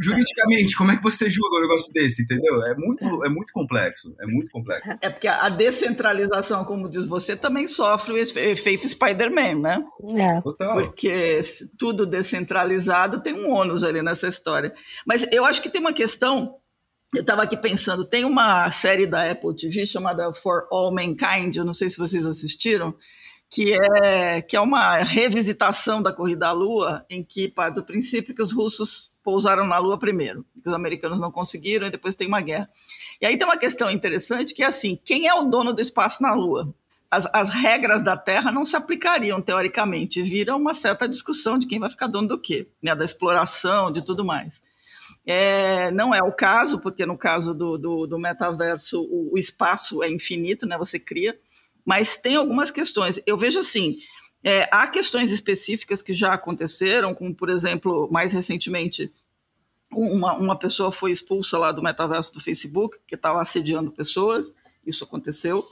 Juridicamente, 0.02 0.76
como 0.76 0.92
é 0.92 0.96
que 0.96 1.02
você 1.02 1.28
julga 1.30 1.56
um 1.56 1.62
negócio 1.62 1.92
desse, 1.92 2.22
entendeu? 2.22 2.62
É 2.64 2.74
muito, 2.76 3.24
é. 3.24 3.26
é 3.26 3.30
muito 3.30 3.52
complexo, 3.52 4.14
é 4.20 4.26
muito 4.26 4.50
complexo. 4.50 4.96
É 5.00 5.08
porque 5.08 5.28
a 5.28 5.48
descentralização, 5.48 6.64
como 6.64 6.88
diz 6.88 7.06
você, 7.06 7.34
também 7.34 7.66
sofre 7.66 8.12
o 8.12 8.18
efeito 8.18 8.88
Spider-Man, 8.88 9.60
né? 9.60 9.84
É. 10.16 10.40
Total. 10.42 10.74
Porque 10.74 11.40
tudo 11.78 12.04
descentralizado 12.04 13.22
tem 13.22 13.34
um 13.34 13.50
ônus 13.50 13.82
ali 13.82 14.02
nessa 14.02 14.28
história. 14.28 14.74
Mas 15.06 15.26
eu 15.32 15.44
acho 15.44 15.62
que 15.62 15.70
tem 15.70 15.80
uma 15.80 15.92
questão 15.92 16.56
eu 17.14 17.20
estava 17.20 17.42
aqui 17.42 17.58
pensando, 17.58 18.06
tem 18.06 18.24
uma 18.24 18.70
série 18.70 19.06
da 19.06 19.30
Apple 19.30 19.54
TV 19.54 19.86
chamada 19.86 20.32
For 20.32 20.66
All 20.70 20.90
Mankind, 20.90 21.54
eu 21.56 21.64
não 21.64 21.74
sei 21.74 21.90
se 21.90 21.98
vocês 21.98 22.24
assistiram, 22.24 22.94
que 23.52 23.74
é, 23.74 24.40
que 24.40 24.56
é 24.56 24.60
uma 24.62 24.96
revisitação 25.02 26.00
da 26.00 26.10
corrida 26.10 26.48
à 26.48 26.52
Lua, 26.52 27.04
em 27.10 27.22
que 27.22 27.50
parte 27.50 27.74
do 27.74 27.84
princípio 27.84 28.34
que 28.34 28.40
os 28.40 28.50
russos 28.50 29.14
pousaram 29.22 29.66
na 29.66 29.76
Lua 29.76 29.98
primeiro, 29.98 30.42
que 30.62 30.66
os 30.70 30.74
americanos 30.74 31.20
não 31.20 31.30
conseguiram, 31.30 31.86
e 31.86 31.90
depois 31.90 32.14
tem 32.14 32.26
uma 32.26 32.40
guerra. 32.40 32.70
E 33.20 33.26
aí 33.26 33.36
tem 33.36 33.46
uma 33.46 33.58
questão 33.58 33.90
interessante 33.90 34.54
que 34.54 34.62
é 34.62 34.66
assim: 34.66 34.98
quem 35.04 35.28
é 35.28 35.34
o 35.34 35.42
dono 35.42 35.74
do 35.74 35.82
espaço 35.82 36.22
na 36.22 36.32
Lua? 36.32 36.74
As, 37.10 37.28
as 37.30 37.50
regras 37.50 38.02
da 38.02 38.16
Terra 38.16 38.50
não 38.50 38.64
se 38.64 38.74
aplicariam 38.74 39.38
teoricamente, 39.42 40.22
vira 40.22 40.56
uma 40.56 40.72
certa 40.72 41.06
discussão 41.06 41.58
de 41.58 41.66
quem 41.66 41.78
vai 41.78 41.90
ficar 41.90 42.06
dono 42.06 42.28
do 42.28 42.38
quê, 42.38 42.68
né? 42.82 42.96
da 42.96 43.04
exploração, 43.04 43.92
de 43.92 44.00
tudo 44.00 44.24
mais. 44.24 44.62
É, 45.26 45.90
não 45.90 46.14
é 46.14 46.22
o 46.22 46.32
caso, 46.32 46.80
porque 46.80 47.04
no 47.04 47.18
caso 47.18 47.52
do, 47.52 47.76
do, 47.76 48.06
do 48.06 48.18
metaverso 48.18 49.02
o, 49.02 49.34
o 49.34 49.38
espaço 49.38 50.02
é 50.02 50.10
infinito, 50.10 50.64
né? 50.64 50.78
você 50.78 50.98
cria 50.98 51.38
mas 51.84 52.16
tem 52.16 52.36
algumas 52.36 52.70
questões. 52.70 53.20
Eu 53.26 53.36
vejo 53.36 53.58
assim, 53.58 53.96
é, 54.44 54.68
há 54.72 54.86
questões 54.86 55.30
específicas 55.30 56.02
que 56.02 56.12
já 56.12 56.32
aconteceram, 56.32 57.14
como, 57.14 57.34
por 57.34 57.48
exemplo, 57.48 58.08
mais 58.10 58.32
recentemente, 58.32 59.12
uma, 59.90 60.34
uma 60.34 60.58
pessoa 60.58 60.90
foi 60.90 61.12
expulsa 61.12 61.58
lá 61.58 61.70
do 61.70 61.82
metaverso 61.82 62.32
do 62.32 62.40
Facebook, 62.40 62.98
que 63.06 63.14
estava 63.14 63.40
assediando 63.40 63.90
pessoas, 63.90 64.52
isso 64.86 65.04
aconteceu. 65.04 65.64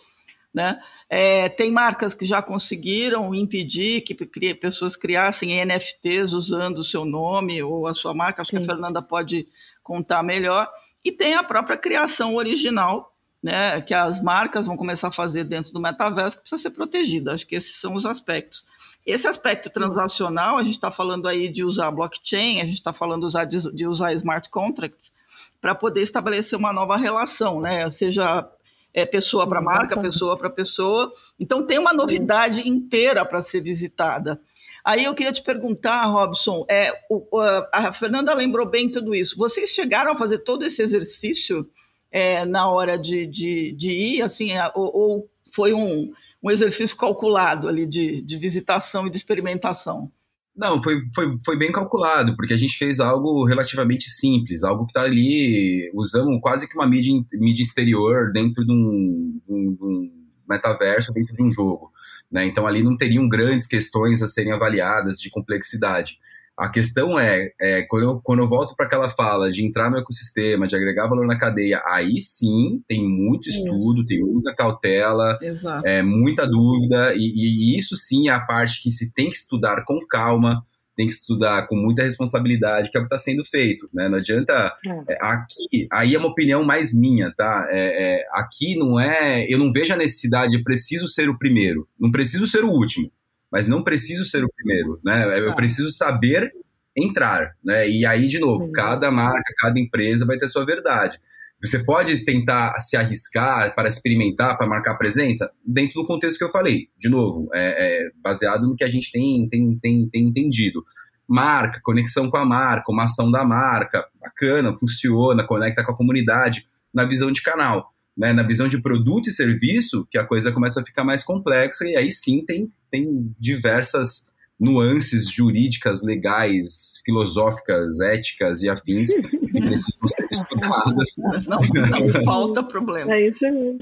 Né? 0.52 0.80
É, 1.08 1.48
tem 1.48 1.70
marcas 1.70 2.12
que 2.12 2.24
já 2.24 2.42
conseguiram 2.42 3.32
impedir 3.34 4.02
que 4.02 4.14
pessoas 4.54 4.96
criassem 4.96 5.64
NFTs 5.64 6.32
usando 6.32 6.78
o 6.78 6.84
seu 6.84 7.04
nome 7.04 7.62
ou 7.62 7.86
a 7.86 7.94
sua 7.94 8.12
marca, 8.12 8.42
acho 8.42 8.50
Sim. 8.50 8.56
que 8.56 8.62
a 8.64 8.66
Fernanda 8.66 9.00
pode 9.00 9.48
contar 9.82 10.22
melhor. 10.22 10.68
E 11.04 11.10
tem 11.10 11.34
a 11.34 11.42
própria 11.42 11.76
criação 11.76 12.34
original, 12.34 13.09
né, 13.42 13.80
que 13.80 13.94
as 13.94 14.22
marcas 14.22 14.66
vão 14.66 14.76
começar 14.76 15.08
a 15.08 15.12
fazer 15.12 15.44
dentro 15.44 15.72
do 15.72 15.80
metaverso 15.80 16.36
que 16.36 16.42
precisa 16.42 16.62
ser 16.62 16.70
protegida. 16.70 17.32
Acho 17.32 17.46
que 17.46 17.54
esses 17.54 17.76
são 17.76 17.94
os 17.94 18.04
aspectos. 18.04 18.64
Esse 19.06 19.26
aspecto 19.26 19.70
transacional, 19.70 20.58
a 20.58 20.62
gente 20.62 20.74
está 20.74 20.90
falando 20.90 21.26
aí 21.26 21.50
de 21.50 21.64
usar 21.64 21.90
blockchain, 21.90 22.60
a 22.60 22.64
gente 22.64 22.74
está 22.74 22.92
falando 22.92 23.24
usar, 23.24 23.44
de 23.44 23.86
usar 23.86 24.12
smart 24.12 24.48
contracts 24.50 25.12
para 25.60 25.74
poder 25.74 26.02
estabelecer 26.02 26.58
uma 26.58 26.72
nova 26.72 26.96
relação, 26.96 27.60
né? 27.60 27.90
Seja 27.90 28.48
é, 28.92 29.06
pessoa 29.06 29.46
para 29.48 29.60
marca, 29.60 30.00
pessoa 30.00 30.36
para 30.36 30.50
pessoa. 30.50 31.12
Então 31.38 31.66
tem 31.66 31.78
uma 31.78 31.92
novidade 31.92 32.68
inteira 32.68 33.24
para 33.24 33.42
ser 33.42 33.62
visitada. 33.62 34.40
Aí 34.84 35.04
eu 35.04 35.14
queria 35.14 35.32
te 35.32 35.42
perguntar, 35.42 36.06
Robson, 36.06 36.64
é, 36.68 36.92
o, 37.10 37.26
a 37.72 37.92
Fernanda 37.92 38.32
lembrou 38.34 38.66
bem 38.66 38.90
tudo 38.90 39.14
isso. 39.14 39.36
Vocês 39.36 39.70
chegaram 39.70 40.12
a 40.12 40.16
fazer 40.16 40.38
todo 40.38 40.64
esse 40.64 40.80
exercício 40.80 41.68
é, 42.10 42.44
na 42.44 42.68
hora 42.68 42.98
de, 42.98 43.26
de, 43.26 43.72
de 43.72 43.90
ir, 43.90 44.22
assim, 44.22 44.52
é, 44.52 44.70
ou, 44.74 44.90
ou, 44.94 45.30
foi 45.52 45.72
um, 45.72 46.12
um 46.42 46.50
exercício 46.50 46.96
calculado 46.96 47.68
ali 47.68 47.86
de, 47.86 48.22
de 48.22 48.36
visitação 48.36 49.06
e 49.06 49.10
de 49.10 49.16
experimentação? 49.16 50.10
Não, 50.56 50.82
foi, 50.82 51.00
foi, 51.14 51.38
foi 51.44 51.56
bem 51.56 51.72
calculado, 51.72 52.36
porque 52.36 52.52
a 52.52 52.56
gente 52.56 52.76
fez 52.76 53.00
algo 53.00 53.46
relativamente 53.46 54.10
simples, 54.10 54.62
algo 54.62 54.84
que 54.84 54.90
está 54.90 55.02
ali, 55.02 55.90
usamos 55.94 56.38
quase 56.40 56.68
que 56.68 56.76
uma 56.76 56.86
mídia, 56.86 57.14
mídia 57.32 57.62
exterior 57.62 58.32
dentro 58.32 58.64
de 58.66 58.72
um, 58.72 59.40
de 59.46 59.54
um 59.54 60.10
metaverso, 60.48 61.12
dentro 61.12 61.34
de 61.34 61.42
um 61.42 61.50
jogo. 61.50 61.92
Né? 62.30 62.44
Então 62.46 62.66
ali 62.66 62.82
não 62.82 62.96
teriam 62.96 63.28
grandes 63.28 63.66
questões 63.66 64.22
a 64.22 64.28
serem 64.28 64.52
avaliadas 64.52 65.18
de 65.18 65.30
complexidade. 65.30 66.18
A 66.60 66.68
questão 66.68 67.18
é, 67.18 67.52
é 67.58 67.82
quando, 67.88 68.02
eu, 68.02 68.20
quando 68.22 68.40
eu 68.40 68.48
volto 68.48 68.76
para 68.76 68.84
aquela 68.84 69.08
fala 69.08 69.50
de 69.50 69.64
entrar 69.64 69.90
no 69.90 69.96
ecossistema, 69.96 70.66
de 70.66 70.76
agregar 70.76 71.08
valor 71.08 71.26
na 71.26 71.38
cadeia, 71.38 71.82
aí 71.86 72.20
sim 72.20 72.82
tem 72.86 73.08
muito 73.08 73.48
estudo, 73.48 74.00
isso. 74.00 74.06
tem 74.06 74.20
muita 74.20 74.54
cautela, 74.54 75.38
é, 75.86 76.02
muita 76.02 76.46
dúvida, 76.46 77.14
e, 77.14 77.32
e, 77.34 77.78
isso 77.78 77.96
sim 77.96 78.28
é 78.28 78.32
a 78.32 78.40
parte 78.40 78.82
que 78.82 78.90
se 78.90 79.14
tem 79.14 79.30
que 79.30 79.36
estudar 79.36 79.84
com 79.86 80.06
calma, 80.06 80.62
tem 80.94 81.06
que 81.06 81.14
estudar 81.14 81.66
com 81.66 81.76
muita 81.76 82.02
responsabilidade, 82.02 82.90
que 82.90 82.98
é 82.98 83.00
o 83.00 83.04
que 83.04 83.06
está 83.06 83.16
sendo 83.16 83.42
feito, 83.42 83.88
né? 83.94 84.06
Não 84.06 84.18
adianta. 84.18 84.52
É. 84.86 85.14
é. 85.14 85.18
aqui, 85.22 85.88
aí 85.90 86.14
é 86.14 86.18
uma 86.18 86.28
opinião 86.28 86.62
mais 86.62 86.92
minha, 86.92 87.32
tá? 87.34 87.68
É, 87.70 88.18
é, 88.18 88.24
aqui 88.32 88.76
não 88.76 89.00
é. 89.00 89.46
Eu 89.48 89.58
não 89.58 89.72
vejo 89.72 89.94
a 89.94 89.96
necessidade 89.96 90.52
de 90.52 90.62
preciso 90.62 91.08
ser 91.08 91.30
o 91.30 91.38
primeiro, 91.38 91.88
não 91.98 92.10
preciso 92.10 92.46
ser 92.46 92.64
o 92.64 92.70
último 92.70 93.10
mas 93.50 93.66
não 93.66 93.82
preciso 93.82 94.24
ser 94.24 94.44
o 94.44 94.52
primeiro, 94.54 95.00
né? 95.04 95.38
Eu 95.40 95.54
preciso 95.54 95.90
saber 95.90 96.50
entrar, 96.96 97.56
né? 97.64 97.88
E 97.88 98.06
aí, 98.06 98.28
de 98.28 98.38
novo, 98.38 98.70
cada 98.72 99.10
marca, 99.10 99.54
cada 99.58 99.78
empresa 99.78 100.26
vai 100.26 100.36
ter 100.36 100.48
sua 100.48 100.64
verdade. 100.64 101.18
Você 101.62 101.84
pode 101.84 102.24
tentar 102.24 102.80
se 102.80 102.96
arriscar 102.96 103.74
para 103.74 103.88
experimentar, 103.88 104.56
para 104.56 104.66
marcar 104.66 104.94
presença, 104.96 105.50
dentro 105.64 106.00
do 106.00 106.06
contexto 106.06 106.38
que 106.38 106.44
eu 106.44 106.48
falei. 106.48 106.88
De 106.98 107.08
novo, 107.08 107.50
é, 107.52 108.06
é 108.06 108.10
baseado 108.22 108.66
no 108.66 108.74
que 108.74 108.84
a 108.84 108.88
gente 108.88 109.12
tem, 109.12 109.46
tem, 109.48 109.78
tem, 109.78 110.08
tem 110.08 110.24
entendido. 110.24 110.82
Marca, 111.28 111.78
conexão 111.82 112.30
com 112.30 112.38
a 112.38 112.46
marca, 112.46 112.90
uma 112.90 113.04
ação 113.04 113.30
da 113.30 113.44
marca, 113.44 114.06
bacana, 114.20 114.74
funciona, 114.78 115.46
conecta 115.46 115.84
com 115.84 115.92
a 115.92 115.96
comunidade, 115.96 116.66
na 116.94 117.04
visão 117.04 117.30
de 117.30 117.42
canal. 117.42 117.92
Né? 118.20 118.34
Na 118.34 118.42
visão 118.42 118.68
de 118.68 118.82
produto 118.82 119.28
e 119.28 119.32
serviço, 119.32 120.06
que 120.10 120.18
a 120.18 120.24
coisa 120.24 120.52
começa 120.52 120.82
a 120.82 120.84
ficar 120.84 121.02
mais 121.02 121.22
complexa, 121.22 121.86
e 121.86 121.96
aí 121.96 122.12
sim 122.12 122.44
tem, 122.44 122.70
tem 122.90 123.34
diversas 123.40 124.29
nuances 124.60 125.30
jurídicas, 125.30 126.02
legais, 126.02 127.00
filosóficas, 127.02 127.98
éticas 128.00 128.62
e 128.62 128.68
afins 128.68 129.08
que 129.08 129.60
precisam 129.60 130.08
ser 130.08 130.26
estudadas. 130.30 131.14
Não, 131.48 131.60
não 131.60 132.12
falta 132.22 132.62
problema. 132.62 133.10
É 133.14 133.28
isso 133.28 133.38
mesmo. 133.40 133.78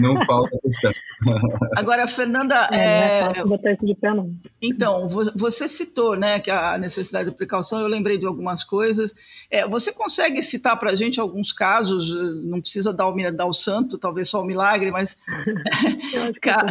Não 0.00 0.24
falta 0.24 0.58
questão. 0.62 0.90
Agora, 1.76 2.08
Fernanda, 2.08 2.68
é, 2.72 3.40
é... 3.40 3.44
botar 3.44 3.72
isso 3.72 3.84
de 3.84 3.94
pé 3.94 4.14
não. 4.14 4.34
Então, 4.60 5.06
você 5.36 5.68
citou, 5.68 6.16
né, 6.16 6.40
que 6.40 6.50
a 6.50 6.78
necessidade 6.78 7.30
de 7.30 7.36
precaução. 7.36 7.80
Eu 7.80 7.88
lembrei 7.88 8.16
de 8.16 8.26
algumas 8.26 8.64
coisas. 8.64 9.14
É, 9.50 9.68
você 9.68 9.92
consegue 9.92 10.42
citar 10.42 10.78
para 10.78 10.92
a 10.92 10.96
gente 10.96 11.20
alguns 11.20 11.52
casos? 11.52 12.10
Não 12.44 12.60
precisa 12.60 12.92
dar 12.92 13.08
o, 13.08 13.32
dar 13.32 13.46
o 13.46 13.52
santo, 13.52 13.98
talvez 13.98 14.30
só 14.30 14.40
o 14.40 14.46
milagre, 14.46 14.90
mas 14.90 15.16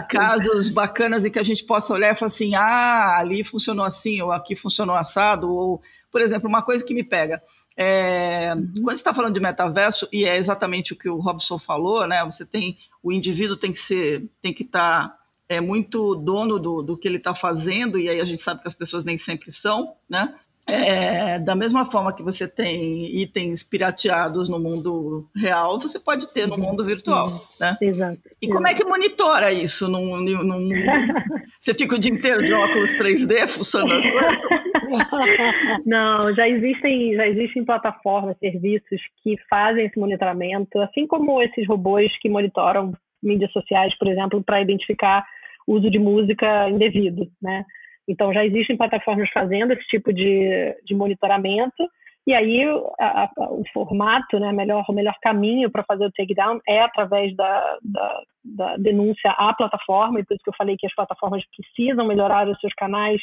casos 0.09 0.70
bacanas 0.70 1.26
e 1.26 1.30
que 1.30 1.38
a 1.38 1.43
gente 1.43 1.64
possa 1.64 1.93
olhar 1.93 2.14
e 2.14 2.16
falar 2.16 2.28
assim, 2.28 2.55
ah, 2.55 3.18
ali 3.20 3.43
funcionou 3.52 3.86
assim, 3.86 4.22
ou 4.22 4.32
aqui 4.32 4.56
funcionou 4.56 4.95
assado, 4.95 5.52
ou, 5.52 5.82
por 6.10 6.22
exemplo, 6.22 6.49
uma 6.49 6.62
coisa 6.62 6.84
que 6.84 6.93
me 6.93 7.04
pega. 7.04 7.43
É, 7.76 8.54
uhum. 8.56 8.72
Quando 8.74 8.86
você 8.86 8.93
está 8.93 9.14
falando 9.14 9.34
de 9.34 9.39
metaverso, 9.39 10.08
e 10.12 10.26
é 10.26 10.38
exatamente 10.38 10.93
o 10.93 10.95
que 10.95 11.10
o 11.10 11.20
Robson 11.20 11.60
falou, 11.60 12.08
né? 12.08 12.24
Você 12.26 12.45
tem 12.45 12.78
o 13.04 13.12
indivíduo 13.12 13.58
tem 13.58 13.72
que 13.72 13.80
ser, 13.80 14.30
tem 14.41 14.54
que 14.54 14.64
estar 14.64 15.10
tá, 15.10 15.18
é, 15.49 15.60
muito 15.60 16.16
dono 16.16 16.60
do, 16.60 16.82
do 16.82 16.97
que 16.97 17.08
ele 17.08 17.18
está 17.18 17.36
fazendo, 17.36 17.99
e 17.99 18.10
aí 18.10 18.20
a 18.20 18.26
gente 18.26 18.41
sabe 18.41 18.62
que 18.62 18.68
as 18.68 18.74
pessoas 18.74 19.04
nem 19.04 19.18
sempre 19.18 19.52
são, 19.52 19.95
né? 20.10 20.34
É, 20.68 21.39
da 21.39 21.55
mesma 21.55 21.86
forma 21.86 22.14
que 22.14 22.22
você 22.22 22.47
tem 22.47 23.20
itens 23.20 23.64
pirateados 23.64 24.47
no 24.47 24.59
mundo 24.59 25.28
real, 25.36 25.80
você 25.80 25.99
pode 25.99 26.32
ter 26.32 26.47
no 26.47 26.57
mundo 26.57 26.86
virtual, 26.86 27.30
né? 27.59 27.76
Exato. 27.82 28.20
E 28.41 28.47
como 28.47 28.68
é 28.68 28.74
que 28.74 28.84
monitora 28.84 29.51
isso? 29.51 29.89
Num, 29.89 30.18
num, 30.18 30.70
você 31.59 31.74
fica 31.74 31.95
o 31.95 31.99
dia 31.99 32.12
inteiro 32.12 32.45
de 32.45 32.53
óculos 32.53 32.91
3D 32.93 33.47
fuçando 33.47 33.93
as 33.93 34.05
coisas? 34.05 34.62
Não, 35.86 36.34
já 36.34 36.47
existem, 36.47 37.16
já 37.16 37.28
existem 37.28 37.66
plataformas, 37.66 38.38
serviços 38.39 39.01
que 39.24 39.36
fazem 39.49 39.86
esse 39.86 39.99
monitoramento, 39.99 40.80
assim 40.80 41.07
como 41.07 41.41
esses 41.41 41.68
robôs 41.68 42.12
que 42.20 42.30
monitoram 42.30 42.93
mídias 43.22 43.51
sociais, 43.51 43.97
por 43.97 44.07
exemplo, 44.07 44.43
para 44.43 44.62
identificar 44.62 45.26
uso 45.68 45.89
de 45.89 45.99
música 45.99 46.70
indevido, 46.70 47.28
né? 47.41 47.66
Então, 48.12 48.34
já 48.34 48.45
existem 48.45 48.76
plataformas 48.76 49.30
fazendo 49.30 49.72
esse 49.72 49.86
tipo 49.88 50.12
de, 50.12 50.76
de 50.86 50.93
monitoramento, 50.93 51.89
e 52.28 52.34
aí 52.34 52.64
a, 52.99 53.24
a, 53.24 53.32
o 53.49 53.64
formato, 53.74 54.38
né, 54.38 54.51
melhor, 54.51 54.84
o 54.88 54.93
melhor 54.93 55.16
caminho 55.22 55.72
para 55.72 55.84
fazer 55.84 56.05
o 56.05 56.12
takedown 56.12 56.59
é 56.68 56.82
através 56.82 57.34
da, 57.38 57.78
da, 57.82 58.22
da, 58.43 58.78
denúncia 58.78 59.32
à 59.32 59.53
plataforma, 59.53 60.20
e 60.20 60.26
por 60.26 60.34
isso 60.34 60.43
que 60.43 60.49
eu 60.49 60.57
falei 60.57 60.76
que 60.78 60.86
as 60.86 60.93
plataformas 60.93 61.41
precisam 61.55 62.05
melhorar 62.05 62.47
os 62.49 62.59
seus 62.59 62.74
canais 62.74 63.22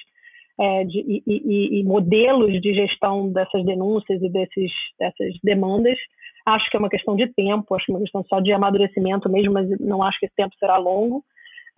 é, 0.59 0.85
de, 0.85 0.99
e, 0.99 1.23
e, 1.27 1.81
e, 1.81 1.85
modelos 1.85 2.61
de 2.63 2.75
gestão 2.75 3.31
dessas 3.31 3.65
denúncias 3.65 4.21
e 4.23 4.29
desses, 4.31 4.73
dessas 4.99 5.35
demandas. 5.45 5.99
Acho 6.47 6.69
que 6.71 6.77
é 6.77 6.81
uma 6.81 6.89
questão 6.89 7.15
de 7.15 7.29
tempo, 7.35 7.75
acho 7.75 7.85
que 7.85 7.93
é 7.93 7.95
uma 7.95 8.01
questão 8.01 8.25
só 8.25 8.41
de 8.41 8.53
amadurecimento 8.53 9.29
mesmo, 9.29 9.53
mas 9.53 9.69
não 9.79 10.03
acho 10.03 10.19
que 10.19 10.27
esse 10.27 10.35
tempo 10.35 10.55
será 10.59 10.79
longo. 10.79 11.23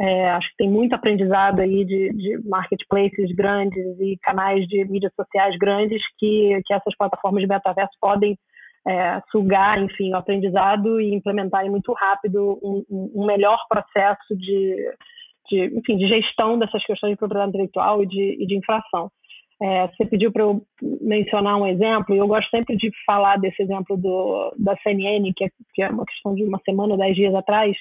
É, 0.00 0.30
acho 0.30 0.48
que 0.50 0.56
tem 0.56 0.70
muito 0.70 0.94
aprendizado 0.94 1.60
aí 1.60 1.84
de, 1.84 2.10
de, 2.14 2.48
marketplaces 2.48 3.30
grandes 3.34 4.00
e 4.00 4.16
canais 4.22 4.66
de 4.66 4.82
mídias 4.86 5.12
sociais 5.14 5.54
grandes 5.58 6.00
que, 6.18 6.58
que 6.64 6.72
essas 6.72 6.96
plataformas 6.96 7.42
de 7.42 7.48
metaverso 7.48 7.92
podem 8.00 8.34
é, 8.88 9.20
sugar, 9.30 9.78
enfim, 9.82 10.10
o 10.12 10.16
aprendizado 10.16 10.98
e 11.00 11.14
implementarem 11.14 11.70
muito 11.70 11.92
rápido 11.92 12.58
um, 12.62 13.10
um 13.14 13.26
melhor 13.26 13.58
processo 13.68 14.34
de, 14.38 14.94
de, 15.50 15.78
enfim, 15.78 15.98
de 15.98 16.08
gestão 16.08 16.58
dessas 16.58 16.82
questões 16.86 17.12
de 17.12 17.18
propriedade 17.18 17.50
intelectual 17.50 18.02
e 18.02 18.06
de, 18.06 18.42
e 18.42 18.46
de 18.46 18.56
infração. 18.56 19.10
É, 19.62 19.86
você 19.88 20.06
pediu 20.06 20.32
para 20.32 20.44
eu 20.44 20.62
mencionar 21.02 21.58
um 21.58 21.66
exemplo, 21.66 22.14
e 22.14 22.18
eu 22.18 22.26
gosto 22.26 22.48
sempre 22.48 22.74
de 22.74 22.90
falar 23.04 23.36
desse 23.36 23.62
exemplo 23.62 23.98
do, 23.98 24.54
da 24.58 24.74
CNN, 24.78 25.30
que 25.36 25.44
é, 25.44 25.48
que 25.74 25.82
é 25.82 25.90
uma 25.90 26.06
questão 26.06 26.34
de 26.34 26.42
uma 26.44 26.58
semana, 26.64 26.96
dez 26.96 27.14
dias 27.14 27.34
atrás, 27.34 27.76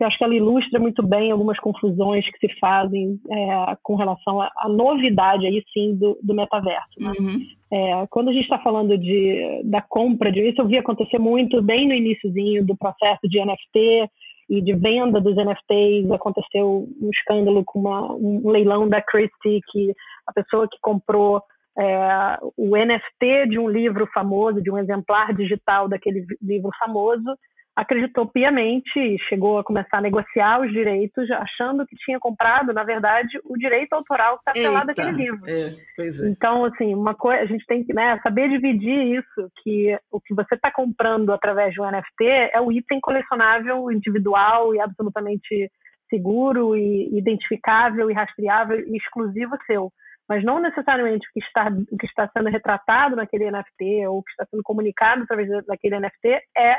eu 0.00 0.06
acho 0.06 0.18
que 0.18 0.24
ela 0.24 0.34
ilustra 0.34 0.80
muito 0.80 1.02
bem 1.06 1.30
algumas 1.30 1.58
confusões 1.60 2.24
que 2.28 2.46
se 2.46 2.58
fazem 2.58 3.18
é, 3.30 3.76
com 3.82 3.94
relação 3.94 4.40
à, 4.40 4.68
novidade 4.68 5.46
aí 5.46 5.62
sim 5.72 5.94
do, 5.94 6.18
do 6.22 6.34
metaverso. 6.34 6.98
Né? 6.98 7.12
Uhum. 7.18 7.46
É, 7.72 8.06
quando 8.08 8.28
a 8.28 8.32
gente 8.32 8.44
está 8.44 8.58
falando 8.58 8.98
de, 8.98 9.62
da 9.64 9.80
compra 9.80 10.32
de 10.32 10.40
isso, 10.48 10.60
eu 10.60 10.66
vi 10.66 10.76
acontecer 10.78 11.18
muito 11.18 11.62
bem 11.62 11.86
no 11.86 11.94
iníciozinho 11.94 12.64
do 12.64 12.76
processo 12.76 13.28
de 13.28 13.38
NFT 13.44 14.10
e 14.50 14.60
de 14.60 14.74
venda 14.74 15.20
dos 15.20 15.36
NFTs. 15.36 16.10
Aconteceu 16.10 16.88
um 17.00 17.10
escândalo 17.10 17.62
com 17.64 17.78
uma, 17.78 18.12
um 18.12 18.50
leilão 18.50 18.88
da 18.88 19.00
Christie 19.00 19.60
que 19.70 19.94
a 20.26 20.32
pessoa 20.32 20.68
que 20.68 20.78
comprou 20.80 21.40
é, 21.78 22.38
o 22.56 22.76
NFT 22.76 23.48
de 23.48 23.58
um 23.58 23.68
livro 23.68 24.08
famoso, 24.12 24.60
de 24.60 24.70
um 24.70 24.78
exemplar 24.78 25.32
digital 25.34 25.88
daquele 25.88 26.24
livro 26.42 26.70
famoso, 26.78 27.36
acreditou 27.76 28.26
piamente 28.26 28.98
e 28.98 29.18
chegou 29.28 29.58
a 29.58 29.64
começar 29.64 29.98
a 29.98 30.00
negociar 30.00 30.60
os 30.60 30.70
direitos, 30.70 31.28
achando 31.30 31.84
que 31.86 31.96
tinha 31.96 32.20
comprado, 32.20 32.72
na 32.72 32.84
verdade, 32.84 33.40
o 33.44 33.56
direito 33.56 33.92
autoral 33.94 34.38
que 34.38 34.50
está 34.50 34.52
selado 34.52 34.86
naquele 34.86 35.10
livro. 35.10 35.40
É, 35.48 35.74
é. 35.98 36.28
Então, 36.28 36.64
assim, 36.64 36.94
uma 36.94 37.14
coisa, 37.14 37.42
a 37.42 37.46
gente 37.46 37.66
tem 37.66 37.82
que 37.82 37.92
né, 37.92 38.18
saber 38.22 38.48
dividir 38.48 39.18
isso, 39.18 39.50
que 39.62 39.98
o 40.10 40.20
que 40.20 40.34
você 40.34 40.54
está 40.54 40.70
comprando 40.70 41.32
através 41.32 41.74
de 41.74 41.80
um 41.80 41.90
NFT 41.90 42.24
é 42.52 42.60
o 42.60 42.70
item 42.70 43.00
colecionável 43.00 43.90
individual 43.90 44.72
e 44.74 44.80
absolutamente 44.80 45.70
seguro 46.08 46.76
e 46.76 47.16
identificável 47.18 48.08
e 48.08 48.14
rastreável 48.14 48.78
e 48.86 48.96
exclusivo 48.96 49.56
seu. 49.66 49.90
Mas 50.28 50.44
não 50.44 50.60
necessariamente 50.60 51.26
o 51.28 51.32
que 51.32 51.40
está, 51.40 51.68
o 51.90 51.96
que 51.98 52.06
está 52.06 52.28
sendo 52.28 52.48
retratado 52.48 53.16
naquele 53.16 53.50
NFT 53.50 54.06
ou 54.06 54.18
o 54.18 54.22
que 54.22 54.30
está 54.30 54.46
sendo 54.48 54.62
comunicado 54.62 55.24
através 55.24 55.48
daquele 55.66 55.98
NFT 55.98 56.28
é 56.56 56.78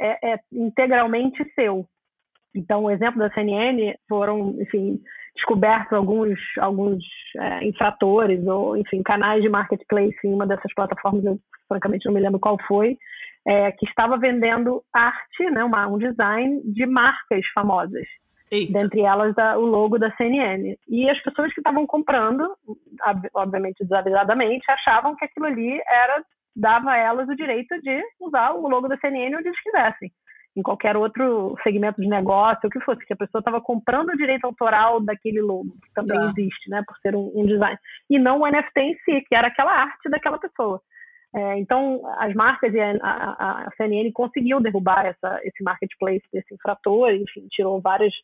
é, 0.00 0.34
é 0.34 0.40
integralmente 0.52 1.44
seu. 1.54 1.86
Então, 2.54 2.84
o 2.84 2.90
exemplo 2.90 3.18
da 3.18 3.32
CNN 3.34 3.94
foram, 4.08 4.54
enfim, 4.60 5.00
descobertos 5.34 5.92
alguns, 5.92 6.38
alguns 6.58 7.04
é, 7.36 7.66
infratores 7.66 8.46
ou, 8.46 8.76
enfim, 8.76 9.02
canais 9.02 9.42
de 9.42 9.48
marketplace 9.48 10.16
em 10.24 10.32
uma 10.32 10.46
dessas 10.46 10.72
plataformas, 10.72 11.24
eu 11.24 11.38
francamente 11.68 12.06
não 12.06 12.14
me 12.14 12.20
lembro 12.20 12.38
qual 12.38 12.56
foi, 12.66 12.96
é, 13.46 13.72
que 13.72 13.86
estava 13.86 14.16
vendendo 14.16 14.82
arte, 14.92 15.50
né, 15.50 15.64
uma, 15.64 15.86
um 15.88 15.98
design 15.98 16.62
de 16.64 16.86
marcas 16.86 17.44
famosas. 17.52 18.06
Eita. 18.50 18.72
Dentre 18.72 19.00
elas 19.00 19.36
a, 19.36 19.58
o 19.58 19.66
logo 19.66 19.98
da 19.98 20.14
CNN. 20.16 20.76
E 20.88 21.10
as 21.10 21.20
pessoas 21.22 21.52
que 21.52 21.60
estavam 21.60 21.86
comprando, 21.86 22.54
obviamente 23.34 23.82
desavisadamente, 23.82 24.64
achavam 24.70 25.16
que 25.16 25.24
aquilo 25.24 25.46
ali 25.46 25.80
era 25.88 26.24
dava 26.54 26.92
a 26.92 26.96
elas 26.96 27.28
o 27.28 27.36
direito 27.36 27.80
de 27.82 28.02
usar 28.20 28.52
o 28.52 28.68
logo 28.68 28.88
da 28.88 28.96
CNN 28.98 29.36
onde 29.36 29.48
eles 29.48 29.60
quisessem. 29.62 30.10
Em 30.56 30.62
qualquer 30.62 30.96
outro 30.96 31.56
segmento 31.64 32.00
de 32.00 32.06
negócio, 32.06 32.68
o 32.68 32.70
que 32.70 32.78
fosse, 32.80 33.04
que 33.04 33.12
a 33.12 33.16
pessoa 33.16 33.40
estava 33.40 33.60
comprando 33.60 34.10
o 34.10 34.16
direito 34.16 34.44
autoral 34.44 35.00
daquele 35.00 35.40
logo, 35.40 35.76
que 35.82 35.92
também 35.92 36.16
tá. 36.16 36.30
existe, 36.30 36.70
né, 36.70 36.82
por 36.86 36.96
ser 36.98 37.16
um, 37.16 37.32
um, 37.34 37.44
design. 37.44 37.76
E 38.08 38.20
não 38.20 38.40
o 38.40 38.46
NFT 38.46 38.80
em 38.80 38.94
si, 38.98 39.20
que 39.22 39.34
era 39.34 39.48
aquela 39.48 39.72
arte 39.72 40.08
daquela 40.08 40.38
pessoa. 40.38 40.80
É, 41.34 41.58
então, 41.58 42.00
as 42.18 42.32
marcas 42.34 42.72
e 42.72 42.78
a, 42.78 42.92
a, 43.02 43.66
a, 43.66 43.70
CNN 43.76 44.12
conseguiu 44.12 44.60
derrubar 44.60 45.04
essa, 45.04 45.40
esse 45.42 45.64
marketplace 45.64 46.22
desse 46.32 46.54
infrator, 46.54 47.10
enfim, 47.10 47.48
tirou 47.50 47.80
várias, 47.80 48.14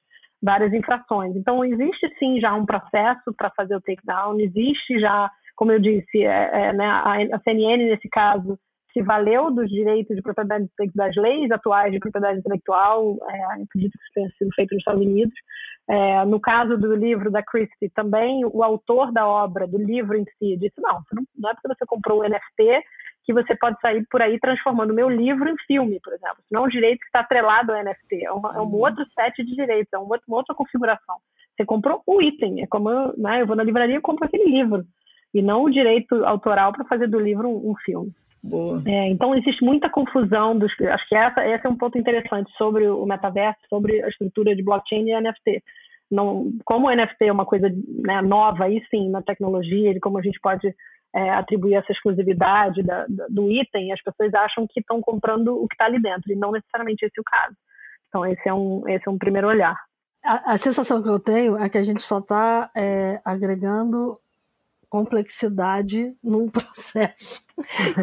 várias 0.41 0.73
infrações. 0.73 1.35
Então, 1.35 1.65
existe 1.65 2.09
sim 2.21 2.41
já 2.41 2.55
um 2.55 2.65
processo 2.65 3.35
para 3.37 3.51
fazer 3.51 3.75
o 3.75 3.81
takedown, 3.81 4.39
existe 4.39 5.01
já 5.01 5.29
como 5.61 5.73
eu 5.73 5.79
disse, 5.79 6.25
é, 6.25 6.69
é, 6.69 6.73
né, 6.73 6.87
a, 6.87 7.39
CNN, 7.45 7.85
nesse 7.85 8.09
caso, 8.09 8.59
se 8.95 9.03
valeu 9.03 9.51
dos 9.51 9.69
direitos 9.69 10.17
de 10.17 10.23
propriedade 10.23 10.67
das 10.95 11.15
leis 11.17 11.51
atuais 11.51 11.93
de 11.93 11.99
propriedade 11.99 12.39
intelectual, 12.39 13.19
é, 13.29 13.45
acredito 13.63 13.93
que 13.93 14.03
isso 14.03 14.13
tenha 14.15 14.31
sido 14.39 14.51
feito 14.55 14.71
nos 14.71 14.81
Estados 14.81 15.03
Unidos. 15.03 15.35
É, 15.87 16.25
no 16.25 16.41
caso 16.41 16.79
do 16.79 16.95
livro 16.95 17.31
da 17.31 17.43
Christie, 17.43 17.91
também 17.95 18.43
o 18.47 18.63
autor 18.63 19.13
da 19.13 19.29
obra, 19.29 19.67
do 19.67 19.77
livro 19.77 20.17
em 20.17 20.25
si, 20.39 20.57
disse: 20.57 20.81
não, 20.81 21.03
não 21.37 21.51
é 21.51 21.53
porque 21.55 21.69
você 21.69 21.85
comprou 21.85 22.21
o 22.21 22.25
NFT 22.27 22.83
que 23.25 23.35
você 23.35 23.55
pode 23.55 23.79
sair 23.83 24.03
por 24.11 24.23
aí 24.23 24.41
transformando 24.41 24.93
o 24.93 24.95
meu 24.95 25.11
livro 25.11 25.47
em 25.47 25.57
filme, 25.67 26.01
por 26.03 26.15
exemplo. 26.15 26.39
Não 26.51 26.63
é 26.63 26.65
um 26.65 26.71
direito 26.71 27.01
que 27.01 27.07
está 27.07 27.21
atrelado 27.21 27.71
ao 27.71 27.85
NFT, 27.85 28.25
é 28.25 28.33
um, 28.33 28.47
é 28.47 28.61
um 28.61 28.65
uhum. 28.65 28.81
outro 28.81 29.05
set 29.15 29.45
de 29.45 29.55
direitos, 29.55 29.93
é 29.93 29.99
uma 29.99 30.17
outra 30.29 30.55
configuração. 30.55 31.17
Você 31.55 31.67
comprou 31.67 32.03
o 32.07 32.23
item, 32.23 32.63
é 32.63 32.67
como 32.67 32.89
né, 33.19 33.43
eu 33.43 33.47
vou 33.47 33.55
na 33.55 33.63
livraria 33.63 33.97
e 33.97 34.01
compro 34.01 34.25
aquele 34.25 34.45
livro. 34.45 34.87
E 35.33 35.43
não 35.43 35.65
o 35.65 35.71
direito 35.71 36.25
autoral 36.25 36.73
para 36.73 36.85
fazer 36.85 37.07
do 37.09 37.19
livro 37.19 37.49
um, 37.49 37.71
um 37.71 37.75
filme. 37.77 38.13
É, 38.87 39.09
então 39.09 39.35
existe 39.35 39.63
muita 39.63 39.91
confusão 39.91 40.59
dos. 40.59 40.73
Acho 40.81 41.09
que 41.09 41.15
essa, 41.15 41.47
esse 41.47 41.67
é 41.67 41.69
um 41.69 41.77
ponto 41.77 41.99
interessante 41.99 42.51
sobre 42.57 42.89
o 42.89 43.05
metaverso, 43.05 43.61
sobre 43.69 44.03
a 44.03 44.09
estrutura 44.09 44.57
de 44.57 44.63
blockchain 44.63 45.11
e 45.11 45.21
NFT. 45.21 45.63
Não, 46.11 46.51
como 46.65 46.89
o 46.89 46.91
NFT 46.91 47.27
é 47.27 47.33
uma 47.33 47.45
coisa 47.45 47.69
né, 47.69 48.23
nova 48.23 48.65
aí 48.65 48.83
sim 48.91 49.11
na 49.11 49.23
tecnologia, 49.23 49.93
de 49.93 50.01
como 50.01 50.19
a 50.19 50.23
gente 50.23 50.41
pode 50.41 50.75
é, 51.15 51.31
atribuir 51.31 51.75
essa 51.75 51.93
exclusividade 51.93 52.83
da, 52.83 53.07
da, 53.09 53.27
do 53.29 53.51
item, 53.51 53.93
as 53.93 54.03
pessoas 54.03 54.33
acham 54.35 54.67
que 54.67 54.81
estão 54.81 55.01
comprando 55.01 55.63
o 55.63 55.69
que 55.69 55.75
está 55.75 55.85
ali 55.85 56.01
dentro, 56.01 56.33
e 56.33 56.35
não 56.35 56.51
necessariamente 56.51 57.05
esse 57.05 57.19
é 57.19 57.21
o 57.21 57.25
caso. 57.25 57.57
Então, 58.09 58.27
esse 58.27 58.49
é 58.49 58.55
um, 58.55 58.89
esse 58.89 59.07
é 59.07 59.11
um 59.11 59.19
primeiro 59.19 59.49
olhar. 59.49 59.77
A, 60.25 60.55
a 60.55 60.57
sensação 60.57 61.03
que 61.03 61.09
eu 61.09 61.21
tenho 61.21 61.57
é 61.57 61.69
que 61.69 61.79
a 61.79 61.83
gente 61.83 62.01
só 62.01 62.19
está 62.19 62.71
é, 62.77 63.21
agregando 63.25 64.19
complexidade 64.91 66.15
num 66.23 66.49
processo 66.51 67.43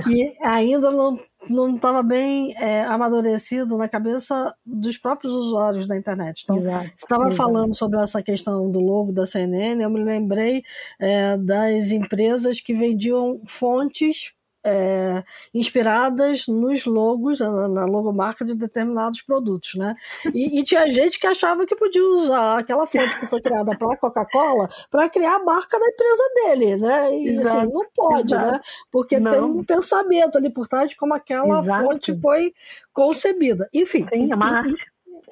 que 0.03 0.35
ainda 0.41 0.91
não 0.91 1.19
não 1.49 1.75
estava 1.75 2.03
bem 2.03 2.53
é, 2.57 2.83
amadurecido 2.83 3.77
na 3.77 3.87
cabeça 3.87 4.53
dos 4.65 4.97
próprios 4.97 5.33
usuários 5.33 5.87
da 5.87 5.95
internet. 5.95 6.41
Então, 6.43 6.57
exato, 6.57 6.85
você 6.87 7.05
estava 7.05 7.31
falando 7.31 7.73
sobre 7.73 8.01
essa 8.01 8.21
questão 8.21 8.69
do 8.69 8.81
logo 8.81 9.13
da 9.13 9.25
CNN, 9.25 9.81
eu 9.81 9.89
me 9.89 10.03
lembrei 10.03 10.61
é, 10.99 11.37
das 11.37 11.91
empresas 11.91 12.59
que 12.59 12.73
vendiam 12.73 13.41
fontes 13.45 14.33
é, 14.67 15.23
inspiradas 15.53 16.45
nos 16.45 16.85
logos, 16.85 17.39
na, 17.39 17.69
na, 17.69 17.85
logomarca 17.85 18.43
de 18.43 18.53
determinados 18.53 19.21
produtos, 19.21 19.75
né? 19.75 19.95
E, 20.33 20.59
e, 20.59 20.63
tinha 20.65 20.91
gente 20.91 21.17
que 21.17 21.25
achava 21.25 21.65
que 21.65 21.73
podia 21.73 22.03
usar 22.03 22.59
aquela 22.59 22.85
fonte 22.85 23.17
que 23.17 23.27
foi 23.27 23.41
criada 23.41 23.77
para 23.77 23.93
a 23.93 23.97
Coca-Cola 23.97 24.67
para 24.91 25.07
criar 25.07 25.35
a 25.37 25.43
marca 25.43 25.79
da 25.79 25.87
empresa 25.87 26.23
dele, 26.35 26.75
né? 26.75 27.13
E 27.13 27.29
assim, 27.29 27.39
exato, 27.39 27.57
assim, 27.59 27.71
não 27.71 27.85
pode, 27.95 28.35
né? 28.35 28.41
exato. 28.41 28.51
né? 28.51 28.61
Porque 28.91 29.19
não. 29.21 29.31
tem 29.31 29.41
um 29.41 29.63
pensamento 29.63 30.37
ali 30.37 30.49
por 30.49 30.67
trás 30.67 30.89
de 30.89 30.97
como 30.97 31.13
aquela 31.13 31.61
exato. 31.61 31.85
fonte 31.85 32.19
foi 32.19 32.53
concebida. 32.91 33.69
Enfim. 33.73 34.05
Sim, 34.11 34.31
é 34.31 34.35
uma 34.35 34.57
arte 34.57 34.75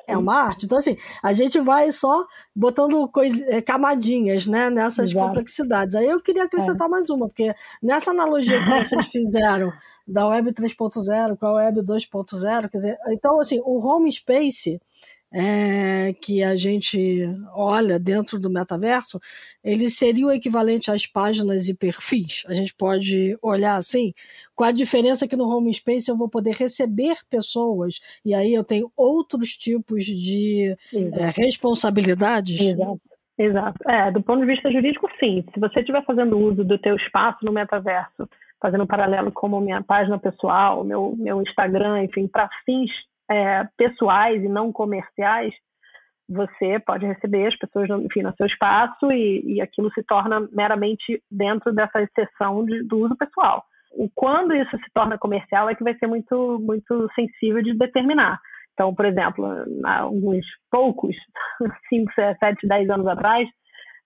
é 0.07 0.17
uma 0.17 0.35
arte. 0.35 0.65
Então, 0.65 0.77
assim, 0.77 0.95
a 1.21 1.33
gente 1.33 1.59
vai 1.59 1.91
só 1.91 2.25
botando 2.55 3.07
coisa, 3.09 3.43
eh, 3.49 3.61
camadinhas 3.61 4.45
né, 4.47 4.69
nessas 4.69 5.11
Exato. 5.11 5.27
complexidades. 5.27 5.95
Aí 5.95 6.05
eu 6.05 6.21
queria 6.21 6.43
acrescentar 6.43 6.87
é. 6.87 6.91
mais 6.91 7.09
uma, 7.09 7.27
porque 7.27 7.53
nessa 7.81 8.11
analogia 8.11 8.63
que 8.63 8.83
vocês 8.83 9.07
fizeram 9.11 9.71
da 10.07 10.27
Web 10.27 10.51
3.0 10.51 11.37
com 11.37 11.45
a 11.45 11.53
Web 11.53 11.81
2.0, 11.81 12.69
quer 12.69 12.77
dizer, 12.77 12.97
então, 13.09 13.39
assim, 13.39 13.61
o 13.63 13.85
home 13.85 14.11
space 14.11 14.79
é, 15.37 16.13
que 16.13 16.41
a 16.41 16.55
gente 16.55 16.97
olha 17.53 17.99
dentro 17.99 18.39
do 18.39 18.49
metaverso, 18.49 19.19
ele 19.61 19.89
seria 19.89 20.27
o 20.27 20.31
equivalente 20.31 20.89
às 20.89 21.05
páginas 21.05 21.67
e 21.67 21.75
perfis. 21.75 22.45
A 22.47 22.53
gente 22.53 22.73
pode 22.73 23.37
olhar 23.41 23.75
assim, 23.75 24.13
com 24.55 24.63
a 24.63 24.71
diferença 24.71 25.27
que 25.27 25.35
no 25.35 25.43
Home 25.43 25.73
Space 25.73 26.09
eu 26.09 26.15
vou 26.15 26.29
poder 26.29 26.55
receber 26.55 27.17
pessoas, 27.29 27.99
e 28.23 28.33
aí 28.33 28.53
eu 28.53 28.63
tenho 28.63 28.89
outros 28.95 29.57
tipos 29.57 30.05
de 30.05 30.73
é, 30.93 31.29
responsabilidades. 31.35 32.61
Exato. 32.61 33.01
Exato. 33.37 33.89
É, 33.89 34.09
do 34.11 34.23
ponto 34.23 34.39
de 34.39 34.45
vista 34.45 34.71
jurídico, 34.71 35.09
sim. 35.19 35.43
Se 35.53 35.59
você 35.59 35.81
estiver 35.81 36.01
fazendo 36.05 36.39
uso 36.39 36.63
do 36.63 36.77
teu 36.77 36.95
espaço 36.95 37.43
no 37.43 37.51
metaverso, 37.51 38.29
fazendo 38.61 38.85
um 38.85 38.87
paralelo 38.87 39.29
como 39.33 39.59
minha 39.59 39.83
página 39.83 40.17
pessoal, 40.17 40.85
meu, 40.85 41.13
meu 41.17 41.41
Instagram, 41.41 42.05
enfim, 42.05 42.27
para 42.27 42.49
fins 42.65 42.89
é, 43.29 43.67
pessoais 43.77 44.43
e 44.43 44.47
não 44.47 44.71
comerciais, 44.71 45.53
você 46.27 46.79
pode 46.79 47.05
receber 47.05 47.47
as 47.47 47.57
pessoas 47.57 47.89
enfim, 48.03 48.23
no 48.23 48.33
seu 48.35 48.47
espaço 48.47 49.11
e, 49.11 49.55
e 49.55 49.61
aquilo 49.61 49.91
se 49.91 50.03
torna 50.03 50.47
meramente 50.51 51.21
dentro 51.29 51.71
dessa 51.73 52.01
exceção 52.01 52.65
de, 52.65 52.83
do 52.83 52.97
uso 52.97 53.15
pessoal. 53.15 53.63
O 53.91 54.09
quando 54.13 54.55
isso 54.55 54.71
se 54.77 54.91
torna 54.93 55.17
comercial 55.17 55.69
é 55.69 55.75
que 55.75 55.83
vai 55.83 55.95
ser 55.95 56.07
muito, 56.07 56.59
muito 56.59 57.07
sensível 57.15 57.61
de 57.61 57.77
determinar. 57.77 58.39
Então, 58.73 58.93
por 58.93 59.05
exemplo, 59.05 59.45
há 59.85 59.99
alguns 59.99 60.45
poucos, 60.69 61.15
5, 61.89 62.11
7, 62.39 62.67
10 62.67 62.89
anos 62.89 63.07
atrás, 63.07 63.47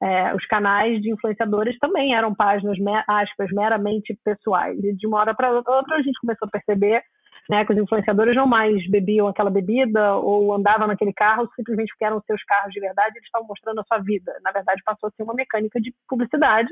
é, 0.01 0.33
os 0.33 0.45
canais 0.45 1.01
de 1.01 1.11
influenciadores 1.11 1.77
também 1.79 2.15
eram 2.15 2.33
páginas, 2.33 2.77
aspas, 3.07 3.49
meramente 3.51 4.17
pessoais. 4.23 4.77
E 4.83 4.95
de 4.95 5.07
uma 5.07 5.19
hora 5.19 5.33
para 5.33 5.51
outra 5.51 5.95
a 5.95 6.01
gente 6.01 6.19
começou 6.21 6.47
a 6.47 6.51
perceber 6.51 7.01
né, 7.49 7.65
que 7.65 7.73
os 7.73 7.79
influenciadores 7.79 8.35
não 8.35 8.45
mais 8.45 8.87
bebiam 8.89 9.27
aquela 9.27 9.49
bebida 9.49 10.15
ou 10.17 10.53
andavam 10.53 10.87
naquele 10.87 11.11
carro 11.11 11.49
simplesmente 11.55 11.89
porque 11.89 12.05
eram 12.05 12.21
seus 12.21 12.43
carros 12.43 12.71
de 12.71 12.79
verdade, 12.79 13.17
eles 13.17 13.25
estavam 13.25 13.47
mostrando 13.47 13.81
a 13.81 13.83
sua 13.83 13.97
vida. 13.97 14.31
Na 14.43 14.51
verdade, 14.51 14.83
passou 14.85 15.07
a 15.07 15.11
ser 15.11 15.23
uma 15.23 15.33
mecânica 15.33 15.81
de 15.81 15.91
publicidade. 16.07 16.69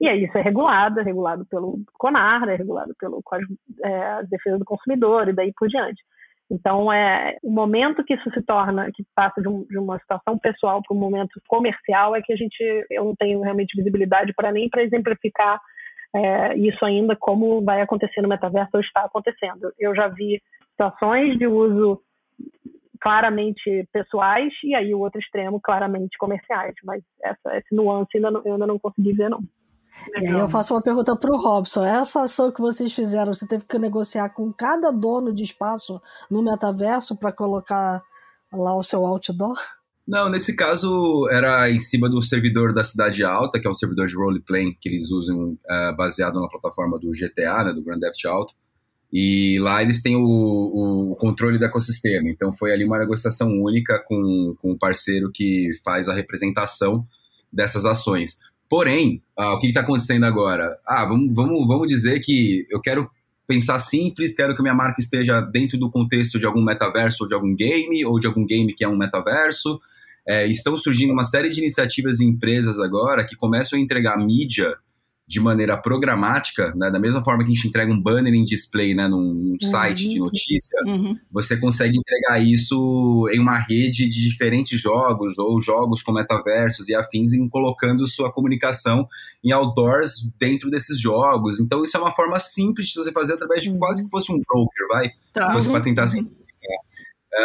E 0.00 0.08
aí 0.08 0.24
isso 0.24 0.38
é 0.38 0.40
regulado, 0.40 1.00
é 1.00 1.02
regulado 1.02 1.44
pelo 1.46 1.80
CONAR, 1.98 2.48
é 2.48 2.54
regulado 2.54 2.94
pelo 2.98 3.20
é, 3.82 4.22
Defesa 4.24 4.58
do 4.58 4.64
Consumidor 4.64 5.28
e 5.28 5.32
daí 5.32 5.52
por 5.56 5.68
diante. 5.68 6.00
Então, 6.50 6.92
é 6.92 7.36
o 7.42 7.50
momento 7.50 8.04
que 8.04 8.14
isso 8.14 8.30
se 8.30 8.42
torna, 8.42 8.90
que 8.92 9.04
passa 9.14 9.40
de, 9.40 9.48
um, 9.48 9.64
de 9.64 9.78
uma 9.78 9.98
situação 9.98 10.38
pessoal 10.38 10.82
para 10.82 10.96
um 10.96 11.00
momento 11.00 11.40
comercial, 11.48 12.14
é 12.14 12.20
que 12.22 12.32
a 12.32 12.36
gente, 12.36 12.86
eu 12.90 13.04
não 13.04 13.14
tenho 13.16 13.40
realmente 13.40 13.76
visibilidade 13.76 14.32
para 14.34 14.52
nem 14.52 14.68
para 14.68 14.82
exemplificar 14.82 15.58
é, 16.14 16.56
isso 16.56 16.84
ainda 16.84 17.16
como 17.16 17.62
vai 17.62 17.80
acontecer 17.80 18.22
no 18.22 18.28
metaverso 18.28 18.70
ou 18.74 18.80
está 18.80 19.04
acontecendo. 19.04 19.72
Eu 19.78 19.94
já 19.94 20.08
vi 20.08 20.40
situações 20.70 21.36
de 21.38 21.46
uso 21.46 22.00
claramente 23.00 23.86
pessoais 23.92 24.52
e 24.62 24.74
aí 24.74 24.94
o 24.94 25.00
outro 25.00 25.20
extremo 25.20 25.60
claramente 25.60 26.16
comerciais, 26.16 26.74
mas 26.84 27.02
essa, 27.22 27.58
esse 27.58 27.74
nuance 27.74 28.10
ainda 28.14 28.30
não, 28.30 28.42
eu 28.44 28.52
ainda 28.54 28.66
não 28.66 28.78
consegui 28.78 29.12
ver 29.12 29.28
não. 29.28 29.40
E 30.20 30.26
aí 30.26 30.38
eu 30.38 30.48
faço 30.48 30.74
uma 30.74 30.82
pergunta 30.82 31.16
para 31.16 31.30
o 31.30 31.36
Robson. 31.36 31.84
Essa 31.84 32.22
ação 32.22 32.50
que 32.50 32.60
vocês 32.60 32.92
fizeram, 32.92 33.32
você 33.32 33.46
teve 33.46 33.64
que 33.64 33.78
negociar 33.78 34.30
com 34.30 34.52
cada 34.52 34.90
dono 34.90 35.32
de 35.32 35.42
espaço 35.42 36.00
no 36.30 36.42
metaverso 36.42 37.16
para 37.16 37.32
colocar 37.32 38.02
lá 38.52 38.76
o 38.76 38.82
seu 38.82 39.04
outdoor? 39.04 39.56
Não, 40.06 40.28
nesse 40.28 40.54
caso 40.54 41.26
era 41.30 41.70
em 41.70 41.78
cima 41.78 42.10
do 42.10 42.22
servidor 42.22 42.74
da 42.74 42.84
Cidade 42.84 43.24
Alta, 43.24 43.58
que 43.58 43.66
é 43.66 43.70
um 43.70 43.74
servidor 43.74 44.06
de 44.06 44.14
roleplay 44.14 44.74
que 44.78 44.88
eles 44.88 45.10
usam 45.10 45.52
uh, 45.52 45.96
baseado 45.96 46.38
na 46.38 46.48
plataforma 46.48 46.98
do 46.98 47.10
GTA, 47.10 47.64
né, 47.64 47.72
do 47.72 47.82
Grand 47.82 47.98
Theft 47.98 48.24
Auto. 48.26 48.54
E 49.10 49.58
lá 49.60 49.80
eles 49.80 50.02
têm 50.02 50.16
o, 50.16 51.10
o, 51.12 51.16
controle 51.16 51.56
do 51.58 51.64
ecossistema. 51.64 52.28
Então 52.28 52.52
foi 52.52 52.72
ali 52.72 52.84
uma 52.84 52.98
negociação 52.98 53.48
única 53.62 53.98
com, 54.06 54.54
com 54.60 54.72
o 54.72 54.78
parceiro 54.78 55.30
que 55.32 55.70
faz 55.82 56.08
a 56.08 56.14
representação 56.14 57.06
dessas 57.50 57.86
ações. 57.86 58.40
Porém, 58.68 59.22
uh, 59.38 59.52
o 59.52 59.58
que 59.58 59.68
está 59.68 59.80
acontecendo 59.80 60.24
agora? 60.24 60.76
Ah, 60.86 61.06
vamos, 61.06 61.32
vamos, 61.34 61.66
vamos 61.66 61.88
dizer 61.88 62.20
que 62.20 62.66
eu 62.68 62.80
quero 62.80 63.08
pensar 63.46 63.78
simples, 63.78 64.34
quero 64.34 64.54
que 64.54 64.62
minha 64.62 64.74
marca 64.74 65.00
esteja 65.00 65.40
dentro 65.40 65.78
do 65.78 65.90
contexto 65.90 66.38
de 66.38 66.46
algum 66.46 66.62
metaverso 66.62 67.24
ou 67.24 67.28
de 67.28 67.34
algum 67.34 67.54
game, 67.54 68.04
ou 68.04 68.18
de 68.18 68.26
algum 68.26 68.44
game 68.44 68.74
que 68.74 68.84
é 68.84 68.88
um 68.88 68.96
metaverso. 68.96 69.80
É, 70.26 70.46
estão 70.46 70.76
surgindo 70.76 71.12
uma 71.12 71.24
série 71.24 71.50
de 71.50 71.60
iniciativas 71.60 72.20
e 72.20 72.24
empresas 72.24 72.78
agora 72.78 73.24
que 73.26 73.36
começam 73.36 73.78
a 73.78 73.82
entregar 73.82 74.16
mídia 74.16 74.74
de 75.26 75.40
maneira 75.40 75.76
programática, 75.76 76.74
né, 76.76 76.90
da 76.90 77.00
mesma 77.00 77.24
forma 77.24 77.42
que 77.42 77.50
a 77.50 77.54
gente 77.54 77.66
entrega 77.66 77.90
um 77.90 78.00
banner 78.00 78.34
em 78.34 78.44
display 78.44 78.94
né, 78.94 79.08
num, 79.08 79.32
num 79.32 79.50
uhum. 79.52 79.68
site 79.68 80.06
de 80.06 80.18
notícia, 80.18 80.78
uhum. 80.86 81.18
você 81.32 81.58
consegue 81.58 81.96
entregar 81.96 82.38
isso 82.38 83.26
em 83.32 83.40
uma 83.40 83.58
rede 83.58 84.08
de 84.08 84.28
diferentes 84.28 84.78
jogos 84.78 85.38
ou 85.38 85.58
jogos 85.62 86.02
com 86.02 86.12
metaversos 86.12 86.90
e 86.90 86.94
afins, 86.94 87.32
em 87.32 87.48
colocando 87.48 88.06
sua 88.06 88.30
comunicação 88.30 89.08
em 89.42 89.50
outdoors 89.50 90.28
dentro 90.38 90.70
desses 90.70 91.00
jogos. 91.00 91.58
Então 91.58 91.82
isso 91.82 91.96
é 91.96 92.00
uma 92.00 92.12
forma 92.12 92.38
simples 92.38 92.88
de 92.88 92.94
você 92.94 93.10
fazer 93.10 93.34
através 93.34 93.62
de 93.62 93.70
uhum. 93.70 93.78
quase 93.78 94.04
que 94.04 94.10
fosse 94.10 94.30
um 94.30 94.38
broker, 94.38 94.88
vai? 94.88 95.10
Tá. 95.32 95.52
Você 95.54 95.70
para 95.70 95.80
tentar 95.80 96.06
simplificar. 96.06 96.44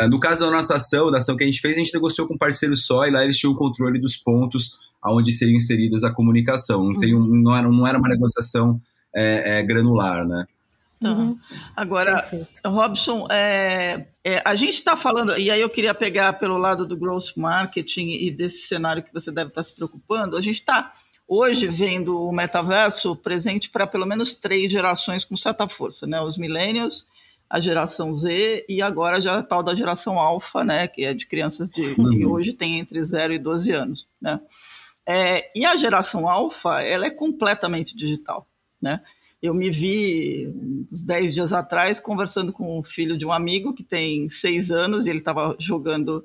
Uh, 0.01 0.09
no 0.09 0.19
caso 0.19 0.45
da 0.45 0.51
nossa 0.51 0.75
ação, 0.75 1.09
da 1.09 1.17
ação 1.17 1.35
que 1.35 1.43
a 1.43 1.47
gente 1.47 1.61
fez, 1.61 1.75
a 1.77 1.79
gente 1.79 1.93
negociou 1.93 2.27
com 2.27 2.35
um 2.35 2.37
parceiro 2.37 2.75
só 2.75 3.07
e 3.07 3.11
lá 3.11 3.23
eles 3.23 3.37
tinham 3.37 3.53
o 3.53 3.57
controle 3.57 3.99
dos 3.99 4.15
pontos 4.17 4.77
aonde 5.01 5.33
seriam 5.33 5.55
inseridas 5.55 6.03
a 6.03 6.11
comunicação. 6.11 6.83
Não, 6.83 6.99
tem 6.99 7.15
um, 7.15 7.19
uhum. 7.19 7.41
não, 7.41 7.55
era, 7.55 7.69
não 7.69 7.87
era 7.87 7.97
uma 7.97 8.09
negociação 8.09 8.79
é, 9.15 9.59
é, 9.59 9.63
granular, 9.63 10.27
né? 10.27 10.45
Tá. 10.99 11.11
Uhum. 11.11 11.37
Agora, 11.75 12.15
Perfeito. 12.15 12.47
Robson, 12.65 13.27
é, 13.31 14.05
é, 14.23 14.41
a 14.43 14.55
gente 14.55 14.73
está 14.73 14.97
falando, 14.97 15.37
e 15.37 15.49
aí 15.49 15.61
eu 15.61 15.69
queria 15.69 15.93
pegar 15.93 16.33
pelo 16.33 16.57
lado 16.57 16.85
do 16.85 16.97
growth 16.97 17.37
marketing 17.37 18.09
e 18.09 18.29
desse 18.29 18.67
cenário 18.67 19.01
que 19.01 19.13
você 19.13 19.31
deve 19.31 19.49
estar 19.49 19.61
tá 19.61 19.63
se 19.63 19.73
preocupando, 19.73 20.35
a 20.35 20.41
gente 20.41 20.59
está 20.59 20.93
hoje 21.25 21.67
vendo 21.67 22.19
o 22.19 22.33
metaverso 22.33 23.15
presente 23.15 23.69
para 23.69 23.87
pelo 23.87 24.05
menos 24.05 24.33
três 24.33 24.69
gerações 24.69 25.23
com 25.23 25.37
certa 25.37 25.69
força, 25.69 26.05
né? 26.05 26.19
Os 26.19 26.37
millennials, 26.37 27.05
a 27.49 27.59
geração 27.59 28.13
Z 28.13 28.65
e 28.67 28.81
agora 28.81 29.21
já 29.21 29.39
a 29.39 29.43
tal 29.43 29.63
da 29.63 29.73
geração 29.73 30.19
alfa, 30.19 30.63
né, 30.63 30.87
que 30.87 31.03
é 31.03 31.13
de 31.13 31.25
crianças 31.25 31.69
de, 31.69 31.95
que 31.95 32.01
uhum. 32.01 32.31
hoje 32.31 32.53
tem 32.53 32.79
entre 32.79 33.03
0 33.03 33.33
e 33.33 33.39
12 33.39 33.71
anos, 33.71 34.07
né? 34.21 34.39
É, 35.09 35.51
e 35.55 35.65
a 35.65 35.75
geração 35.75 36.29
alfa, 36.29 36.83
ela 36.83 37.07
é 37.07 37.09
completamente 37.09 37.97
digital, 37.97 38.47
né? 38.79 39.01
Eu 39.41 39.55
me 39.55 39.71
vi 39.71 40.47
uns 40.91 41.01
10 41.01 41.33
dias 41.33 41.51
atrás 41.51 41.99
conversando 41.99 42.53
com 42.53 42.77
o 42.77 42.83
filho 42.83 43.17
de 43.17 43.25
um 43.25 43.31
amigo 43.31 43.73
que 43.73 43.83
tem 43.83 44.29
6 44.29 44.69
anos 44.69 45.07
e 45.07 45.09
ele 45.09 45.17
estava 45.17 45.55
jogando 45.57 46.23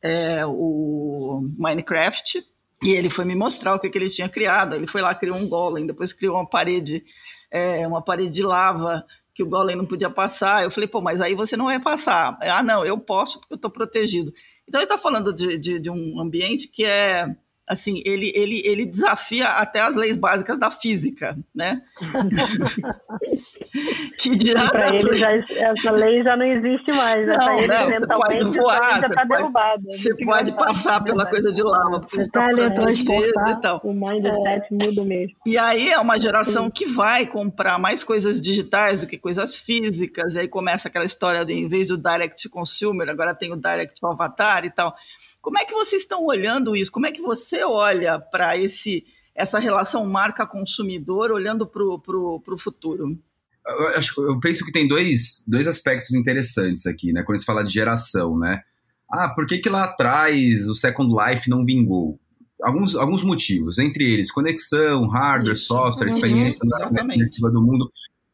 é, 0.00 0.46
o 0.46 1.42
Minecraft 1.58 2.44
E 2.84 2.90
ele 2.90 3.10
foi 3.10 3.24
me 3.24 3.34
mostrar 3.34 3.74
o 3.74 3.80
que, 3.80 3.90
que 3.90 3.98
ele 3.98 4.08
tinha 4.08 4.28
criado. 4.28 4.76
Ele 4.76 4.86
foi 4.86 5.02
lá, 5.02 5.12
criou 5.12 5.36
um 5.36 5.48
golem, 5.48 5.84
depois 5.84 6.12
criou 6.12 6.36
uma 6.36 6.48
parede, 6.48 7.04
é, 7.50 7.84
uma 7.84 8.00
parede 8.00 8.30
de 8.30 8.42
lava 8.44 9.04
que 9.34 9.42
o 9.42 9.48
golem 9.48 9.74
não 9.74 9.86
podia 9.86 10.08
passar. 10.08 10.62
Eu 10.62 10.70
falei, 10.70 10.86
pô, 10.86 11.00
mas 11.00 11.20
aí 11.20 11.34
você 11.34 11.56
não 11.56 11.64
vai 11.64 11.80
passar. 11.80 12.38
Ah, 12.42 12.62
não, 12.62 12.84
eu 12.84 12.96
posso 12.96 13.40
porque 13.40 13.54
eu 13.54 13.56
estou 13.56 13.70
protegido. 13.72 14.32
Então 14.68 14.80
ele 14.80 14.86
está 14.86 14.96
falando 14.96 15.34
de, 15.34 15.58
de, 15.58 15.80
de 15.80 15.90
um 15.90 16.20
ambiente 16.20 16.68
que 16.68 16.84
é 16.84 17.26
assim, 17.70 18.02
ele, 18.04 18.30
ele, 18.34 18.60
ele 18.64 18.84
desafia 18.84 19.46
até 19.46 19.80
as 19.80 19.94
leis 19.94 20.16
básicas 20.16 20.58
da 20.58 20.72
física, 20.72 21.38
né? 21.54 21.80
que 24.18 24.34
dirá 24.34 24.68
para 24.68 24.92
ele 24.92 25.12
já, 25.12 25.30
essa 25.32 25.92
lei 25.92 26.20
já 26.24 26.36
não 26.36 26.46
existe 26.46 26.90
mais. 26.90 27.24
Né? 27.24 27.36
Não, 27.38 27.56
ele, 27.56 27.68
não, 27.68 27.84
você 27.84 28.00
pode 28.00 28.44
voar, 28.58 29.00
você 29.00 29.26
pode, 29.26 29.52
você 29.84 30.16
pode 30.24 30.50
passar 30.52 31.00
pela 31.04 31.24
coisa 31.26 31.52
de 31.52 31.62
lava. 31.62 32.00
Você 32.00 32.22
está 32.22 32.48
teletransportar. 32.48 33.50
E 33.50 33.60
tal. 33.60 33.80
O 33.84 33.94
mindset 33.94 34.42
é. 34.42 34.66
muda 34.72 35.04
mesmo. 35.04 35.36
E 35.46 35.56
aí 35.56 35.90
é 35.90 35.98
uma 36.00 36.18
geração 36.18 36.68
que 36.68 36.86
vai 36.86 37.24
comprar 37.24 37.78
mais 37.78 38.02
coisas 38.02 38.40
digitais 38.40 39.02
do 39.02 39.06
que 39.06 39.16
coisas 39.16 39.54
físicas, 39.54 40.34
e 40.34 40.40
aí 40.40 40.48
começa 40.48 40.88
aquela 40.88 41.04
história 41.04 41.44
de, 41.44 41.52
em 41.52 41.68
vez 41.68 41.86
do 41.86 41.96
direct 41.96 42.48
consumer, 42.48 43.08
agora 43.08 43.32
tem 43.32 43.52
o 43.52 43.56
direct 43.56 44.04
avatar 44.04 44.64
e 44.64 44.70
tal. 44.70 44.92
Como 45.40 45.58
é 45.58 45.64
que 45.64 45.72
vocês 45.72 46.02
estão 46.02 46.24
olhando 46.24 46.76
isso? 46.76 46.92
Como 46.92 47.06
é 47.06 47.12
que 47.12 47.22
você 47.22 47.64
olha 47.64 48.18
para 48.18 48.56
esse 48.56 49.04
essa 49.34 49.58
relação 49.58 50.04
marca-consumidor 50.06 51.30
olhando 51.30 51.66
para 51.66 51.82
o 51.82 52.58
futuro? 52.58 53.18
Eu, 53.66 54.24
eu, 54.26 54.40
penso 54.40 54.64
que 54.64 54.72
tem 54.72 54.88
dois, 54.88 55.44
dois 55.46 55.68
aspectos 55.68 56.14
interessantes 56.14 56.86
aqui, 56.86 57.12
né? 57.12 57.22
Quando 57.22 57.38
se 57.38 57.44
fala 57.44 57.62
de 57.62 57.72
geração, 57.72 58.38
né? 58.38 58.62
Ah, 59.10 59.32
por 59.34 59.46
que, 59.46 59.58
que 59.58 59.68
lá 59.68 59.84
atrás 59.84 60.68
o 60.68 60.74
Second 60.74 61.12
Life 61.14 61.48
não 61.48 61.64
vingou? 61.64 62.18
Alguns, 62.62 62.94
alguns 62.94 63.22
motivos, 63.22 63.78
entre 63.78 64.04
eles 64.04 64.30
conexão, 64.30 65.08
hardware, 65.08 65.56
software, 65.56 66.08
uhum, 66.08 66.14
experiência 66.14 66.60
uhum, 66.64 67.52
do 67.52 67.62
mundo. 67.62 67.90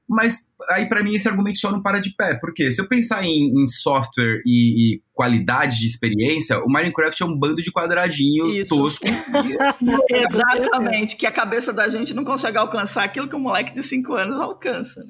Mas 0.08 0.52
aí, 0.70 0.88
para 0.88 1.02
mim, 1.02 1.14
esse 1.14 1.28
argumento 1.28 1.58
só 1.58 1.72
não 1.72 1.82
para 1.82 2.00
de 2.00 2.14
pé. 2.14 2.38
Porque 2.40 2.70
se 2.70 2.80
eu 2.80 2.88
pensar 2.88 3.24
em, 3.24 3.52
em 3.60 3.66
software 3.66 4.40
e, 4.46 4.94
e, 4.94 5.02
qualidade 5.12 5.80
de 5.80 5.86
experiência, 5.86 6.62
o 6.62 6.68
Minecraft 6.68 7.22
é 7.22 7.26
um 7.26 7.36
bando 7.36 7.60
de 7.60 7.72
quadradinho 7.72 8.46
Isso. 8.46 8.68
tosco. 8.68 9.06
Exatamente, 10.10 11.16
que 11.16 11.26
a 11.26 11.32
cabeça 11.32 11.72
da 11.72 11.88
gente 11.88 12.14
não 12.14 12.24
consegue 12.24 12.56
alcançar 12.56 13.02
aquilo 13.02 13.28
que 13.28 13.34
um 13.34 13.40
moleque 13.40 13.74
de 13.74 13.82
5 13.82 14.12
anos 14.12 14.40
alcança. 14.40 15.04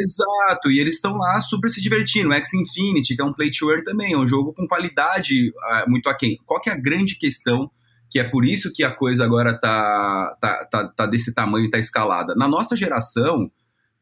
Exato, 0.00 0.70
e 0.70 0.78
eles 0.78 0.94
estão 0.94 1.16
lá 1.16 1.40
super 1.40 1.70
se 1.70 1.80
divertindo. 1.80 2.32
X 2.32 2.54
Infinity, 2.54 3.14
que 3.14 3.22
é 3.22 3.24
um 3.24 3.32
play 3.32 3.50
to 3.50 3.70
earn 3.70 3.84
também, 3.84 4.12
é 4.12 4.18
um 4.18 4.26
jogo 4.26 4.52
com 4.52 4.66
qualidade 4.66 5.50
uh, 5.50 5.90
muito 5.90 6.08
aquém. 6.08 6.38
Qual 6.46 6.60
que 6.60 6.70
é 6.70 6.72
a 6.72 6.78
grande 6.78 7.16
questão? 7.16 7.70
Que 8.10 8.18
é 8.18 8.24
por 8.24 8.44
isso 8.44 8.72
que 8.72 8.84
a 8.84 8.90
coisa 8.90 9.24
agora 9.24 9.58
tá, 9.58 10.36
tá, 10.40 10.64
tá, 10.66 10.88
tá 10.88 11.06
desse 11.06 11.34
tamanho, 11.34 11.70
tá 11.70 11.78
escalada. 11.78 12.34
Na 12.34 12.48
nossa 12.48 12.76
geração, 12.76 13.50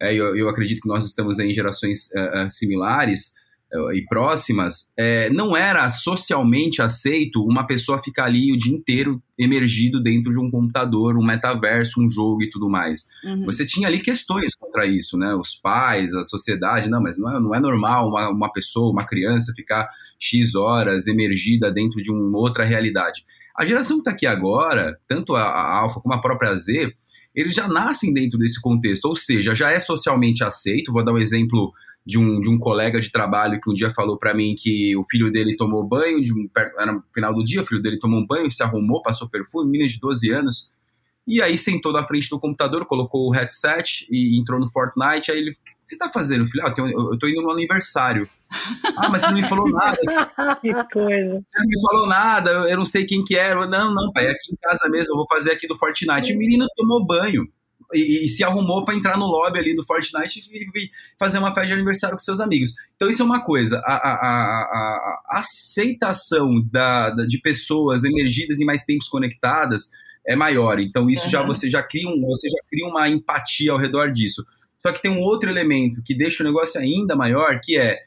é, 0.00 0.14
eu, 0.14 0.36
eu, 0.36 0.48
acredito 0.48 0.80
que 0.80 0.88
nós 0.88 1.04
estamos 1.04 1.38
em 1.38 1.52
gerações 1.52 2.06
uh, 2.12 2.50
similares 2.50 3.34
uh, 3.72 3.92
e 3.92 4.04
próximas, 4.06 4.92
é, 4.96 5.28
não 5.30 5.56
era 5.56 5.88
socialmente 5.90 6.80
aceito 6.80 7.44
uma 7.44 7.66
pessoa 7.66 7.98
ficar 7.98 8.24
ali 8.24 8.52
o 8.52 8.56
dia 8.56 8.74
inteiro 8.74 9.22
emergido 9.38 10.02
dentro 10.02 10.30
de 10.30 10.38
um 10.38 10.50
computador, 10.50 11.16
um 11.16 11.24
metaverso, 11.24 12.02
um 12.02 12.08
jogo 12.08 12.42
e 12.42 12.50
tudo 12.50 12.68
mais. 12.68 13.08
Uhum. 13.24 13.44
Você 13.44 13.66
tinha 13.66 13.88
ali 13.88 14.00
questões 14.00 14.54
contra 14.54 14.86
isso, 14.86 15.18
né? 15.18 15.34
Os 15.34 15.54
pais, 15.54 16.14
a 16.14 16.22
sociedade, 16.22 16.88
não, 16.88 17.02
mas 17.02 17.18
não 17.18 17.30
é, 17.30 17.40
não 17.40 17.54
é 17.54 17.60
normal 17.60 18.08
uma, 18.08 18.30
uma 18.30 18.52
pessoa, 18.52 18.90
uma 18.90 19.04
criança 19.04 19.52
ficar 19.54 19.88
X 20.18 20.54
horas 20.54 21.06
emergida 21.06 21.70
dentro 21.70 22.00
de 22.00 22.10
uma 22.10 22.38
outra 22.38 22.64
realidade. 22.64 23.24
A 23.56 23.64
geração 23.64 23.96
que 23.96 24.00
está 24.02 24.10
aqui 24.12 24.26
agora, 24.26 24.98
tanto 25.06 25.34
a, 25.34 25.42
a 25.42 25.78
Alpha 25.80 26.00
como 26.00 26.14
a 26.14 26.20
própria 26.20 26.54
Z, 26.54 26.94
eles 27.34 27.54
já 27.54 27.68
nascem 27.68 28.12
dentro 28.12 28.38
desse 28.38 28.60
contexto, 28.60 29.06
ou 29.06 29.16
seja, 29.16 29.54
já 29.54 29.70
é 29.70 29.78
socialmente 29.78 30.42
aceito. 30.42 30.92
Vou 30.92 31.04
dar 31.04 31.12
um 31.12 31.18
exemplo 31.18 31.72
de 32.04 32.18
um, 32.18 32.40
de 32.40 32.48
um 32.48 32.58
colega 32.58 33.00
de 33.00 33.10
trabalho 33.10 33.60
que 33.60 33.70
um 33.70 33.74
dia 33.74 33.90
falou 33.90 34.18
para 34.18 34.34
mim 34.34 34.54
que 34.56 34.96
o 34.96 35.04
filho 35.04 35.30
dele 35.30 35.56
tomou 35.56 35.86
banho, 35.86 36.22
de 36.22 36.32
um, 36.32 36.48
era 36.78 36.92
no 36.92 37.04
final 37.14 37.34
do 37.34 37.44
dia, 37.44 37.60
o 37.60 37.66
filho 37.66 37.80
dele 37.80 37.98
tomou 37.98 38.20
um 38.20 38.26
banho, 38.26 38.50
se 38.50 38.62
arrumou, 38.62 39.02
passou 39.02 39.28
perfume, 39.28 39.70
menina 39.70 39.88
de 39.88 40.00
12 40.00 40.30
anos, 40.30 40.72
e 41.26 41.40
aí 41.40 41.56
sentou 41.58 41.92
na 41.92 42.02
frente 42.02 42.28
do 42.28 42.38
computador, 42.38 42.86
colocou 42.86 43.28
o 43.28 43.30
headset 43.30 44.06
e 44.10 44.38
entrou 44.40 44.58
no 44.58 44.68
Fortnite, 44.68 45.30
aí 45.30 45.38
ele, 45.38 45.50
o 45.50 45.54
que 45.54 45.60
você 45.84 45.98
tá 45.98 46.08
fazendo, 46.08 46.46
filho? 46.46 46.64
Ah, 46.66 46.74
eu, 46.76 47.12
eu 47.12 47.18
tô 47.18 47.28
indo 47.28 47.42
no 47.42 47.50
aniversário. 47.50 48.28
Ah, 48.96 49.08
mas 49.08 49.22
você 49.22 49.28
não 49.28 49.34
me 49.34 49.48
falou 49.48 49.68
nada. 49.70 49.96
que 50.60 50.72
coisa. 50.92 51.42
Você 51.46 51.58
não 51.58 51.66
me 51.66 51.80
falou 51.82 52.08
nada, 52.08 52.50
eu 52.68 52.76
não 52.76 52.84
sei 52.84 53.04
quem 53.04 53.24
que 53.24 53.36
era. 53.36 53.66
Não, 53.66 53.94
não, 53.94 54.12
pai, 54.12 54.26
é 54.26 54.30
aqui 54.30 54.52
em 54.52 54.56
casa 54.56 54.88
mesmo, 54.88 55.12
eu 55.12 55.16
vou 55.16 55.26
fazer 55.28 55.52
aqui 55.52 55.66
do 55.68 55.76
Fortnite. 55.76 56.32
E 56.32 56.34
o 56.34 56.38
menino 56.38 56.66
tomou 56.76 57.04
banho. 57.06 57.44
E, 57.92 58.24
e, 58.24 58.28
se 58.28 58.44
arrumou 58.44 58.84
para 58.84 58.94
entrar 58.94 59.16
no 59.16 59.26
lobby 59.26 59.58
ali 59.58 59.74
do 59.74 59.84
Fortnite 59.84 60.40
e, 60.52 60.62
e, 60.62 60.90
fazer 61.18 61.38
uma 61.38 61.52
festa 61.52 61.66
de 61.66 61.72
aniversário 61.72 62.16
com 62.16 62.22
seus 62.22 62.38
amigos. 62.38 62.72
Então 62.94 63.10
isso 63.10 63.20
é 63.22 63.24
uma 63.24 63.44
coisa, 63.44 63.80
a, 63.84 63.94
a, 63.94 64.12
a, 64.14 65.22
a 65.28 65.38
aceitação 65.40 66.62
da, 66.70 67.10
da, 67.10 67.26
de 67.26 67.40
pessoas 67.40 68.04
emergidas 68.04 68.60
e 68.60 68.64
mais 68.64 68.84
tempos 68.84 69.08
conectadas 69.08 69.90
é 70.24 70.36
maior. 70.36 70.78
Então 70.78 71.10
isso 71.10 71.24
uhum. 71.24 71.30
já 71.30 71.42
você 71.42 71.68
já 71.68 71.82
cria 71.82 72.08
um, 72.08 72.20
você 72.20 72.48
já 72.48 72.58
cria 72.68 72.86
uma 72.86 73.08
empatia 73.08 73.72
ao 73.72 73.78
redor 73.78 74.12
disso. 74.12 74.44
Só 74.78 74.92
que 74.92 75.02
tem 75.02 75.10
um 75.10 75.20
outro 75.20 75.50
elemento 75.50 76.00
que 76.04 76.16
deixa 76.16 76.44
o 76.44 76.46
negócio 76.46 76.80
ainda 76.80 77.16
maior, 77.16 77.60
que 77.60 77.76
é 77.76 77.98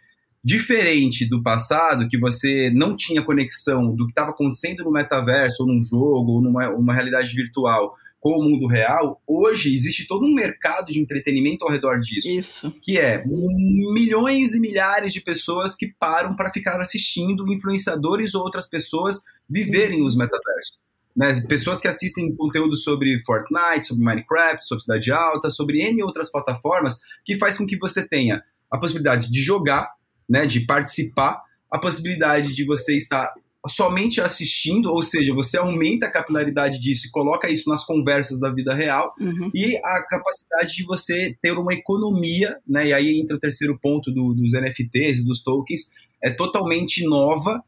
Diferente 0.43 1.27
do 1.27 1.41
passado, 1.41 2.07
que 2.09 2.17
você 2.17 2.69
não 2.69 2.95
tinha 2.95 3.23
conexão 3.23 3.95
do 3.95 4.05
que 4.05 4.11
estava 4.11 4.31
acontecendo 4.31 4.83
no 4.83 4.91
metaverso, 4.91 5.63
ou 5.63 5.69
num 5.69 5.81
jogo, 5.81 6.33
ou 6.33 6.41
numa 6.41 6.69
uma 6.69 6.93
realidade 6.93 7.33
virtual 7.33 7.95
com 8.23 8.39
o 8.39 8.43
mundo 8.43 8.67
real, 8.67 9.21
hoje 9.27 9.73
existe 9.73 10.07
todo 10.07 10.25
um 10.25 10.33
mercado 10.33 10.93
de 10.93 10.99
entretenimento 10.99 11.65
ao 11.65 11.71
redor 11.71 11.99
disso. 11.99 12.29
Isso. 12.29 12.71
Que 12.81 12.97
é 12.97 13.21
milhões 13.93 14.55
e 14.55 14.61
milhares 14.61 15.11
de 15.11 15.19
pessoas 15.19 15.75
que 15.75 15.93
param 15.99 16.33
para 16.33 16.49
ficar 16.49 16.79
assistindo 16.79 17.45
influenciadores 17.51 18.33
ou 18.33 18.43
outras 18.43 18.69
pessoas 18.69 19.19
viverem 19.49 20.05
os 20.05 20.15
metaversos. 20.15 20.79
Né? 21.13 21.41
Pessoas 21.47 21.81
que 21.81 21.87
assistem 21.87 22.33
conteúdo 22.33 22.77
sobre 22.77 23.19
Fortnite, 23.19 23.87
sobre 23.87 24.05
Minecraft, 24.05 24.65
sobre 24.65 24.83
Cidade 24.83 25.11
Alta, 25.11 25.49
sobre 25.49 25.81
N 25.81 26.01
outras 26.01 26.31
plataformas, 26.31 26.99
que 27.25 27.35
faz 27.35 27.57
com 27.57 27.67
que 27.67 27.77
você 27.77 28.07
tenha 28.07 28.41
a 28.71 28.77
possibilidade 28.77 29.29
de 29.29 29.41
jogar 29.41 29.91
né, 30.29 30.45
de 30.45 30.61
participar, 30.61 31.41
a 31.71 31.79
possibilidade 31.79 32.55
de 32.55 32.65
você 32.65 32.95
estar 32.95 33.31
somente 33.67 34.19
assistindo, 34.19 34.91
ou 34.91 35.01
seja, 35.01 35.33
você 35.33 35.57
aumenta 35.57 36.05
a 36.05 36.11
capilaridade 36.11 36.79
disso 36.79 37.07
e 37.07 37.11
coloca 37.11 37.49
isso 37.49 37.69
nas 37.69 37.85
conversas 37.85 38.39
da 38.39 38.51
vida 38.51 38.73
real, 38.73 39.13
uhum. 39.19 39.49
e 39.53 39.77
a 39.77 40.05
capacidade 40.07 40.75
de 40.75 40.83
você 40.83 41.35
ter 41.41 41.53
uma 41.53 41.73
economia, 41.73 42.57
né, 42.67 42.87
e 42.87 42.93
aí 42.93 43.21
entra 43.21 43.37
o 43.37 43.39
terceiro 43.39 43.79
ponto 43.81 44.11
do, 44.11 44.33
dos 44.33 44.51
NFTs 44.51 45.19
e 45.19 45.25
dos 45.25 45.41
tokens, 45.41 45.91
é 46.21 46.29
totalmente 46.29 47.07
nova 47.07 47.63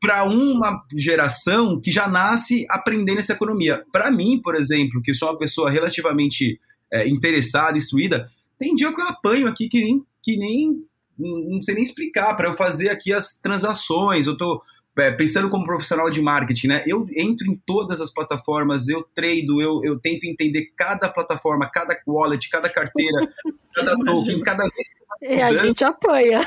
para 0.00 0.24
uma 0.24 0.82
geração 0.94 1.80
que 1.80 1.90
já 1.90 2.06
nasce 2.06 2.64
aprendendo 2.70 3.18
essa 3.18 3.32
economia. 3.32 3.82
Para 3.90 4.10
mim, 4.10 4.40
por 4.40 4.54
exemplo, 4.54 5.02
que 5.02 5.14
sou 5.14 5.28
uma 5.28 5.38
pessoa 5.38 5.70
relativamente 5.70 6.60
é, 6.92 7.08
interessada, 7.08 7.76
instruída, 7.76 8.26
tem 8.58 8.74
dia 8.74 8.92
que 8.94 9.00
eu 9.00 9.06
apanho 9.06 9.48
aqui 9.48 9.68
que 9.68 9.80
nem, 9.80 10.04
que 10.22 10.36
nem 10.36 10.84
não 11.18 11.62
sei 11.62 11.74
nem 11.74 11.82
explicar, 11.82 12.34
para 12.34 12.48
eu 12.48 12.54
fazer 12.54 12.90
aqui 12.90 13.12
as 13.12 13.36
transações, 13.36 14.26
eu 14.26 14.34
estou 14.34 14.62
é, 14.98 15.12
pensando 15.12 15.48
como 15.48 15.64
profissional 15.64 16.10
de 16.10 16.20
marketing, 16.20 16.66
né? 16.68 16.84
Eu 16.86 17.06
entro 17.14 17.46
em 17.50 17.56
todas 17.64 18.00
as 18.00 18.12
plataformas, 18.12 18.88
eu 18.88 19.02
trado, 19.14 19.60
eu, 19.60 19.80
eu 19.84 19.98
tento 19.98 20.24
entender 20.24 20.72
cada 20.76 21.08
plataforma, 21.08 21.70
cada 21.70 21.96
wallet, 22.06 22.48
cada 22.48 22.68
carteira, 22.68 23.32
cada 23.74 23.96
token, 23.96 24.40
cada 24.40 24.64
vez 24.64 24.88
que 24.88 25.26
E 25.34 25.40
a 25.40 25.54
gente 25.56 25.84
apanha. 25.84 26.40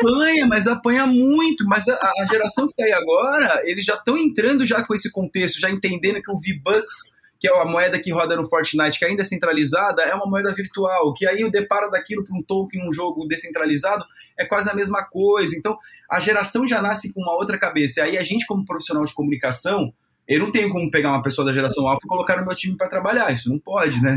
Apanha, 0.00 0.46
mas 0.46 0.66
apanha 0.66 1.06
muito. 1.06 1.66
Mas 1.66 1.88
a, 1.88 1.94
a 1.94 2.26
geração 2.30 2.66
que 2.66 2.72
está 2.72 2.84
aí 2.84 2.92
agora, 2.92 3.62
eles 3.64 3.84
já 3.84 3.94
estão 3.94 4.16
entrando 4.16 4.64
já 4.64 4.84
com 4.84 4.94
esse 4.94 5.10
contexto, 5.10 5.60
já 5.60 5.68
entendendo 5.68 6.22
que 6.22 6.30
o 6.30 6.38
V-Bucks 6.38 7.15
que 7.38 7.48
é 7.48 7.60
a 7.60 7.64
moeda 7.64 7.98
que 7.98 8.12
roda 8.12 8.36
no 8.36 8.48
Fortnite, 8.48 8.98
que 8.98 9.04
ainda 9.04 9.22
é 9.22 9.24
centralizada, 9.24 10.02
é 10.02 10.14
uma 10.14 10.26
moeda 10.26 10.54
virtual, 10.54 11.12
que 11.14 11.26
aí 11.26 11.44
o 11.44 11.50
deparo 11.50 11.90
daquilo 11.90 12.24
para 12.24 12.36
um 12.36 12.42
token, 12.42 12.88
um 12.88 12.92
jogo 12.92 13.26
descentralizado, 13.26 14.04
é 14.38 14.44
quase 14.44 14.70
a 14.70 14.74
mesma 14.74 15.04
coisa. 15.04 15.56
Então, 15.56 15.76
a 16.10 16.20
geração 16.20 16.66
já 16.66 16.80
nasce 16.80 17.12
com 17.12 17.20
uma 17.20 17.34
outra 17.34 17.58
cabeça. 17.58 18.00
E 18.00 18.02
aí 18.02 18.18
a 18.18 18.22
gente, 18.22 18.46
como 18.46 18.64
profissional 18.64 19.04
de 19.04 19.14
comunicação, 19.14 19.92
eu 20.28 20.40
não 20.40 20.50
tenho 20.50 20.68
como 20.70 20.90
pegar 20.90 21.10
uma 21.10 21.22
pessoa 21.22 21.44
da 21.44 21.52
geração 21.52 21.86
alfa 21.86 22.00
e 22.04 22.08
colocar 22.08 22.36
no 22.36 22.46
meu 22.46 22.54
time 22.54 22.76
para 22.76 22.88
trabalhar. 22.88 23.32
Isso 23.32 23.48
não 23.48 23.60
pode, 23.60 24.02
né? 24.02 24.16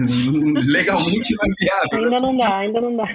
Legalmente 0.65 1.35
não 1.35 1.45
é 1.45 1.49
viável. 1.59 2.03
Ainda 2.03 2.19
não 2.19 2.37
dá, 2.37 2.57
ainda 2.57 2.81
não 2.81 2.95
dá. 2.95 3.05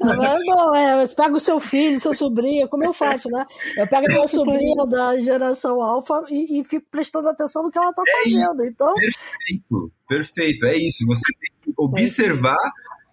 Mas, 0.00 0.44
bom, 0.46 0.74
é, 0.74 1.06
pega 1.08 1.36
o 1.36 1.40
seu 1.40 1.60
filho, 1.60 2.00
sua 2.00 2.14
sobrinha, 2.14 2.66
como 2.66 2.84
eu 2.84 2.94
faço, 2.94 3.28
né? 3.28 3.44
Eu 3.76 3.86
pego 3.86 4.06
a 4.06 4.08
minha 4.08 4.28
sobrinha 4.28 4.86
da 4.86 5.20
geração 5.20 5.82
alfa 5.82 6.24
e, 6.30 6.60
e, 6.60 6.64
fico 6.64 6.86
prestando 6.90 7.28
atenção 7.28 7.62
no 7.62 7.70
que 7.70 7.76
ela 7.76 7.90
está 7.90 8.02
é 8.06 8.22
fazendo. 8.22 8.64
Então... 8.64 8.94
Perfeito, 8.94 9.92
perfeito. 10.08 10.66
É 10.66 10.76
isso. 10.78 11.06
Você 11.06 11.32
tem 11.38 11.74
que 11.74 11.74
observar 11.76 12.56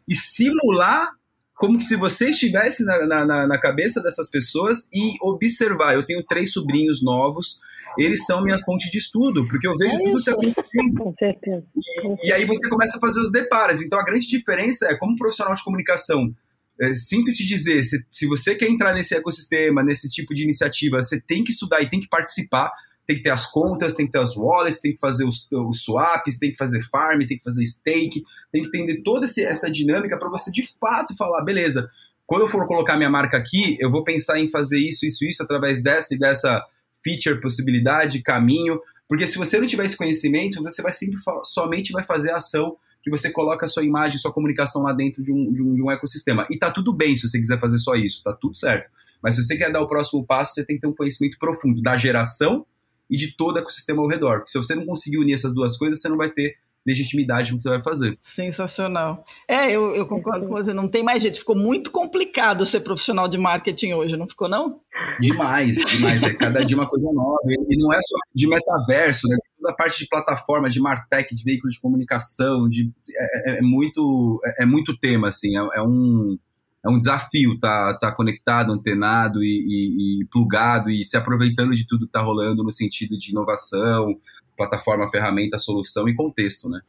e 0.08 0.16
simular 0.16 1.12
como 1.56 1.78
que 1.78 1.86
se 1.86 1.96
você 1.96 2.30
estivesse 2.30 2.86
na, 2.86 3.26
na, 3.26 3.48
na 3.48 3.60
cabeça 3.60 4.02
dessas 4.02 4.30
pessoas 4.30 4.90
e 4.94 5.16
observar. 5.22 5.94
Eu 5.94 6.06
tenho 6.06 6.24
três 6.24 6.52
sobrinhos 6.54 7.04
novos, 7.04 7.60
eles 7.98 8.26
são 8.26 8.42
minha 8.42 8.60
fonte 8.66 8.90
de 8.90 8.98
estudo, 8.98 9.48
porque 9.48 9.68
eu 9.68 9.76
vejo 9.78 9.96
é 9.96 10.04
tudo 10.04 10.24
que 10.24 10.30
acontecendo. 10.30 10.96
Com 11.04 11.14
certeza. 11.18 11.66
E, 11.76 12.28
e, 12.28 12.34
aí 12.34 12.46
você 12.46 12.68
começa 12.68 12.98
a 12.98 13.00
fazer 13.00 13.22
os 13.22 13.32
depares. 13.32 13.82
Então 13.82 14.00
a 14.00 14.04
grande 14.04 14.28
diferença 14.28 14.88
é, 14.88 14.96
como 14.96 15.16
profissional 15.16 15.54
de 15.54 15.64
comunicação, 15.64 16.34
é, 16.82 16.94
sinto 16.94 17.34
te 17.34 17.46
dizer, 17.46 17.84
se, 17.84 18.06
se 18.10 18.28
você 18.28 18.56
quer 18.56 18.70
entrar 18.70 18.94
nesse 18.94 19.16
ecossistema, 19.16 19.84
nesse 19.84 20.10
tipo 20.10 20.34
de 20.34 20.44
iniciativa, 20.44 21.02
você 21.02 21.22
tem 21.22 21.44
que 21.44 21.52
estudar 21.52 21.82
e 21.82 21.90
tem 21.90 22.00
que 22.00 22.10
participar, 22.10 22.72
tem 23.06 23.16
que 23.16 23.24
ter 23.24 23.30
as 23.30 23.46
contas, 23.46 23.94
tem 23.94 24.06
que 24.06 24.12
ter 24.12 24.20
as 24.20 24.36
wallets, 24.36 24.82
tem 24.82 24.94
que 24.94 25.00
fazer 25.00 25.26
os, 25.26 25.48
os 25.52 25.84
swaps, 25.84 26.40
tem 26.40 26.52
que 26.52 26.58
fazer 26.58 26.82
farm, 26.90 27.20
tem 27.20 27.38
que 27.38 27.44
fazer 27.44 27.64
stake, 27.66 28.24
tem 28.52 28.62
que 28.64 28.68
entender 28.68 29.02
toda 29.04 29.26
esse, 29.26 29.44
essa 29.44 29.70
dinâmica 29.70 30.18
para 30.18 30.30
você 30.30 30.52
de 30.52 30.64
fato 30.80 31.16
falar, 31.16 31.44
beleza, 31.44 31.88
quando 32.26 32.42
eu 32.42 32.48
for 32.48 32.66
colocar 32.68 32.98
minha 32.98 33.10
marca 33.10 33.38
aqui, 33.38 33.78
eu 33.80 33.90
vou 33.90 34.04
pensar 34.04 34.40
em 34.40 34.48
fazer 34.48 34.80
isso, 34.80 35.06
isso, 35.06 35.24
isso 35.26 35.44
através 35.44 35.82
dessa 35.82 36.16
e 36.16 36.18
dessa 36.18 36.64
feature, 37.06 37.40
possibilidade, 37.40 38.24
caminho, 38.24 38.80
porque 39.08 39.28
se 39.28 39.38
você 39.38 39.60
não 39.60 39.68
tiver 39.68 39.86
esse 39.86 39.96
conhecimento, 39.96 40.62
você 40.64 40.82
vai 40.82 40.92
sempre 40.92 41.20
somente 41.44 41.92
vai 41.92 42.04
fazer 42.04 42.32
a 42.32 42.38
ação 42.38 42.76
que 43.04 43.10
você 43.10 43.32
coloca 43.32 43.66
a 43.66 43.70
sua 43.70 43.84
imagem, 43.84 44.18
sua 44.18 44.34
comunicação 44.34 44.82
lá 44.82 44.92
dentro 44.92 45.24
de 45.24 45.32
um, 45.32 45.54
de 45.54 45.62
um, 45.62 45.76
de 45.76 45.84
um 45.84 45.92
ecossistema. 45.92 46.48
E 46.50 46.58
tá 46.58 46.72
tudo 46.72 46.92
bem 46.92 47.16
se 47.16 47.28
você 47.28 47.38
quiser 47.38 47.60
fazer 47.60 47.78
só 47.78 47.94
isso, 47.94 48.24
tá 48.24 48.34
tudo 48.34 48.58
certo. 48.58 48.90
Mas 49.22 49.36
se 49.36 49.44
você 49.44 49.56
quer 49.56 49.72
dar 49.72 49.82
o 49.82 49.88
próximo 49.88 50.26
passo, 50.26 50.56
você 50.56 50.66
tem 50.66 50.76
que 50.76 50.82
ter 50.82 50.88
um 50.88 50.96
conhecimento 50.96 51.38
profundo 51.38 51.84
da 51.84 51.96
geração 51.96 52.66
e 53.08 53.16
de 53.16 53.38
todo 53.38 53.58
o 53.58 53.60
ecossistema 53.60 54.02
ao 54.02 54.08
redor. 54.08 54.38
Porque 54.38 54.52
se 54.52 54.58
você 54.58 54.74
não 54.74 54.88
conseguir 54.88 55.20
unir 55.20 55.34
essas 55.34 55.54
duas 55.54 55.78
coisas, 55.78 56.02
você 56.02 56.10
não 56.10 56.18
vai 56.18 56.32
ter 56.32 56.58
legitimidade 56.86 57.52
no 57.52 57.58
que 57.58 57.64
você 57.64 57.70
vai 57.70 57.82
fazer. 57.82 58.18
Sensacional. 58.22 59.26
É, 59.48 59.72
eu, 59.72 59.96
eu 59.96 60.06
concordo 60.06 60.48
com 60.48 60.54
você. 60.54 60.74
Não 60.74 60.88
tem 60.88 61.04
mais 61.04 61.22
jeito. 61.22 61.40
Ficou 61.40 61.56
muito 61.56 61.90
complicado 61.90 62.66
ser 62.66 62.82
profissional 62.82 63.28
de 63.28 63.38
marketing 63.38 63.94
hoje, 63.94 64.16
não 64.16 64.28
ficou, 64.28 64.48
não? 64.48 64.80
Demais, 65.20 65.78
demais. 65.86 66.22
É 66.22 66.34
cada 66.34 66.64
dia 66.64 66.78
uma 66.78 66.88
coisa 66.88 67.10
nova. 67.12 67.40
E 67.70 67.78
não 67.78 67.92
é 67.92 68.00
só 68.02 68.16
de 68.34 68.48
metaverso, 68.48 69.28
né? 69.28 69.38
Toda 69.58 69.74
a 69.74 69.76
parte 69.76 70.00
de 70.00 70.08
plataforma, 70.08 70.70
de 70.70 70.80
martech, 70.80 71.34
de 71.34 71.44
veículos 71.44 71.76
de 71.76 71.82
comunicação, 71.82 72.70
de, 72.70 72.92
é, 73.10 73.54
é, 73.54 73.60
é 73.60 73.62
muito, 73.62 74.40
é, 74.46 74.64
é, 74.64 74.66
muito 74.66 74.98
tema, 74.98 75.30
assim. 75.30 75.58
É, 75.58 75.80
é 75.80 75.82
um 75.82 76.38
é 76.86 76.90
um 76.90 77.00
desafio 77.00 77.54
estar 77.54 77.94
tá, 77.94 78.12
tá 78.12 78.12
conectado, 78.12 78.72
antenado 78.72 79.44
e, 79.44 79.48
e, 79.48 80.22
e, 80.22 80.26
plugado 80.28 80.92
e 80.92 81.04
se 81.04 81.18
aproveitando 81.18 81.74
de 81.74 81.88
tudo 81.88 82.02
que 82.02 82.06
está 82.06 82.22
rolando 82.22 82.64
no 82.64 82.72
sentido 82.72 83.18
de 83.18 83.32
inovação, 83.32 84.16
plataforma, 84.56 85.10
ferramenta, 85.10 85.58
solução 85.58 86.08
e 86.08 86.16
contexto, 86.16 86.70
né? 86.70 86.82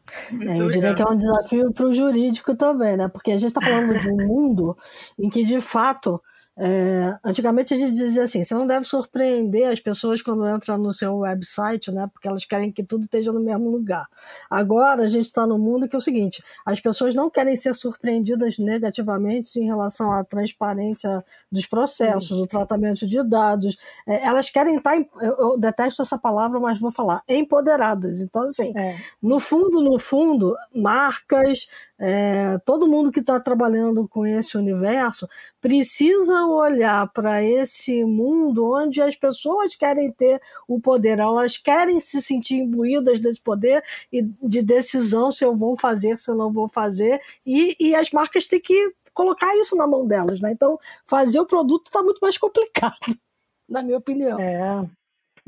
É, 0.49 0.61
eu 0.61 0.69
diria 0.69 0.95
que 0.95 1.03
é 1.03 1.07
um 1.07 1.17
desafio 1.17 1.73
para 1.73 1.87
o 1.87 1.95
jurídico 1.95 2.55
também, 2.55 2.97
né? 2.97 3.09
Porque 3.09 3.31
a 3.31 3.39
gente 3.39 3.49
está 3.49 3.61
falando 3.61 3.99
de 3.99 4.09
um 4.09 4.17
mundo 4.17 4.77
em 5.19 5.29
que, 5.29 5.45
de 5.45 5.61
fato, 5.61 6.21
é, 6.59 7.19
antigamente 7.23 7.75
a 7.75 7.77
gente 7.77 7.93
dizia 7.93 8.23
assim: 8.23 8.43
você 8.43 8.55
não 8.55 8.67
deve 8.67 8.87
surpreender 8.87 9.71
as 9.71 9.79
pessoas 9.79 10.23
quando 10.23 10.49
entram 10.49 10.79
no 10.79 10.91
seu 10.91 11.19
website, 11.19 11.93
né? 11.93 12.09
Porque 12.11 12.27
elas 12.27 12.47
querem 12.47 12.73
que 12.73 12.83
tudo 12.83 13.05
esteja 13.05 13.31
no 13.31 13.41
mesmo 13.41 13.69
lugar. 13.69 14.07
Agora 14.49 15.03
a 15.03 15.07
gente 15.07 15.27
está 15.27 15.47
no 15.47 15.59
mundo 15.59 15.87
que 15.87 15.95
é 15.95 15.99
o 15.99 16.01
seguinte: 16.01 16.43
as 16.65 16.81
pessoas 16.81 17.15
não 17.15 17.29
querem 17.29 17.55
ser 17.57 17.75
surpreendidas 17.75 18.57
negativamente 18.59 19.61
em 19.61 19.67
relação 19.67 20.11
à 20.11 20.25
transparência 20.25 21.23
dos 21.53 21.67
processos, 21.67 22.41
o 22.41 22.47
tratamento 22.47 23.07
de 23.07 23.23
dados. 23.23 23.77
É, 24.07 24.25
elas 24.25 24.49
querem 24.49 24.77
estar, 24.77 24.99
tá 24.99 25.07
eu, 25.21 25.37
eu, 25.39 25.59
detesto 25.59 26.01
essa 26.01 26.17
palavra, 26.17 26.59
mas 26.59 26.81
vou 26.81 26.91
falar, 26.91 27.23
empoderadas. 27.29 28.23
Então, 28.23 28.43
assim, 28.43 28.73
é. 28.75 28.97
no 29.23 29.39
fundo, 29.39 29.83
no 29.83 29.99
fundo, 29.99 30.57
marcas, 30.75 31.69
é, 31.99 32.59
todo 32.65 32.87
mundo 32.87 33.11
que 33.11 33.21
está 33.21 33.41
trabalhando 33.41 34.07
com 34.07 34.27
esse 34.27 34.57
universo 34.57 35.27
precisa 35.61 36.45
olhar 36.45 37.11
para 37.13 37.43
esse 37.43 38.05
mundo 38.05 38.71
onde 38.71 39.01
as 39.01 39.17
pessoas 39.17 39.75
querem 39.75 40.13
ter 40.13 40.41
o 40.69 40.81
poder, 40.81 41.19
elas 41.19 41.57
querem 41.57 41.99
se 42.01 42.21
sentir 42.21 42.57
imbuídas 42.57 43.21
desse 43.21 43.41
poder 43.41 43.83
e 44.13 44.23
de 44.23 44.63
decisão 44.63 45.33
se 45.33 45.45
eu 45.45 45.57
vou 45.57 45.79
fazer, 45.79 46.19
se 46.19 46.31
eu 46.31 46.35
não 46.35 46.53
vou 46.53 46.69
fazer, 46.69 47.21
e, 47.47 47.75
e 47.81 47.95
as 47.95 48.11
marcas 48.11 48.47
têm 48.47 48.61
que 48.61 48.93
colocar 49.15 49.57
isso 49.57 49.75
na 49.75 49.87
mão 49.87 50.07
delas, 50.07 50.41
né? 50.41 50.53
Então, 50.53 50.79
fazer 51.07 51.41
o 51.41 51.47
produto 51.47 51.87
está 51.87 52.03
muito 52.03 52.19
mais 52.21 52.37
complicado, 52.37 52.99
na 53.67 53.83
minha 53.83 53.97
opinião. 53.97 54.39
É. 54.39 54.87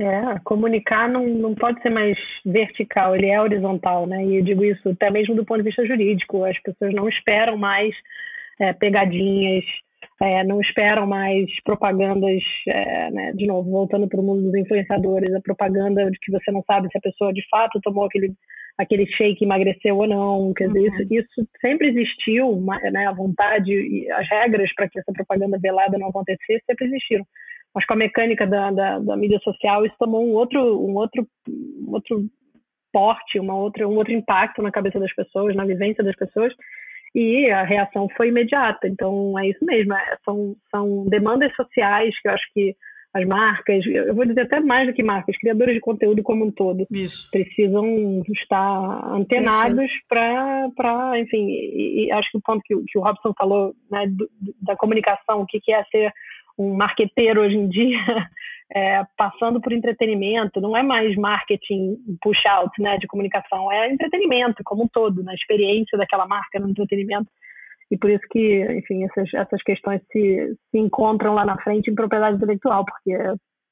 É, 0.00 0.38
comunicar 0.44 1.08
não, 1.08 1.26
não 1.26 1.54
pode 1.56 1.82
ser 1.82 1.90
mais 1.90 2.16
vertical, 2.46 3.16
ele 3.16 3.26
é 3.26 3.40
horizontal, 3.40 4.06
né? 4.06 4.24
E 4.24 4.36
eu 4.36 4.44
digo 4.44 4.64
isso 4.64 4.88
até 4.90 5.10
mesmo 5.10 5.34
do 5.34 5.44
ponto 5.44 5.58
de 5.58 5.64
vista 5.64 5.84
jurídico. 5.84 6.44
As 6.44 6.56
pessoas 6.62 6.94
não 6.94 7.08
esperam 7.08 7.56
mais 7.56 7.92
é, 8.60 8.72
pegadinhas, 8.72 9.64
é, 10.20 10.44
não 10.44 10.60
esperam 10.60 11.04
mais 11.04 11.46
propagandas, 11.64 12.42
é, 12.68 13.10
né? 13.10 13.32
de 13.34 13.46
novo, 13.46 13.70
voltando 13.70 14.08
para 14.08 14.20
o 14.20 14.22
mundo 14.22 14.42
dos 14.42 14.54
influenciadores, 14.54 15.34
a 15.34 15.40
propaganda 15.40 16.08
de 16.08 16.18
que 16.20 16.30
você 16.30 16.50
não 16.52 16.62
sabe 16.62 16.88
se 16.92 16.98
a 16.98 17.00
pessoa 17.00 17.32
de 17.32 17.42
fato 17.48 17.80
tomou 17.82 18.04
aquele, 18.04 18.32
aquele 18.78 19.04
shake 19.06 19.44
emagreceu 19.44 19.96
ou 19.96 20.06
não. 20.06 20.52
Quer 20.54 20.68
dizer, 20.68 20.80
uhum. 20.80 20.86
isso, 20.86 21.14
isso 21.14 21.48
sempre 21.60 21.88
existiu, 21.88 22.60
né? 22.92 23.06
a 23.06 23.12
vontade 23.12 23.72
e 23.72 24.08
as 24.12 24.28
regras 24.28 24.72
para 24.74 24.88
que 24.88 25.00
essa 25.00 25.12
propaganda 25.12 25.58
velada 25.58 25.98
não 25.98 26.08
acontecesse 26.08 26.64
sempre 26.66 26.86
existiram 26.86 27.24
mas 27.74 27.84
com 27.86 27.94
a 27.94 27.96
mecânica 27.96 28.46
da, 28.46 28.70
da, 28.70 28.98
da, 28.98 29.16
mídia 29.16 29.38
social 29.40 29.84
isso 29.84 29.94
tomou 29.98 30.24
um 30.24 30.34
outro 30.34 30.60
um 30.60 30.96
outro 30.96 31.26
um 31.48 31.92
outro 31.92 32.24
porte 32.92 33.38
uma 33.38 33.54
outra 33.54 33.86
um 33.88 33.96
outro 33.96 34.12
impacto 34.12 34.62
na 34.62 34.70
cabeça 34.70 34.98
das 34.98 35.14
pessoas 35.14 35.54
na 35.54 35.64
vivência 35.64 36.02
das 36.02 36.16
pessoas 36.16 36.52
e 37.14 37.50
a 37.50 37.62
reação 37.62 38.08
foi 38.16 38.28
imediata 38.28 38.88
então 38.88 39.38
é 39.38 39.48
isso 39.48 39.64
mesmo 39.64 39.94
é, 39.94 40.16
são 40.24 40.56
são 40.70 41.04
demandas 41.06 41.54
sociais 41.56 42.18
que 42.20 42.28
eu 42.28 42.32
acho 42.32 42.52
que 42.52 42.76
as 43.14 43.26
marcas, 43.26 43.84
eu 43.86 44.14
vou 44.14 44.26
dizer 44.26 44.42
até 44.42 44.60
mais 44.60 44.86
do 44.86 44.92
que 44.92 45.02
marcas, 45.02 45.36
criadores 45.38 45.74
de 45.74 45.80
conteúdo 45.80 46.22
como 46.22 46.44
um 46.44 46.50
todo, 46.50 46.86
Isso. 46.90 47.30
precisam 47.30 48.22
estar 48.28 49.12
antenados 49.12 49.90
para, 50.08 51.18
enfim, 51.18 51.48
e, 51.48 52.06
e, 52.06 52.12
acho 52.12 52.30
que 52.30 52.38
o 52.38 52.42
ponto 52.42 52.60
que, 52.64 52.74
que 52.86 52.98
o 52.98 53.02
Robson 53.02 53.32
falou, 53.36 53.74
né, 53.90 54.06
do, 54.08 54.28
da 54.60 54.76
comunicação, 54.76 55.40
o 55.40 55.46
que, 55.46 55.58
que 55.58 55.72
é 55.72 55.82
ser 55.84 56.12
um 56.58 56.74
marqueteiro 56.74 57.40
hoje 57.40 57.56
em 57.56 57.68
dia, 57.68 57.98
é, 58.74 59.02
passando 59.16 59.60
por 59.60 59.72
entretenimento, 59.72 60.60
não 60.60 60.76
é 60.76 60.82
mais 60.82 61.14
marketing 61.16 61.96
push-out 62.20 62.70
né, 62.80 62.98
de 62.98 63.06
comunicação, 63.06 63.70
é 63.70 63.90
entretenimento 63.90 64.62
como 64.64 64.84
um 64.84 64.88
todo, 64.88 65.22
na 65.22 65.32
né, 65.32 65.34
experiência 65.34 65.96
daquela 65.96 66.26
marca 66.26 66.58
no 66.58 66.68
entretenimento. 66.68 67.28
E 67.90 67.96
por 67.96 68.10
isso 68.10 68.24
que, 68.30 68.62
enfim, 68.78 69.04
essas, 69.04 69.32
essas 69.32 69.62
questões 69.62 70.02
se, 70.12 70.56
se 70.70 70.78
encontram 70.78 71.34
lá 71.34 71.46
na 71.46 71.56
frente 71.62 71.90
em 71.90 71.94
propriedade 71.94 72.36
intelectual, 72.36 72.84
porque 72.84 73.16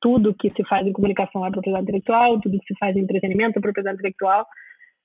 tudo 0.01 0.35
que 0.35 0.51
se 0.51 0.65
faz 0.65 0.87
em 0.87 0.93
comunicação 0.93 1.45
é 1.45 1.51
propriedade 1.51 1.85
intelectual, 1.85 2.41
tudo 2.41 2.59
que 2.59 2.73
se 2.73 2.79
faz 2.79 2.97
em 2.97 3.01
entretenimento 3.01 3.59
é 3.59 3.61
propriedade 3.63 3.97
intelectual, 3.97 4.47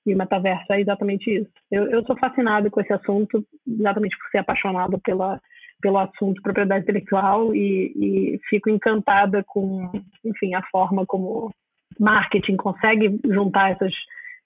e 0.06 0.14
o 0.14 0.18
metaverso 0.18 0.72
é 0.72 0.80
exatamente 0.80 1.30
isso. 1.30 1.50
Eu, 1.70 1.90
eu 1.90 2.04
sou 2.04 2.16
fascinado 2.16 2.70
com 2.70 2.80
esse 2.80 2.92
assunto, 2.92 3.44
exatamente 3.66 4.16
por 4.16 4.30
ser 4.30 4.38
apaixonado 4.38 4.98
pela 5.00 5.40
pelo 5.82 5.98
assunto 5.98 6.40
propriedade 6.40 6.84
intelectual 6.84 7.54
e, 7.54 7.92
e 7.96 8.40
fico 8.48 8.70
encantada 8.70 9.44
com, 9.46 9.90
enfim, 10.24 10.54
a 10.54 10.62
forma 10.70 11.04
como 11.04 11.52
marketing 11.98 12.56
consegue 12.56 13.20
juntar 13.24 13.72
essas, 13.72 13.92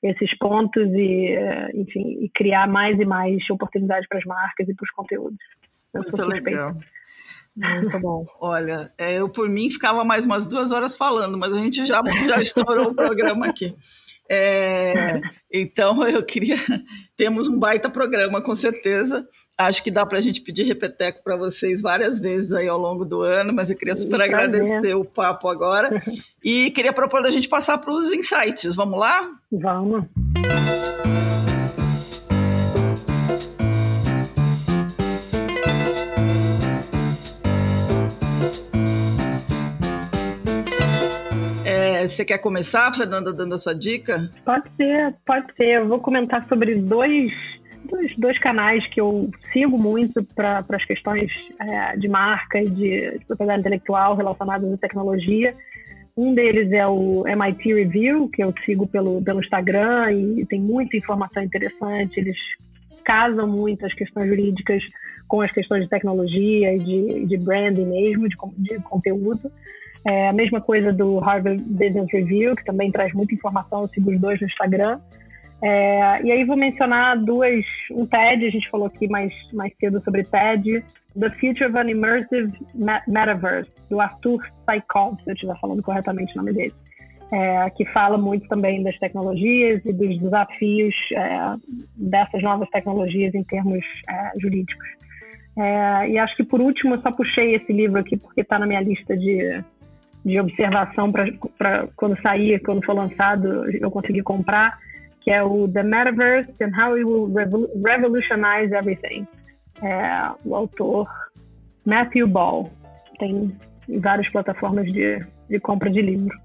esses 0.03 0.37
pontos 0.39 0.89
e, 0.93 1.29
eh, 1.29 1.71
enfim, 1.75 2.25
e 2.25 2.31
criar 2.35 2.67
mais 2.67 2.99
e 2.99 3.05
mais 3.05 3.39
oportunidades 3.51 4.09
para 4.09 4.19
as 4.19 4.25
marcas 4.25 4.69
e 4.69 4.75
para 4.75 4.85
os 4.85 4.91
conteúdos. 4.91 5.39
Eu 5.95 6.03
Muito 6.03 6.25
legal. 6.25 6.75
Muito 7.55 8.01
bom. 8.01 8.27
Olha, 8.41 8.93
é, 8.99 9.19
eu 9.21 9.29
por 9.29 9.49
mim 9.49 9.71
ficava 9.71 10.05
mais 10.05 10.27
umas 10.27 10.47
duas 10.47 10.73
horas 10.73 10.97
falando, 10.97 11.39
mas 11.39 11.53
a 11.53 11.61
gente 11.61 11.87
já, 11.87 12.03
já 12.27 12.41
estourou 12.41 12.89
o 12.89 12.95
programa 12.95 13.47
aqui. 13.47 13.75
É, 14.29 15.21
então, 15.53 16.03
eu 16.09 16.23
queria. 16.23 16.57
Temos 17.17 17.49
um 17.49 17.59
baita 17.59 17.89
programa, 17.89 18.41
com 18.41 18.55
certeza. 18.55 19.27
Acho 19.57 19.83
que 19.83 19.91
dá 19.91 20.05
para 20.05 20.19
a 20.19 20.23
gente 20.23 20.43
pedir 20.43 20.65
repeteco 20.65 21.23
para 21.25 21.37
vocês 21.37 21.81
várias 21.81 22.19
vezes 22.19 22.53
aí 22.53 22.69
ao 22.69 22.79
longo 22.79 23.05
do 23.05 23.23
ano, 23.23 23.53
mas 23.53 23.71
eu 23.71 23.77
queria 23.77 23.97
super 23.97 24.21
agradecer 24.21 24.95
o 24.95 25.05
papo 25.05 25.49
agora. 25.49 26.03
E 26.45 26.71
queria 26.71 26.93
propor 26.93 27.27
a 27.27 27.31
gente 27.33 27.49
passar 27.49 27.77
para 27.79 27.93
os 27.93 28.13
insights. 28.13 28.77
Vamos 28.77 29.01
lá? 29.01 29.33
Vamos. 29.51 30.05
Você 42.17 42.25
quer 42.25 42.39
começar, 42.39 42.91
Fernanda, 42.95 43.31
dando 43.31 43.55
a 43.55 43.59
sua 43.59 43.75
dica? 43.75 44.31
Pode 44.43 44.65
ser, 44.75 45.15
pode 45.27 45.55
ser. 45.55 45.83
Eu 45.83 45.87
vou 45.87 45.99
comentar 45.99 46.49
sobre 46.49 46.75
dois, 46.77 47.31
dois, 48.17 48.39
canais 48.39 48.87
que 48.87 48.99
eu 48.99 49.31
sigo 49.53 49.77
muito 49.77 50.25
para 50.35 50.65
as 50.67 50.85
questões 50.87 51.31
é, 51.61 51.95
de 51.99 52.09
marca 52.09 52.59
e 52.59 52.71
de, 52.71 53.19
de 53.19 53.25
propriedade 53.27 53.61
intelectual 53.61 54.17
relacionadas 54.17 54.73
à 54.73 54.79
tecnologia. 54.79 55.55
Um 56.17 56.33
deles 56.33 56.73
é 56.73 56.87
o 56.87 57.29
MIT 57.29 57.75
Review, 57.75 58.31
que 58.31 58.43
eu 58.43 58.55
sigo 58.65 58.87
pelo, 58.87 59.23
pelo 59.23 59.41
Instagram 59.41 60.13
e 60.13 60.47
tem 60.47 60.59
muita 60.59 60.97
informação 60.97 61.43
interessante. 61.43 62.19
Eles 62.19 62.39
casam 63.05 63.47
muito 63.47 63.85
as 63.85 63.93
questões 63.93 64.27
jurídicas 64.27 64.83
com 65.29 65.43
as 65.43 65.53
questões 65.53 65.83
de 65.83 65.91
tecnologia 65.91 66.75
e 66.77 66.79
de, 66.79 67.27
de 67.27 67.37
branding 67.37 67.85
mesmo, 67.85 68.27
de, 68.27 68.37
de 68.57 68.79
conteúdo. 68.85 69.53
É 70.07 70.29
a 70.29 70.33
mesma 70.33 70.61
coisa 70.61 70.93
do 70.93 71.19
Harvard 71.19 71.61
Business 71.65 72.07
Review, 72.13 72.55
que 72.55 72.65
também 72.65 72.93
traz 72.93 73.13
muita 73.13 73.35
informação, 73.35 73.83
eu 73.83 73.89
sigo 73.89 74.13
os 74.13 74.21
dois 74.21 74.41
no 74.41 74.47
Instagram. 74.47 75.01
É, 75.63 76.23
e 76.23 76.31
aí 76.31 76.45
vou 76.45 76.57
mencionar 76.57 77.19
duas, 77.19 77.65
um 77.91 78.07
TED, 78.07 78.47
a 78.47 78.51
gente 78.51 78.71
falou 78.71 78.87
aqui 78.87 79.09
mais, 79.09 79.33
mais 79.53 79.73
cedo 79.81 80.01
sobre 80.05 80.23
TED, 80.23 80.85
The 81.19 81.31
Future 81.31 81.67
of 81.67 81.79
an 81.79 81.91
Immersive 81.91 82.53
Metaverse, 83.09 83.71
do 83.91 84.01
Arthur 84.01 84.47
Saikov, 84.65 85.17
se 85.25 85.31
eu 85.31 85.35
estiver 85.35 85.59
falando 85.59 85.83
corretamente 85.83 86.35
o 86.35 86.37
nome 86.37 86.53
dele, 86.53 86.75
é, 87.33 87.71
que 87.71 87.85
fala 87.87 88.17
muito 88.17 88.47
também 88.49 88.83
das 88.83 88.97
tecnologias 88.99 89.85
e 89.85 89.93
dos 89.93 90.21
desafios 90.21 90.95
é, 91.15 91.57
dessas 91.97 92.43
novas 92.43 92.69
tecnologias 92.69 93.35
em 93.35 93.43
termos 93.43 93.85
é, 94.09 94.33
jurídicos. 94.39 94.87
É, 95.59 96.11
e 96.11 96.19
acho 96.19 96.37
que 96.37 96.45
por 96.45 96.61
último 96.61 96.95
eu 96.95 97.01
só 97.01 97.11
puxei 97.11 97.55
esse 97.55 97.73
livro 97.73 97.99
aqui 97.99 98.17
porque 98.17 98.43
está 98.43 98.59
na 98.59 98.67
minha 98.67 98.83
lista 98.83 99.17
de, 99.17 99.65
de 100.27 100.41
observação 100.41 101.13
para 101.13 101.87
quando 101.95 102.21
sair, 102.21 102.61
quando 102.61 102.85
for 102.85 102.95
lançado, 102.95 103.63
eu 103.81 103.89
conseguir 103.93 104.25
comprar, 104.25 104.77
que 105.21 105.31
é 105.31 105.41
o 105.41 105.69
The 105.69 105.85
Metaverse 105.85 106.51
and 106.61 106.73
How 106.77 106.95
It 106.95 107.05
Will 107.05 107.33
Revolutionize 107.85 108.75
Everything. 108.75 109.25
É, 109.81 110.27
o 110.45 110.57
autor 110.57 111.07
Matthew 111.85 112.27
Ball. 112.27 112.69
Tem 113.21 113.57
várias 114.01 114.29
plataformas 114.31 114.93
de, 114.93 115.25
de 115.49 115.61
compra 115.61 115.89
de 115.89 116.03
livro. 116.03 116.37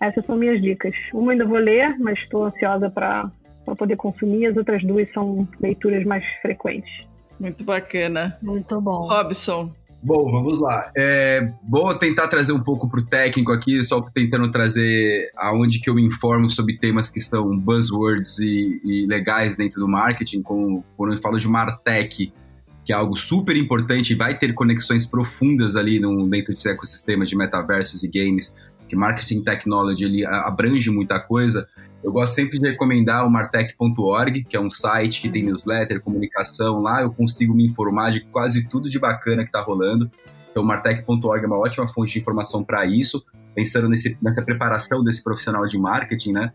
Essas 0.00 0.24
são 0.24 0.34
minhas 0.34 0.62
dicas. 0.62 0.94
Uma 1.12 1.32
ainda 1.32 1.44
vou 1.44 1.58
ler, 1.58 1.94
mas 1.98 2.18
estou 2.18 2.44
ansiosa 2.44 2.88
para 2.88 3.30
poder 3.76 3.96
consumir. 3.96 4.46
As 4.46 4.56
outras 4.56 4.82
duas 4.82 5.12
são 5.12 5.46
leituras 5.60 6.04
mais 6.04 6.24
frequentes. 6.40 7.06
Muito 7.38 7.64
bacana. 7.64 8.38
Muito 8.40 8.80
bom. 8.80 9.06
Robson. 9.08 9.70
Bom, 10.02 10.30
vamos 10.30 10.60
lá. 10.60 10.90
É, 10.96 11.52
vou 11.68 11.94
tentar 11.94 12.28
trazer 12.28 12.52
um 12.52 12.60
pouco 12.60 12.88
para 12.88 13.00
o 13.00 13.04
técnico 13.04 13.50
aqui, 13.50 13.82
só 13.82 14.00
tentando 14.00 14.50
trazer 14.50 15.30
aonde 15.36 15.80
que 15.80 15.90
eu 15.90 15.94
me 15.94 16.04
informo 16.04 16.48
sobre 16.48 16.78
temas 16.78 17.10
que 17.10 17.20
são 17.20 17.58
buzzwords 17.58 18.38
e, 18.38 18.80
e 18.84 19.06
legais 19.06 19.56
dentro 19.56 19.80
do 19.80 19.88
marketing, 19.88 20.42
como 20.42 20.84
quando 20.96 21.14
eu 21.14 21.18
falo 21.18 21.38
de 21.38 21.48
Martech, 21.48 22.32
que 22.84 22.92
é 22.92 22.94
algo 22.94 23.16
super 23.16 23.56
importante 23.56 24.12
e 24.12 24.16
vai 24.16 24.38
ter 24.38 24.52
conexões 24.54 25.04
profundas 25.04 25.74
ali 25.74 25.98
no, 25.98 26.28
dentro 26.28 26.54
desse 26.54 26.68
ecossistema 26.68 27.24
de 27.24 27.36
metaversos 27.36 28.04
e 28.04 28.08
games, 28.08 28.62
que 28.88 28.94
marketing 28.94 29.42
technology 29.42 30.04
ele 30.04 30.24
abrange 30.24 30.88
muita 30.88 31.18
coisa. 31.18 31.66
Eu 32.06 32.12
gosto 32.12 32.34
sempre 32.34 32.56
de 32.56 32.68
recomendar 32.68 33.26
o 33.26 33.28
martech.org, 33.28 34.44
que 34.44 34.56
é 34.56 34.60
um 34.60 34.70
site 34.70 35.20
que 35.20 35.28
tem 35.28 35.42
newsletter, 35.42 36.00
comunicação. 36.00 36.80
Lá 36.80 37.02
eu 37.02 37.10
consigo 37.10 37.52
me 37.52 37.66
informar 37.66 38.12
de 38.12 38.20
quase 38.26 38.68
tudo 38.68 38.88
de 38.88 38.96
bacana 38.96 39.42
que 39.42 39.48
está 39.48 39.60
rolando. 39.60 40.08
Então, 40.48 40.62
martech.org 40.62 41.42
é 41.42 41.46
uma 41.48 41.58
ótima 41.58 41.88
fonte 41.88 42.12
de 42.12 42.20
informação 42.20 42.62
para 42.62 42.86
isso, 42.86 43.26
pensando 43.56 43.88
nesse, 43.88 44.16
nessa 44.22 44.40
preparação 44.40 45.02
desse 45.02 45.20
profissional 45.20 45.66
de 45.66 45.76
marketing, 45.76 46.30
né? 46.30 46.52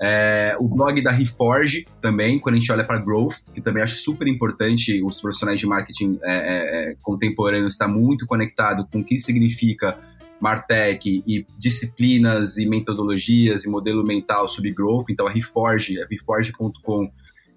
É, 0.00 0.56
o 0.60 0.68
blog 0.68 1.02
da 1.02 1.10
Reforge 1.10 1.84
também, 2.00 2.38
quando 2.38 2.54
a 2.54 2.58
gente 2.60 2.70
olha 2.70 2.84
para 2.84 3.00
growth, 3.00 3.38
que 3.52 3.60
também 3.60 3.82
acho 3.82 3.96
super 3.96 4.28
importante, 4.28 5.02
os 5.02 5.20
profissionais 5.20 5.58
de 5.58 5.66
marketing 5.66 6.20
é, 6.22 6.34
é, 6.36 6.90
é 6.92 6.96
contemporâneos 7.02 7.74
está 7.74 7.88
muito 7.88 8.24
conectado 8.24 8.86
com 8.92 9.00
o 9.00 9.04
que 9.04 9.18
significa 9.18 9.98
Martech 10.42 11.22
e 11.24 11.46
disciplinas 11.56 12.56
e 12.56 12.66
metodologias 12.66 13.64
e 13.64 13.70
modelo 13.70 14.04
mental 14.04 14.48
sobre 14.48 14.72
growth. 14.72 15.08
Então, 15.08 15.26
a 15.26 15.30
Reforge, 15.30 16.02
a 16.02 16.06
reforge.com, 16.06 17.08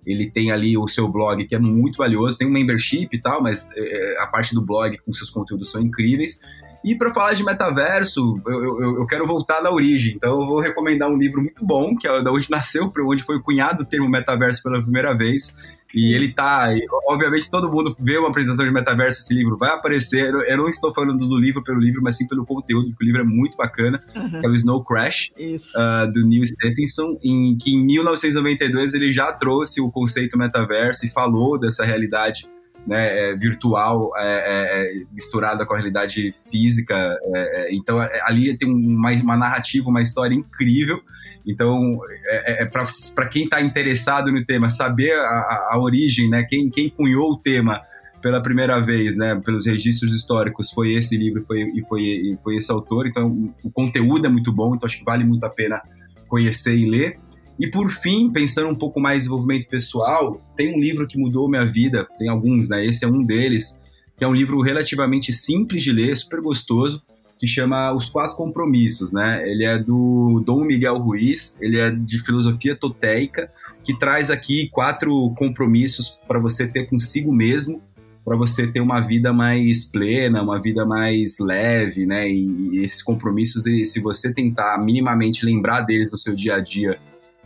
ele 0.05 0.29
tem 0.29 0.51
ali 0.51 0.77
o 0.77 0.87
seu 0.87 1.07
blog 1.07 1.43
que 1.45 1.55
é 1.55 1.59
muito 1.59 1.97
valioso, 1.97 2.37
tem 2.37 2.47
um 2.47 2.51
membership 2.51 3.09
e 3.11 3.19
tal, 3.19 3.41
mas 3.41 3.67
é, 3.75 4.17
a 4.19 4.27
parte 4.27 4.53
do 4.53 4.61
blog 4.61 4.99
com 4.99 5.11
seus 5.11 5.31
conteúdos 5.31 5.71
são 5.71 5.81
incríveis. 5.81 6.41
E 6.83 6.93
para 6.93 7.11
falar 7.11 7.33
de 7.33 7.43
metaverso, 7.43 8.39
eu, 8.45 8.63
eu, 8.63 8.95
eu, 8.97 9.07
quero 9.07 9.25
voltar 9.25 9.63
na 9.63 9.71
origem. 9.71 10.13
Então 10.15 10.39
eu 10.39 10.45
vou 10.45 10.59
recomendar 10.59 11.09
um 11.09 11.17
livro 11.17 11.41
muito 11.41 11.65
bom, 11.65 11.95
que 11.95 12.07
é 12.07 12.21
da 12.21 12.31
onde 12.31 12.51
nasceu, 12.51 12.91
para 12.91 13.03
onde 13.03 13.23
foi 13.23 13.41
cunhado 13.41 13.81
o 13.81 13.85
termo 13.85 14.07
metaverso 14.07 14.61
pela 14.61 14.79
primeira 14.79 15.17
vez. 15.17 15.57
E 15.95 16.13
ele 16.13 16.33
tá. 16.33 16.67
Obviamente, 17.07 17.49
todo 17.49 17.71
mundo 17.71 17.95
vê 17.99 18.17
uma 18.17 18.29
apresentação 18.29 18.65
de 18.65 18.71
metaverso, 18.71 19.21
esse 19.21 19.33
livro 19.33 19.57
vai 19.57 19.69
aparecer. 19.69 20.33
Eu 20.33 20.57
não 20.57 20.67
estou 20.67 20.93
falando 20.93 21.27
do 21.27 21.37
livro 21.37 21.63
pelo 21.63 21.79
livro, 21.79 22.01
mas 22.03 22.17
sim 22.17 22.27
pelo 22.27 22.45
conteúdo, 22.45 22.89
porque 22.89 23.03
o 23.03 23.07
livro 23.07 23.21
é 23.21 23.25
muito 23.25 23.57
bacana, 23.57 24.03
uhum. 24.15 24.41
é 24.43 24.47
o 24.47 24.55
Snow 24.55 24.83
Crash, 24.83 25.31
uh, 25.37 26.11
do 26.11 26.27
Neil 26.27 26.45
Stephenson, 26.45 27.17
em 27.23 27.57
que 27.57 27.73
em 27.73 27.85
1992 27.85 28.93
ele 28.93 29.11
já 29.11 29.31
trouxe 29.31 29.79
o 29.79 29.89
conceito 29.91 30.37
metaverso 30.37 31.05
e 31.05 31.09
falou 31.09 31.57
dessa 31.57 31.85
realidade 31.85 32.47
né, 32.85 33.31
é, 33.31 33.35
virtual 33.35 34.11
é, 34.15 34.23
é, 34.23 35.01
é, 35.01 35.05
misturada 35.11 35.65
com 35.65 35.73
a 35.73 35.77
realidade 35.77 36.31
física. 36.51 36.95
É, 36.95 37.61
é, 37.61 37.75
então, 37.75 37.99
ali 38.23 38.55
tem 38.57 38.69
uma, 38.69 39.11
uma, 39.11 39.37
narrativa, 39.37 39.89
uma 39.89 40.01
história 40.01 40.35
incrível. 40.35 41.01
Então, 41.45 41.99
é, 42.27 42.65
para 42.65 43.27
quem 43.27 43.45
está 43.45 43.61
interessado 43.61 44.31
no 44.31 44.43
tema, 44.45 44.69
saber 44.69 45.13
a, 45.13 45.69
a, 45.71 45.79
origem, 45.79 46.29
né, 46.29 46.43
quem, 46.43 46.69
quem 46.69 46.89
cunhou 46.89 47.31
o 47.31 47.37
tema 47.37 47.81
pela 48.21 48.41
primeira 48.41 48.79
vez, 48.79 49.15
né, 49.15 49.39
pelos 49.43 49.67
registros 49.67 50.11
históricos, 50.15 50.71
foi 50.71 50.93
esse 50.93 51.15
livro 51.15 51.43
foi, 51.45 51.61
e 51.61 51.85
foi, 51.87 52.01
e 52.01 52.37
foi 52.43 52.55
esse 52.55 52.71
autor. 52.71 53.05
Então, 53.07 53.53
o 53.63 53.69
conteúdo 53.69 54.25
é 54.25 54.29
muito 54.29 54.51
bom, 54.51 54.75
então 54.75 54.87
acho 54.87 54.97
que 54.97 55.05
vale 55.05 55.23
muito 55.23 55.43
a 55.43 55.49
pena 55.49 55.81
conhecer 56.27 56.75
e 56.75 56.89
ler. 56.89 57.19
E 57.59 57.67
por 57.67 57.89
fim, 57.89 58.31
pensando 58.31 58.69
um 58.69 58.75
pouco 58.75 58.99
mais 58.99 59.15
em 59.15 59.19
desenvolvimento 59.19 59.67
pessoal, 59.67 60.41
tem 60.57 60.75
um 60.75 60.79
livro 60.79 61.07
que 61.07 61.17
mudou 61.17 61.49
minha 61.49 61.65
vida, 61.65 62.05
tem 62.17 62.27
alguns, 62.27 62.69
né? 62.69 62.85
Esse 62.85 63.05
é 63.05 63.07
um 63.07 63.23
deles, 63.23 63.81
que 64.17 64.23
é 64.23 64.27
um 64.27 64.33
livro 64.33 64.61
relativamente 64.61 65.31
simples 65.31 65.83
de 65.83 65.91
ler, 65.91 66.15
super 66.17 66.41
gostoso, 66.41 67.01
que 67.39 67.47
chama 67.47 67.93
Os 67.93 68.09
Quatro 68.09 68.35
Compromissos, 68.35 69.11
né? 69.11 69.41
Ele 69.49 69.63
é 69.63 69.77
do 69.77 70.43
Dom 70.45 70.65
Miguel 70.65 70.97
Ruiz, 70.97 71.57
ele 71.61 71.79
é 71.79 71.91
de 71.91 72.19
filosofia 72.23 72.75
toteica, 72.75 73.49
que 73.83 73.97
traz 73.97 74.29
aqui 74.29 74.69
quatro 74.69 75.33
compromissos 75.37 76.19
para 76.27 76.39
você 76.39 76.67
ter 76.67 76.85
consigo 76.87 77.33
mesmo, 77.33 77.81
para 78.25 78.35
você 78.35 78.67
ter 78.67 78.81
uma 78.81 78.99
vida 78.99 79.31
mais 79.31 79.85
plena, 79.85 80.41
uma 80.41 80.59
vida 80.59 80.85
mais 80.85 81.37
leve, 81.39 82.05
né? 82.05 82.29
E, 82.29 82.73
e 82.73 82.83
esses 82.83 83.01
compromissos, 83.01 83.63
se 83.63 83.99
você 84.01 84.33
tentar 84.33 84.77
minimamente 84.83 85.45
lembrar 85.45 85.81
deles 85.81 86.11
no 86.11 86.17
seu 86.17 86.35
dia 86.35 86.55
a 86.55 86.59
dia 86.59 86.99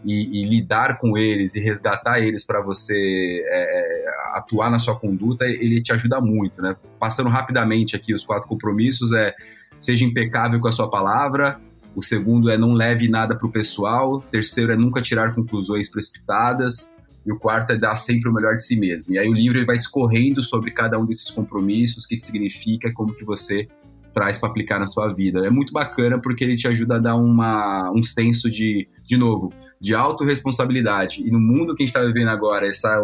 e, 0.03 0.41
e, 0.41 0.45
lidar 0.45 0.97
com 0.97 1.17
eles 1.17 1.55
e 1.55 1.59
resgatar 1.59 2.19
eles 2.19 2.45
para 2.45 2.61
você 2.61 3.43
é, 3.47 4.05
é, 4.05 4.05
atuar 4.37 4.71
na 4.71 4.79
sua 4.79 4.97
conduta, 4.97 5.45
ele 5.45 5.81
te 5.81 5.91
ajuda 5.91 6.21
muito, 6.21 6.61
né? 6.61 6.75
Passando 6.99 7.29
rapidamente 7.29 7.95
aqui 7.95 8.13
os 8.13 8.23
quatro 8.23 8.47
compromissos 8.47 9.11
é 9.11 9.33
seja 9.79 10.05
impecável 10.05 10.59
com 10.59 10.67
a 10.67 10.71
sua 10.71 10.89
palavra, 10.89 11.59
o 11.95 12.01
segundo 12.01 12.49
é 12.49 12.57
não 12.57 12.73
leve 12.73 13.07
nada 13.09 13.35
para 13.35 13.47
o 13.47 13.51
pessoal, 13.51 14.15
o 14.15 14.21
terceiro 14.21 14.71
é 14.71 14.77
nunca 14.77 15.01
tirar 15.01 15.33
conclusões 15.33 15.89
precipitadas 15.89 16.91
e 17.25 17.31
o 17.31 17.37
quarto 17.37 17.73
é 17.73 17.77
dar 17.77 17.95
sempre 17.95 18.29
o 18.29 18.33
melhor 18.33 18.55
de 18.55 18.63
si 18.63 18.79
mesmo. 18.79 19.13
E 19.13 19.19
aí 19.19 19.27
o 19.27 19.33
livro 19.33 19.63
vai 19.65 19.77
discorrendo 19.77 20.43
sobre 20.43 20.71
cada 20.71 20.97
um 20.97 21.05
desses 21.05 21.29
compromissos, 21.29 22.05
o 22.05 22.07
que 22.07 22.17
significa, 22.17 22.91
como 22.93 23.13
que 23.13 23.25
você 23.25 23.67
traz 24.13 24.37
para 24.37 24.49
aplicar 24.49 24.79
na 24.79 24.87
sua 24.87 25.13
vida. 25.13 25.45
É 25.45 25.49
muito 25.49 25.71
bacana 25.71 26.19
porque 26.19 26.43
ele 26.43 26.55
te 26.55 26.67
ajuda 26.67 26.95
a 26.95 26.99
dar 26.99 27.15
uma, 27.15 27.91
um 27.91 28.03
senso 28.03 28.49
de, 28.49 28.87
de 29.09 29.17
novo, 29.17 29.51
de 29.81 29.95
autorresponsabilidade. 29.95 31.23
E 31.25 31.31
no 31.31 31.39
mundo 31.39 31.73
que 31.73 31.81
a 31.81 31.85
gente 31.85 31.95
está 31.95 32.05
vivendo 32.05 32.27
agora, 32.27 32.67
essa 32.67 33.01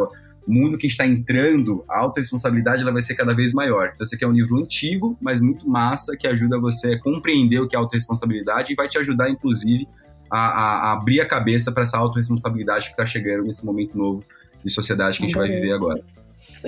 mundo 0.47 0.77
que 0.77 0.85
a 0.85 0.87
gente 0.87 0.91
está 0.91 1.07
entrando, 1.07 1.83
a 1.89 2.01
autorresponsabilidade 2.01 2.83
ela 2.83 2.91
vai 2.91 3.01
ser 3.01 3.15
cada 3.15 3.33
vez 3.33 3.51
maior. 3.51 3.87
Então, 3.87 4.03
esse 4.03 4.13
aqui 4.13 4.23
é 4.23 4.27
um 4.27 4.31
livro 4.31 4.57
antigo, 4.57 5.17
mas 5.19 5.41
muito 5.41 5.67
massa, 5.67 6.15
que 6.15 6.27
ajuda 6.27 6.59
você 6.59 6.93
a 6.93 6.99
compreender 6.99 7.59
o 7.59 7.67
que 7.67 7.75
é 7.75 7.79
autorresponsabilidade 7.79 8.71
e 8.71 8.75
vai 8.75 8.87
te 8.87 8.99
ajudar, 8.99 9.27
inclusive, 9.27 9.87
a, 10.29 10.39
a, 10.39 10.89
a 10.89 10.93
abrir 10.93 11.19
a 11.19 11.25
cabeça 11.25 11.71
para 11.71 11.81
essa 11.81 11.97
autorresponsabilidade 11.97 12.85
que 12.85 12.91
está 12.91 13.07
chegando 13.07 13.43
nesse 13.43 13.65
momento 13.65 13.97
novo 13.97 14.23
de 14.63 14.71
sociedade 14.71 15.17
que 15.17 15.23
a 15.23 15.27
gente 15.27 15.35
vai 15.35 15.49
viver 15.49 15.71
agora. 15.71 16.03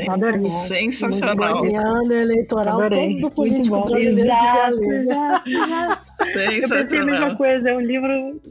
Adorei. 0.09 0.49
Sensacional. 0.67 1.63
Ano 1.63 2.13
eleitoral, 2.13 2.79
Adorei. 2.79 3.19
todo 3.19 3.31
político 3.31 3.85
brasileiro 3.85 4.31
exato, 4.31 4.79
de. 4.79 4.87
Sensacional. 6.33 6.61
Eu 6.61 6.69
pensei 6.69 6.99
a 6.99 7.05
mesma 7.05 7.35
coisa, 7.35 7.69
é 7.69 7.77
um 7.77 7.81
livro 7.81 8.41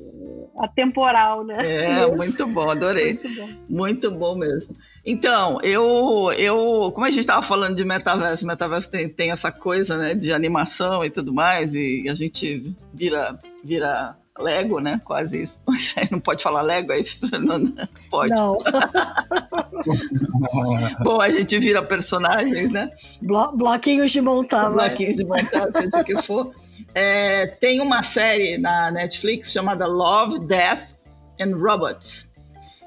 atemporal, 0.59 1.45
né? 1.45 2.03
É, 2.03 2.07
muito 2.15 2.47
bom, 2.47 2.71
adorei. 2.71 3.15
Muito 3.15 3.41
bom. 3.41 3.49
muito 3.69 4.11
bom 4.11 4.37
mesmo. 4.37 4.75
Então, 5.05 5.59
eu, 5.63 6.33
eu 6.39 6.91
como 6.93 7.07
a 7.07 7.11
gente 7.11 7.21
estava 7.21 7.43
falando 7.43 7.77
de 7.77 7.85
metaverso, 7.85 8.47
metaverso 8.47 8.91
tem, 8.91 9.09
tem 9.09 9.31
essa 9.31 9.53
coisa, 9.53 9.97
né, 9.97 10.15
de 10.15 10.33
animação 10.33 11.05
e 11.05 11.11
tudo 11.11 11.33
mais, 11.33 11.75
e 11.75 12.09
a 12.09 12.15
gente 12.15 12.75
vira, 12.93 13.39
vira 13.65 14.17
Lego, 14.39 14.81
né? 14.81 15.01
Quase 15.05 15.43
isso. 15.43 15.59
Não 16.11 16.21
pode 16.21 16.43
falar 16.43 16.63
Lego, 16.63 16.93
aí 16.93 17.05
não 17.41 17.73
pode. 18.11 18.31
Não. 18.31 18.59
Bom, 21.03 21.21
a 21.21 21.29
gente 21.31 21.59
vira 21.59 21.83
personagens, 21.83 22.71
né? 22.71 22.91
Blo 23.23 23.53
bloquinhos 23.53 24.11
de 24.11 24.21
montar. 24.21 24.71
Bloquinhos 24.71 25.17
de 25.17 25.25
montar, 25.25 25.71
seja 25.73 26.01
o 26.01 26.05
que 26.05 26.21
for. 26.23 26.53
É, 26.95 27.47
tem 27.47 27.81
uma 27.81 28.03
série 28.03 28.59
na 28.59 28.91
Netflix 28.91 29.53
chamada 29.53 29.87
Love, 29.87 30.41
Death 30.41 30.97
and 31.41 31.57
Robots, 31.57 32.27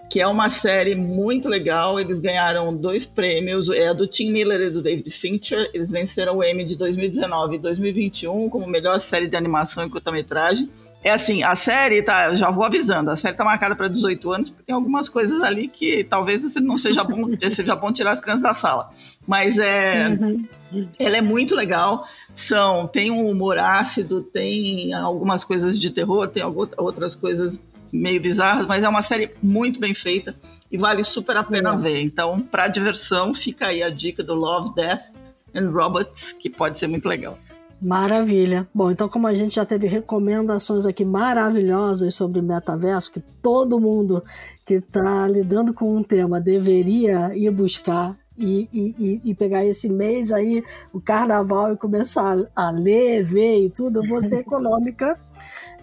que 0.10 0.20
é 0.20 0.28
uma 0.28 0.50
série 0.50 0.96
muito 0.96 1.48
legal. 1.48 2.00
Eles 2.00 2.20
ganharam 2.20 2.76
dois 2.76 3.06
prêmios, 3.06 3.70
é 3.70 3.88
a 3.88 3.94
do 3.94 4.08
Tim 4.08 4.32
Miller 4.32 4.62
e 4.62 4.70
do 4.70 4.82
David 4.82 5.10
Fincher. 5.12 5.70
Eles 5.74 5.92
venceram 5.92 6.38
o 6.38 6.44
Emmy 6.44 6.66
de 6.66 6.76
2019 6.76 7.56
e 7.56 7.60
2021 7.60 8.50
como 8.50 8.68
melhor 8.68 9.00
série 9.00 9.28
de 9.28 9.36
animação 9.36 9.86
e 9.86 9.90
curta-metragem. 9.90 10.70
É 11.02 11.12
assim, 11.12 11.44
a 11.44 11.56
série, 11.56 12.02
tá, 12.02 12.36
já 12.36 12.52
vou 12.52 12.66
avisando, 12.66 13.10
a 13.10 13.16
série 13.16 13.36
tá 13.36 13.46
marcada 13.46 13.74
para 13.74 13.88
18 13.88 14.32
anos, 14.32 14.50
porque 14.50 14.64
tem 14.64 14.76
algumas 14.76 15.08
coisas 15.08 15.42
ali 15.42 15.70
que 15.70 16.04
talvez 16.04 16.56
não 16.56 16.78
seja 16.78 17.04
bom, 17.06 17.26
seja 17.50 17.76
bom 17.76 17.92
tirar 17.92 18.12
as 18.12 18.20
crianças 18.20 18.44
da 18.44 18.54
sala. 18.54 18.92
Mas 19.26 19.58
é, 19.58 20.10
uhum. 20.10 20.90
ela 21.00 21.18
é 21.18 21.22
muito 21.22 21.56
legal. 21.56 22.06
São, 22.34 22.86
tem 22.86 23.12
um 23.12 23.30
humor 23.30 23.58
ácido, 23.58 24.22
tem 24.22 24.94
algumas 24.94 25.46
coisas 25.46 25.80
de 25.80 25.90
terror, 25.90 26.28
tem 26.28 26.44
outras 26.44 27.16
coisas 27.16 27.58
meio 27.94 28.22
bizarras, 28.22 28.66
mas 28.66 28.84
é 28.84 28.90
uma 28.90 29.02
série 29.02 29.34
muito 29.42 29.80
bem 29.80 29.94
feita 29.94 30.36
e 30.72 30.78
vale 30.78 31.04
super 31.04 31.36
a 31.38 31.44
pena 31.44 31.74
é. 31.74 31.78
ver. 31.78 32.02
Então, 32.02 32.42
para 32.42 32.68
diversão, 32.68 33.34
fica 33.34 33.68
aí 33.68 33.82
a 33.82 33.90
dica 33.90 34.22
do 34.22 34.36
Love, 34.36 34.76
Death 34.76 35.12
and 35.56 35.72
Robots, 35.72 36.34
que 36.34 36.50
pode 36.50 36.78
ser 36.78 36.88
muito 36.88 37.08
legal. 37.08 37.38
Maravilha. 37.82 38.68
Bom, 38.74 38.92
então 38.92 39.08
como 39.08 39.26
a 39.26 39.34
gente 39.34 39.56
já 39.56 39.66
teve 39.66 39.88
recomendações 39.88 40.86
aqui 40.86 41.06
maravilhosas 41.06 42.14
sobre 42.14 42.42
metaverso, 42.42 43.12
que 43.12 43.22
todo 43.42 43.80
mundo 43.80 44.24
que 44.66 44.76
está 44.76 45.28
lidando 45.28 45.74
com 45.74 45.96
um 45.96 46.04
tema 46.04 46.42
deveria 46.42 47.36
ir 47.36 47.50
buscar 47.52 48.18
e, 48.38 48.70
e, 48.74 49.22
e, 49.24 49.36
pegar 49.36 49.66
esse 49.66 49.90
mês 49.90 50.32
aí, 50.32 50.64
o 50.94 51.02
carnaval, 51.02 51.74
e 51.74 51.78
começar 51.78 52.38
a 52.56 52.72
ler, 52.72 53.22
ver 53.22 53.66
e 53.66 53.70
tudo, 53.70 54.02
eu 54.02 54.08
vou 54.08 54.22
ser 54.22 54.40
econômica. 54.48 55.20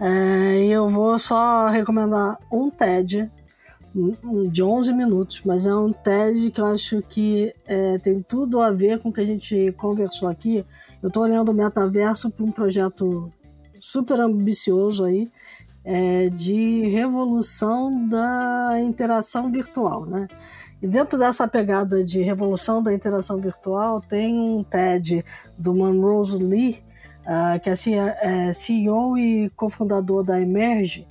É, 0.01 0.65
e 0.65 0.73
eu 0.73 0.89
vou 0.89 1.19
só 1.19 1.69
recomendar 1.69 2.39
um 2.51 2.71
TED 2.71 3.31
de 4.51 4.63
11 4.63 4.93
minutos, 4.93 5.43
mas 5.45 5.65
é 5.67 5.75
um 5.75 5.93
TED 5.93 6.51
que 6.51 6.61
eu 6.61 6.67
acho 6.67 7.03
que 7.03 7.55
é, 7.67 7.99
tem 7.99 8.23
tudo 8.23 8.61
a 8.61 8.71
ver 8.71 8.99
com 8.99 9.09
o 9.09 9.13
que 9.13 9.21
a 9.21 9.27
gente 9.27 9.73
conversou 9.73 10.29
aqui. 10.29 10.65
Eu 11.03 11.09
estou 11.09 11.23
olhando 11.23 11.51
o 11.51 11.55
metaverso 11.55 12.31
para 12.31 12.45
um 12.45 12.51
projeto 12.51 13.31
super 13.81 14.21
ambicioso 14.21 15.05
aí, 15.05 15.31
é, 15.83 16.29
de 16.29 16.89
revolução 16.89 18.07
da 18.09 18.79
interação 18.81 19.51
virtual, 19.51 20.05
né? 20.05 20.27
E 20.83 20.87
dentro 20.87 21.19
dessa 21.19 21.49
pegada 21.49 22.05
de 22.05 22.21
revolução 22.21 22.83
da 22.83 22.93
interação 22.93 23.41
virtual, 23.41 24.01
tem 24.01 24.39
um 24.39 24.63
TED 24.63 25.25
do 25.57 25.75
Monrose 25.75 26.37
Lee, 26.37 26.83
uh, 27.23 27.59
que 27.61 27.71
é, 27.71 28.19
é 28.21 28.53
CEO 28.53 29.17
e 29.17 29.49
cofundador 29.57 30.23
da 30.23 30.39
Emerge, 30.39 31.07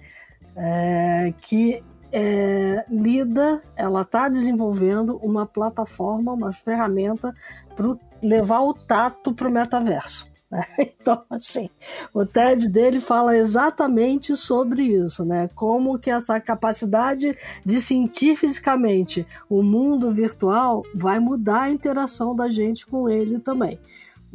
é, 0.55 1.33
que 1.41 1.83
é, 2.17 2.85
lida, 2.89 3.61
ela 3.75 4.03
está 4.03 4.29
desenvolvendo 4.29 5.17
uma 5.17 5.45
plataforma, 5.45 6.31
uma 6.31 6.53
ferramenta 6.53 7.33
para 7.75 7.93
levar 8.23 8.61
o 8.61 8.73
tato 8.73 9.33
para 9.33 9.49
o 9.49 9.51
metaverso. 9.51 10.25
Né? 10.49 10.63
Então, 11.05 11.23
assim, 11.29 11.69
o 12.13 12.25
TED 12.25 12.69
dele 12.69 12.99
fala 12.99 13.37
exatamente 13.37 14.35
sobre 14.35 14.81
isso, 14.81 15.23
né? 15.23 15.47
Como 15.53 15.99
que 15.99 16.09
essa 16.09 16.39
capacidade 16.39 17.37
de 17.63 17.79
sentir 17.79 18.35
fisicamente 18.35 19.27
o 19.47 19.61
mundo 19.61 20.11
virtual 20.11 20.81
vai 20.95 21.19
mudar 21.19 21.63
a 21.63 21.69
interação 21.69 22.35
da 22.35 22.49
gente 22.49 22.87
com 22.87 23.07
ele 23.07 23.37
também. 23.37 23.79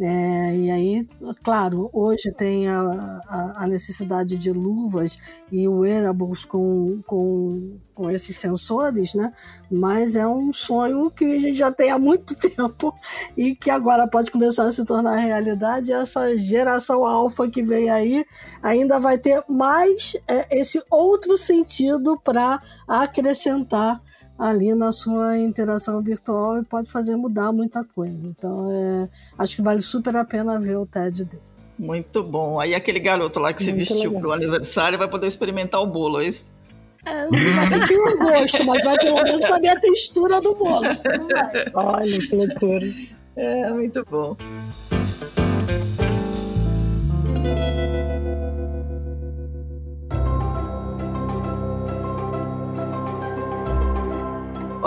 É, 0.03 0.57
e 0.57 0.71
aí, 0.71 1.09
claro, 1.45 1.91
hoje 1.93 2.33
tem 2.33 2.67
a, 2.67 2.81
a, 3.29 3.65
a, 3.65 3.67
necessidade 3.67 4.39
de 4.39 4.51
luvas 4.51 5.19
e 5.53 5.69
wearables 5.69 6.47
com, 6.47 7.03
com, 7.07 7.79
com 7.93 8.11
esses 8.11 8.35
sensores, 8.39 9.13
né? 9.13 9.31
Mas 9.71 10.17
é 10.17 10.27
um 10.27 10.55
sonho 10.55 11.11
que 11.11 11.27
a 11.27 11.39
gente 11.39 11.53
já 11.53 11.71
tem 11.71 11.91
há 11.91 11.99
muito 11.99 12.35
tempo 12.41 12.95
e 13.37 13.55
que 13.55 13.69
agora 13.69 14.09
pode 14.09 14.31
começar 14.31 14.65
a 14.65 14.73
se 14.73 14.87
tornar 14.87 15.17
realidade. 15.17 15.93
Essa 15.93 16.35
geração 16.35 17.05
alfa 17.05 17.47
que 17.47 17.63
vem 17.63 17.91
aí 17.91 18.25
ainda 18.63 18.99
vai 18.99 19.19
ter 19.19 19.45
mais 19.51 20.17
é, 20.27 20.59
esse 20.59 20.83
outro 20.91 21.37
sentido 21.37 22.19
para 22.25 22.63
acrescentar 22.89 24.01
ali 24.41 24.75
na 24.75 24.91
sua 24.91 25.39
interação 25.39 26.01
virtual 26.01 26.59
e 26.59 26.65
pode 26.65 26.91
fazer 26.91 27.15
mudar 27.15 27.53
muita 27.53 27.85
coisa. 27.85 28.27
Então, 28.27 28.73
é, 28.73 29.09
acho 29.39 29.55
que 29.55 29.61
vale 29.61 29.83
super 29.83 30.17
a 30.17 30.25
pena 30.25 30.59
ver 30.59 30.79
o 30.79 30.87
TED 30.87 31.27
dele. 31.27 31.43
Muito 31.79 32.23
bom. 32.23 32.59
Aí 32.59 32.75
aquele 32.75 32.99
garoto 32.99 33.39
lá 33.39 33.53
que 33.53 33.63
se 33.63 33.73
vestiu 33.73 34.13
para 34.19 34.29
o 34.29 34.33
aniversário 34.33 34.99
vai 34.99 35.09
poder 35.09 35.27
experimentar 35.27 35.83
o 35.83 35.87
bolo, 35.87 36.21
é 36.21 36.27
isso? 36.27 36.51
É, 37.05 37.27
vai 37.27 37.67
sentir 37.69 37.97
o 37.97 38.19
gosto, 38.19 38.65
mas 38.65 38.83
vai 38.83 38.97
pelo 38.99 39.23
menos 39.23 39.45
saber 39.45 39.69
a 39.69 39.81
textura 39.81 40.41
do 40.41 40.55
bolo. 40.55 40.87
Olha 41.75 42.19
que 42.19 42.35
loucura. 42.35 42.87
É, 43.37 43.71
muito 43.71 44.07
bom. 44.11 44.37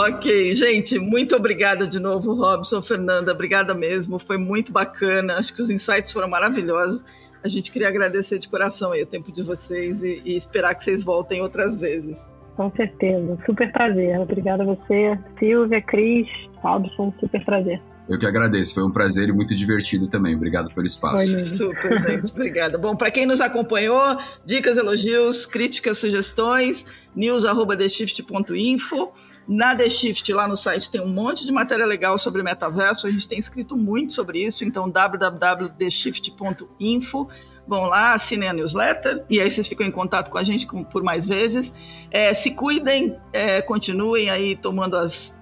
Ok, 0.06 0.54
gente, 0.54 1.00
muito 1.00 1.34
obrigada 1.34 1.88
de 1.88 1.98
novo, 1.98 2.34
Robson, 2.34 2.82
Fernanda, 2.82 3.32
obrigada 3.32 3.74
mesmo, 3.74 4.20
foi 4.20 4.38
muito 4.38 4.70
bacana, 4.70 5.36
acho 5.38 5.54
que 5.54 5.62
os 5.62 5.70
insights 5.70 6.12
foram 6.12 6.28
maravilhosos. 6.28 7.06
A 7.42 7.48
gente 7.48 7.72
queria 7.72 7.88
agradecer 7.88 8.38
de 8.38 8.50
coração 8.50 8.92
aí 8.92 9.02
o 9.02 9.06
tempo 9.06 9.32
de 9.32 9.42
vocês 9.42 10.04
e, 10.04 10.22
e 10.26 10.36
esperar 10.36 10.76
que 10.76 10.84
vocês 10.84 11.06
voltem 11.06 11.42
outras 11.42 11.80
vezes. 11.80 12.28
Com 12.58 12.70
certeza, 12.72 13.38
super 13.46 13.72
prazer. 13.72 14.20
Obrigada 14.20 14.64
a 14.64 14.66
você, 14.66 15.18
Silvia, 15.40 15.82
Cris, 15.82 16.28
Robson, 16.58 17.14
super 17.22 17.46
prazer. 17.46 17.82
Eu 18.10 18.20
que 18.20 18.26
agradeço, 18.26 18.74
foi 18.74 18.84
um 18.84 18.92
prazer 18.92 19.30
e 19.30 19.32
muito 19.32 19.56
divertido 19.56 20.10
também. 20.10 20.36
Obrigado 20.36 20.70
pelo 20.74 20.86
espaço. 20.86 21.26
Super, 21.46 21.98
gente, 22.02 22.30
obrigada. 22.36 22.78
Bom, 22.78 22.94
para 22.94 23.10
quem 23.10 23.26
nos 23.26 23.40
acompanhou, 23.40 24.18
dicas, 24.46 24.78
elogios, 24.78 25.46
críticas, 25.46 25.98
sugestões, 25.98 26.86
news.theshift.info. 27.16 29.14
Na 29.48 29.76
The 29.76 29.90
Shift, 29.90 30.32
lá 30.32 30.48
no 30.48 30.56
site, 30.56 30.90
tem 30.90 31.02
um 31.02 31.08
monte 31.08 31.46
de 31.46 31.52
matéria 31.52 31.86
legal 31.86 32.18
sobre 32.18 32.42
metaverso. 32.42 33.06
A 33.06 33.12
gente 33.12 33.28
tem 33.28 33.38
escrito 33.38 33.76
muito 33.76 34.14
sobre 34.14 34.46
isso, 34.46 34.64
então 34.64 34.90
www.theshift.info. 34.90 37.28
Vão 37.66 37.84
lá, 37.84 38.12
assinem 38.14 38.50
a 38.50 38.54
newsletter 38.54 39.24
e 39.30 39.40
aí 39.40 39.50
vocês 39.50 39.66
ficam 39.68 39.88
em 39.88 39.92
contato 39.92 40.30
com 40.30 40.38
a 40.38 40.44
gente 40.44 40.68
por 40.68 41.02
mais 41.02 41.26
vezes. 41.26 41.74
É, 42.12 42.34
se 42.34 42.52
cuidem, 42.52 43.18
é, 43.32 43.62
continuem 43.62 44.30
aí 44.30 44.54
tomando 44.56 44.98
as, 44.98 45.34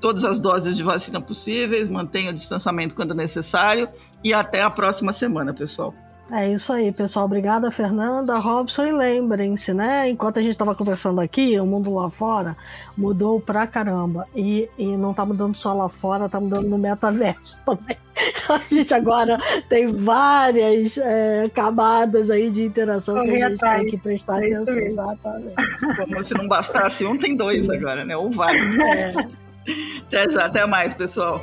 todas 0.00 0.24
as 0.24 0.40
doses 0.40 0.76
de 0.76 0.82
vacina 0.82 1.20
possíveis, 1.20 1.88
mantenham 1.88 2.32
o 2.32 2.34
distanciamento 2.34 2.96
quando 2.96 3.14
necessário 3.14 3.88
e 4.24 4.34
até 4.34 4.60
a 4.60 4.70
próxima 4.70 5.12
semana, 5.12 5.54
pessoal. 5.54 5.94
É 6.32 6.48
isso 6.48 6.72
aí, 6.72 6.90
pessoal. 6.90 7.26
Obrigada, 7.26 7.70
Fernanda, 7.70 8.38
Robson. 8.38 8.86
E 8.86 8.92
lembrem-se, 8.92 9.74
né? 9.74 10.08
Enquanto 10.08 10.38
a 10.38 10.42
gente 10.42 10.52
estava 10.52 10.74
conversando 10.74 11.20
aqui, 11.20 11.60
o 11.60 11.66
mundo 11.66 11.94
lá 11.94 12.08
fora 12.08 12.56
mudou 12.96 13.38
pra 13.38 13.66
caramba. 13.66 14.26
E, 14.34 14.66
e 14.78 14.96
não 14.96 15.12
tá 15.12 15.26
mudando 15.26 15.54
só 15.54 15.74
lá 15.74 15.90
fora, 15.90 16.30
tá 16.30 16.40
mudando 16.40 16.66
no 16.66 16.78
metaverso 16.78 17.60
também. 17.66 17.98
A 18.48 18.74
gente 18.74 18.94
agora 18.94 19.38
tem 19.68 19.88
várias 19.88 20.96
é, 20.96 21.50
camadas 21.52 22.30
aí 22.30 22.50
de 22.50 22.62
interação 22.64 23.22
que 23.22 23.30
a 23.30 23.48
gente 23.50 23.60
tem 23.60 23.86
que 23.86 23.98
prestar 23.98 24.42
é 24.42 24.54
atenção. 24.54 24.78
Exatamente. 24.78 25.54
Como 25.96 26.22
se 26.22 26.34
não 26.34 26.48
bastasse 26.48 27.04
um, 27.04 27.18
tem 27.18 27.36
dois 27.36 27.68
agora, 27.68 28.06
né? 28.06 28.16
Ou 28.16 28.30
vários. 28.30 28.74
É. 28.78 29.12
Até 30.06 30.30
já, 30.30 30.46
até 30.46 30.66
mais, 30.66 30.94
pessoal. 30.94 31.42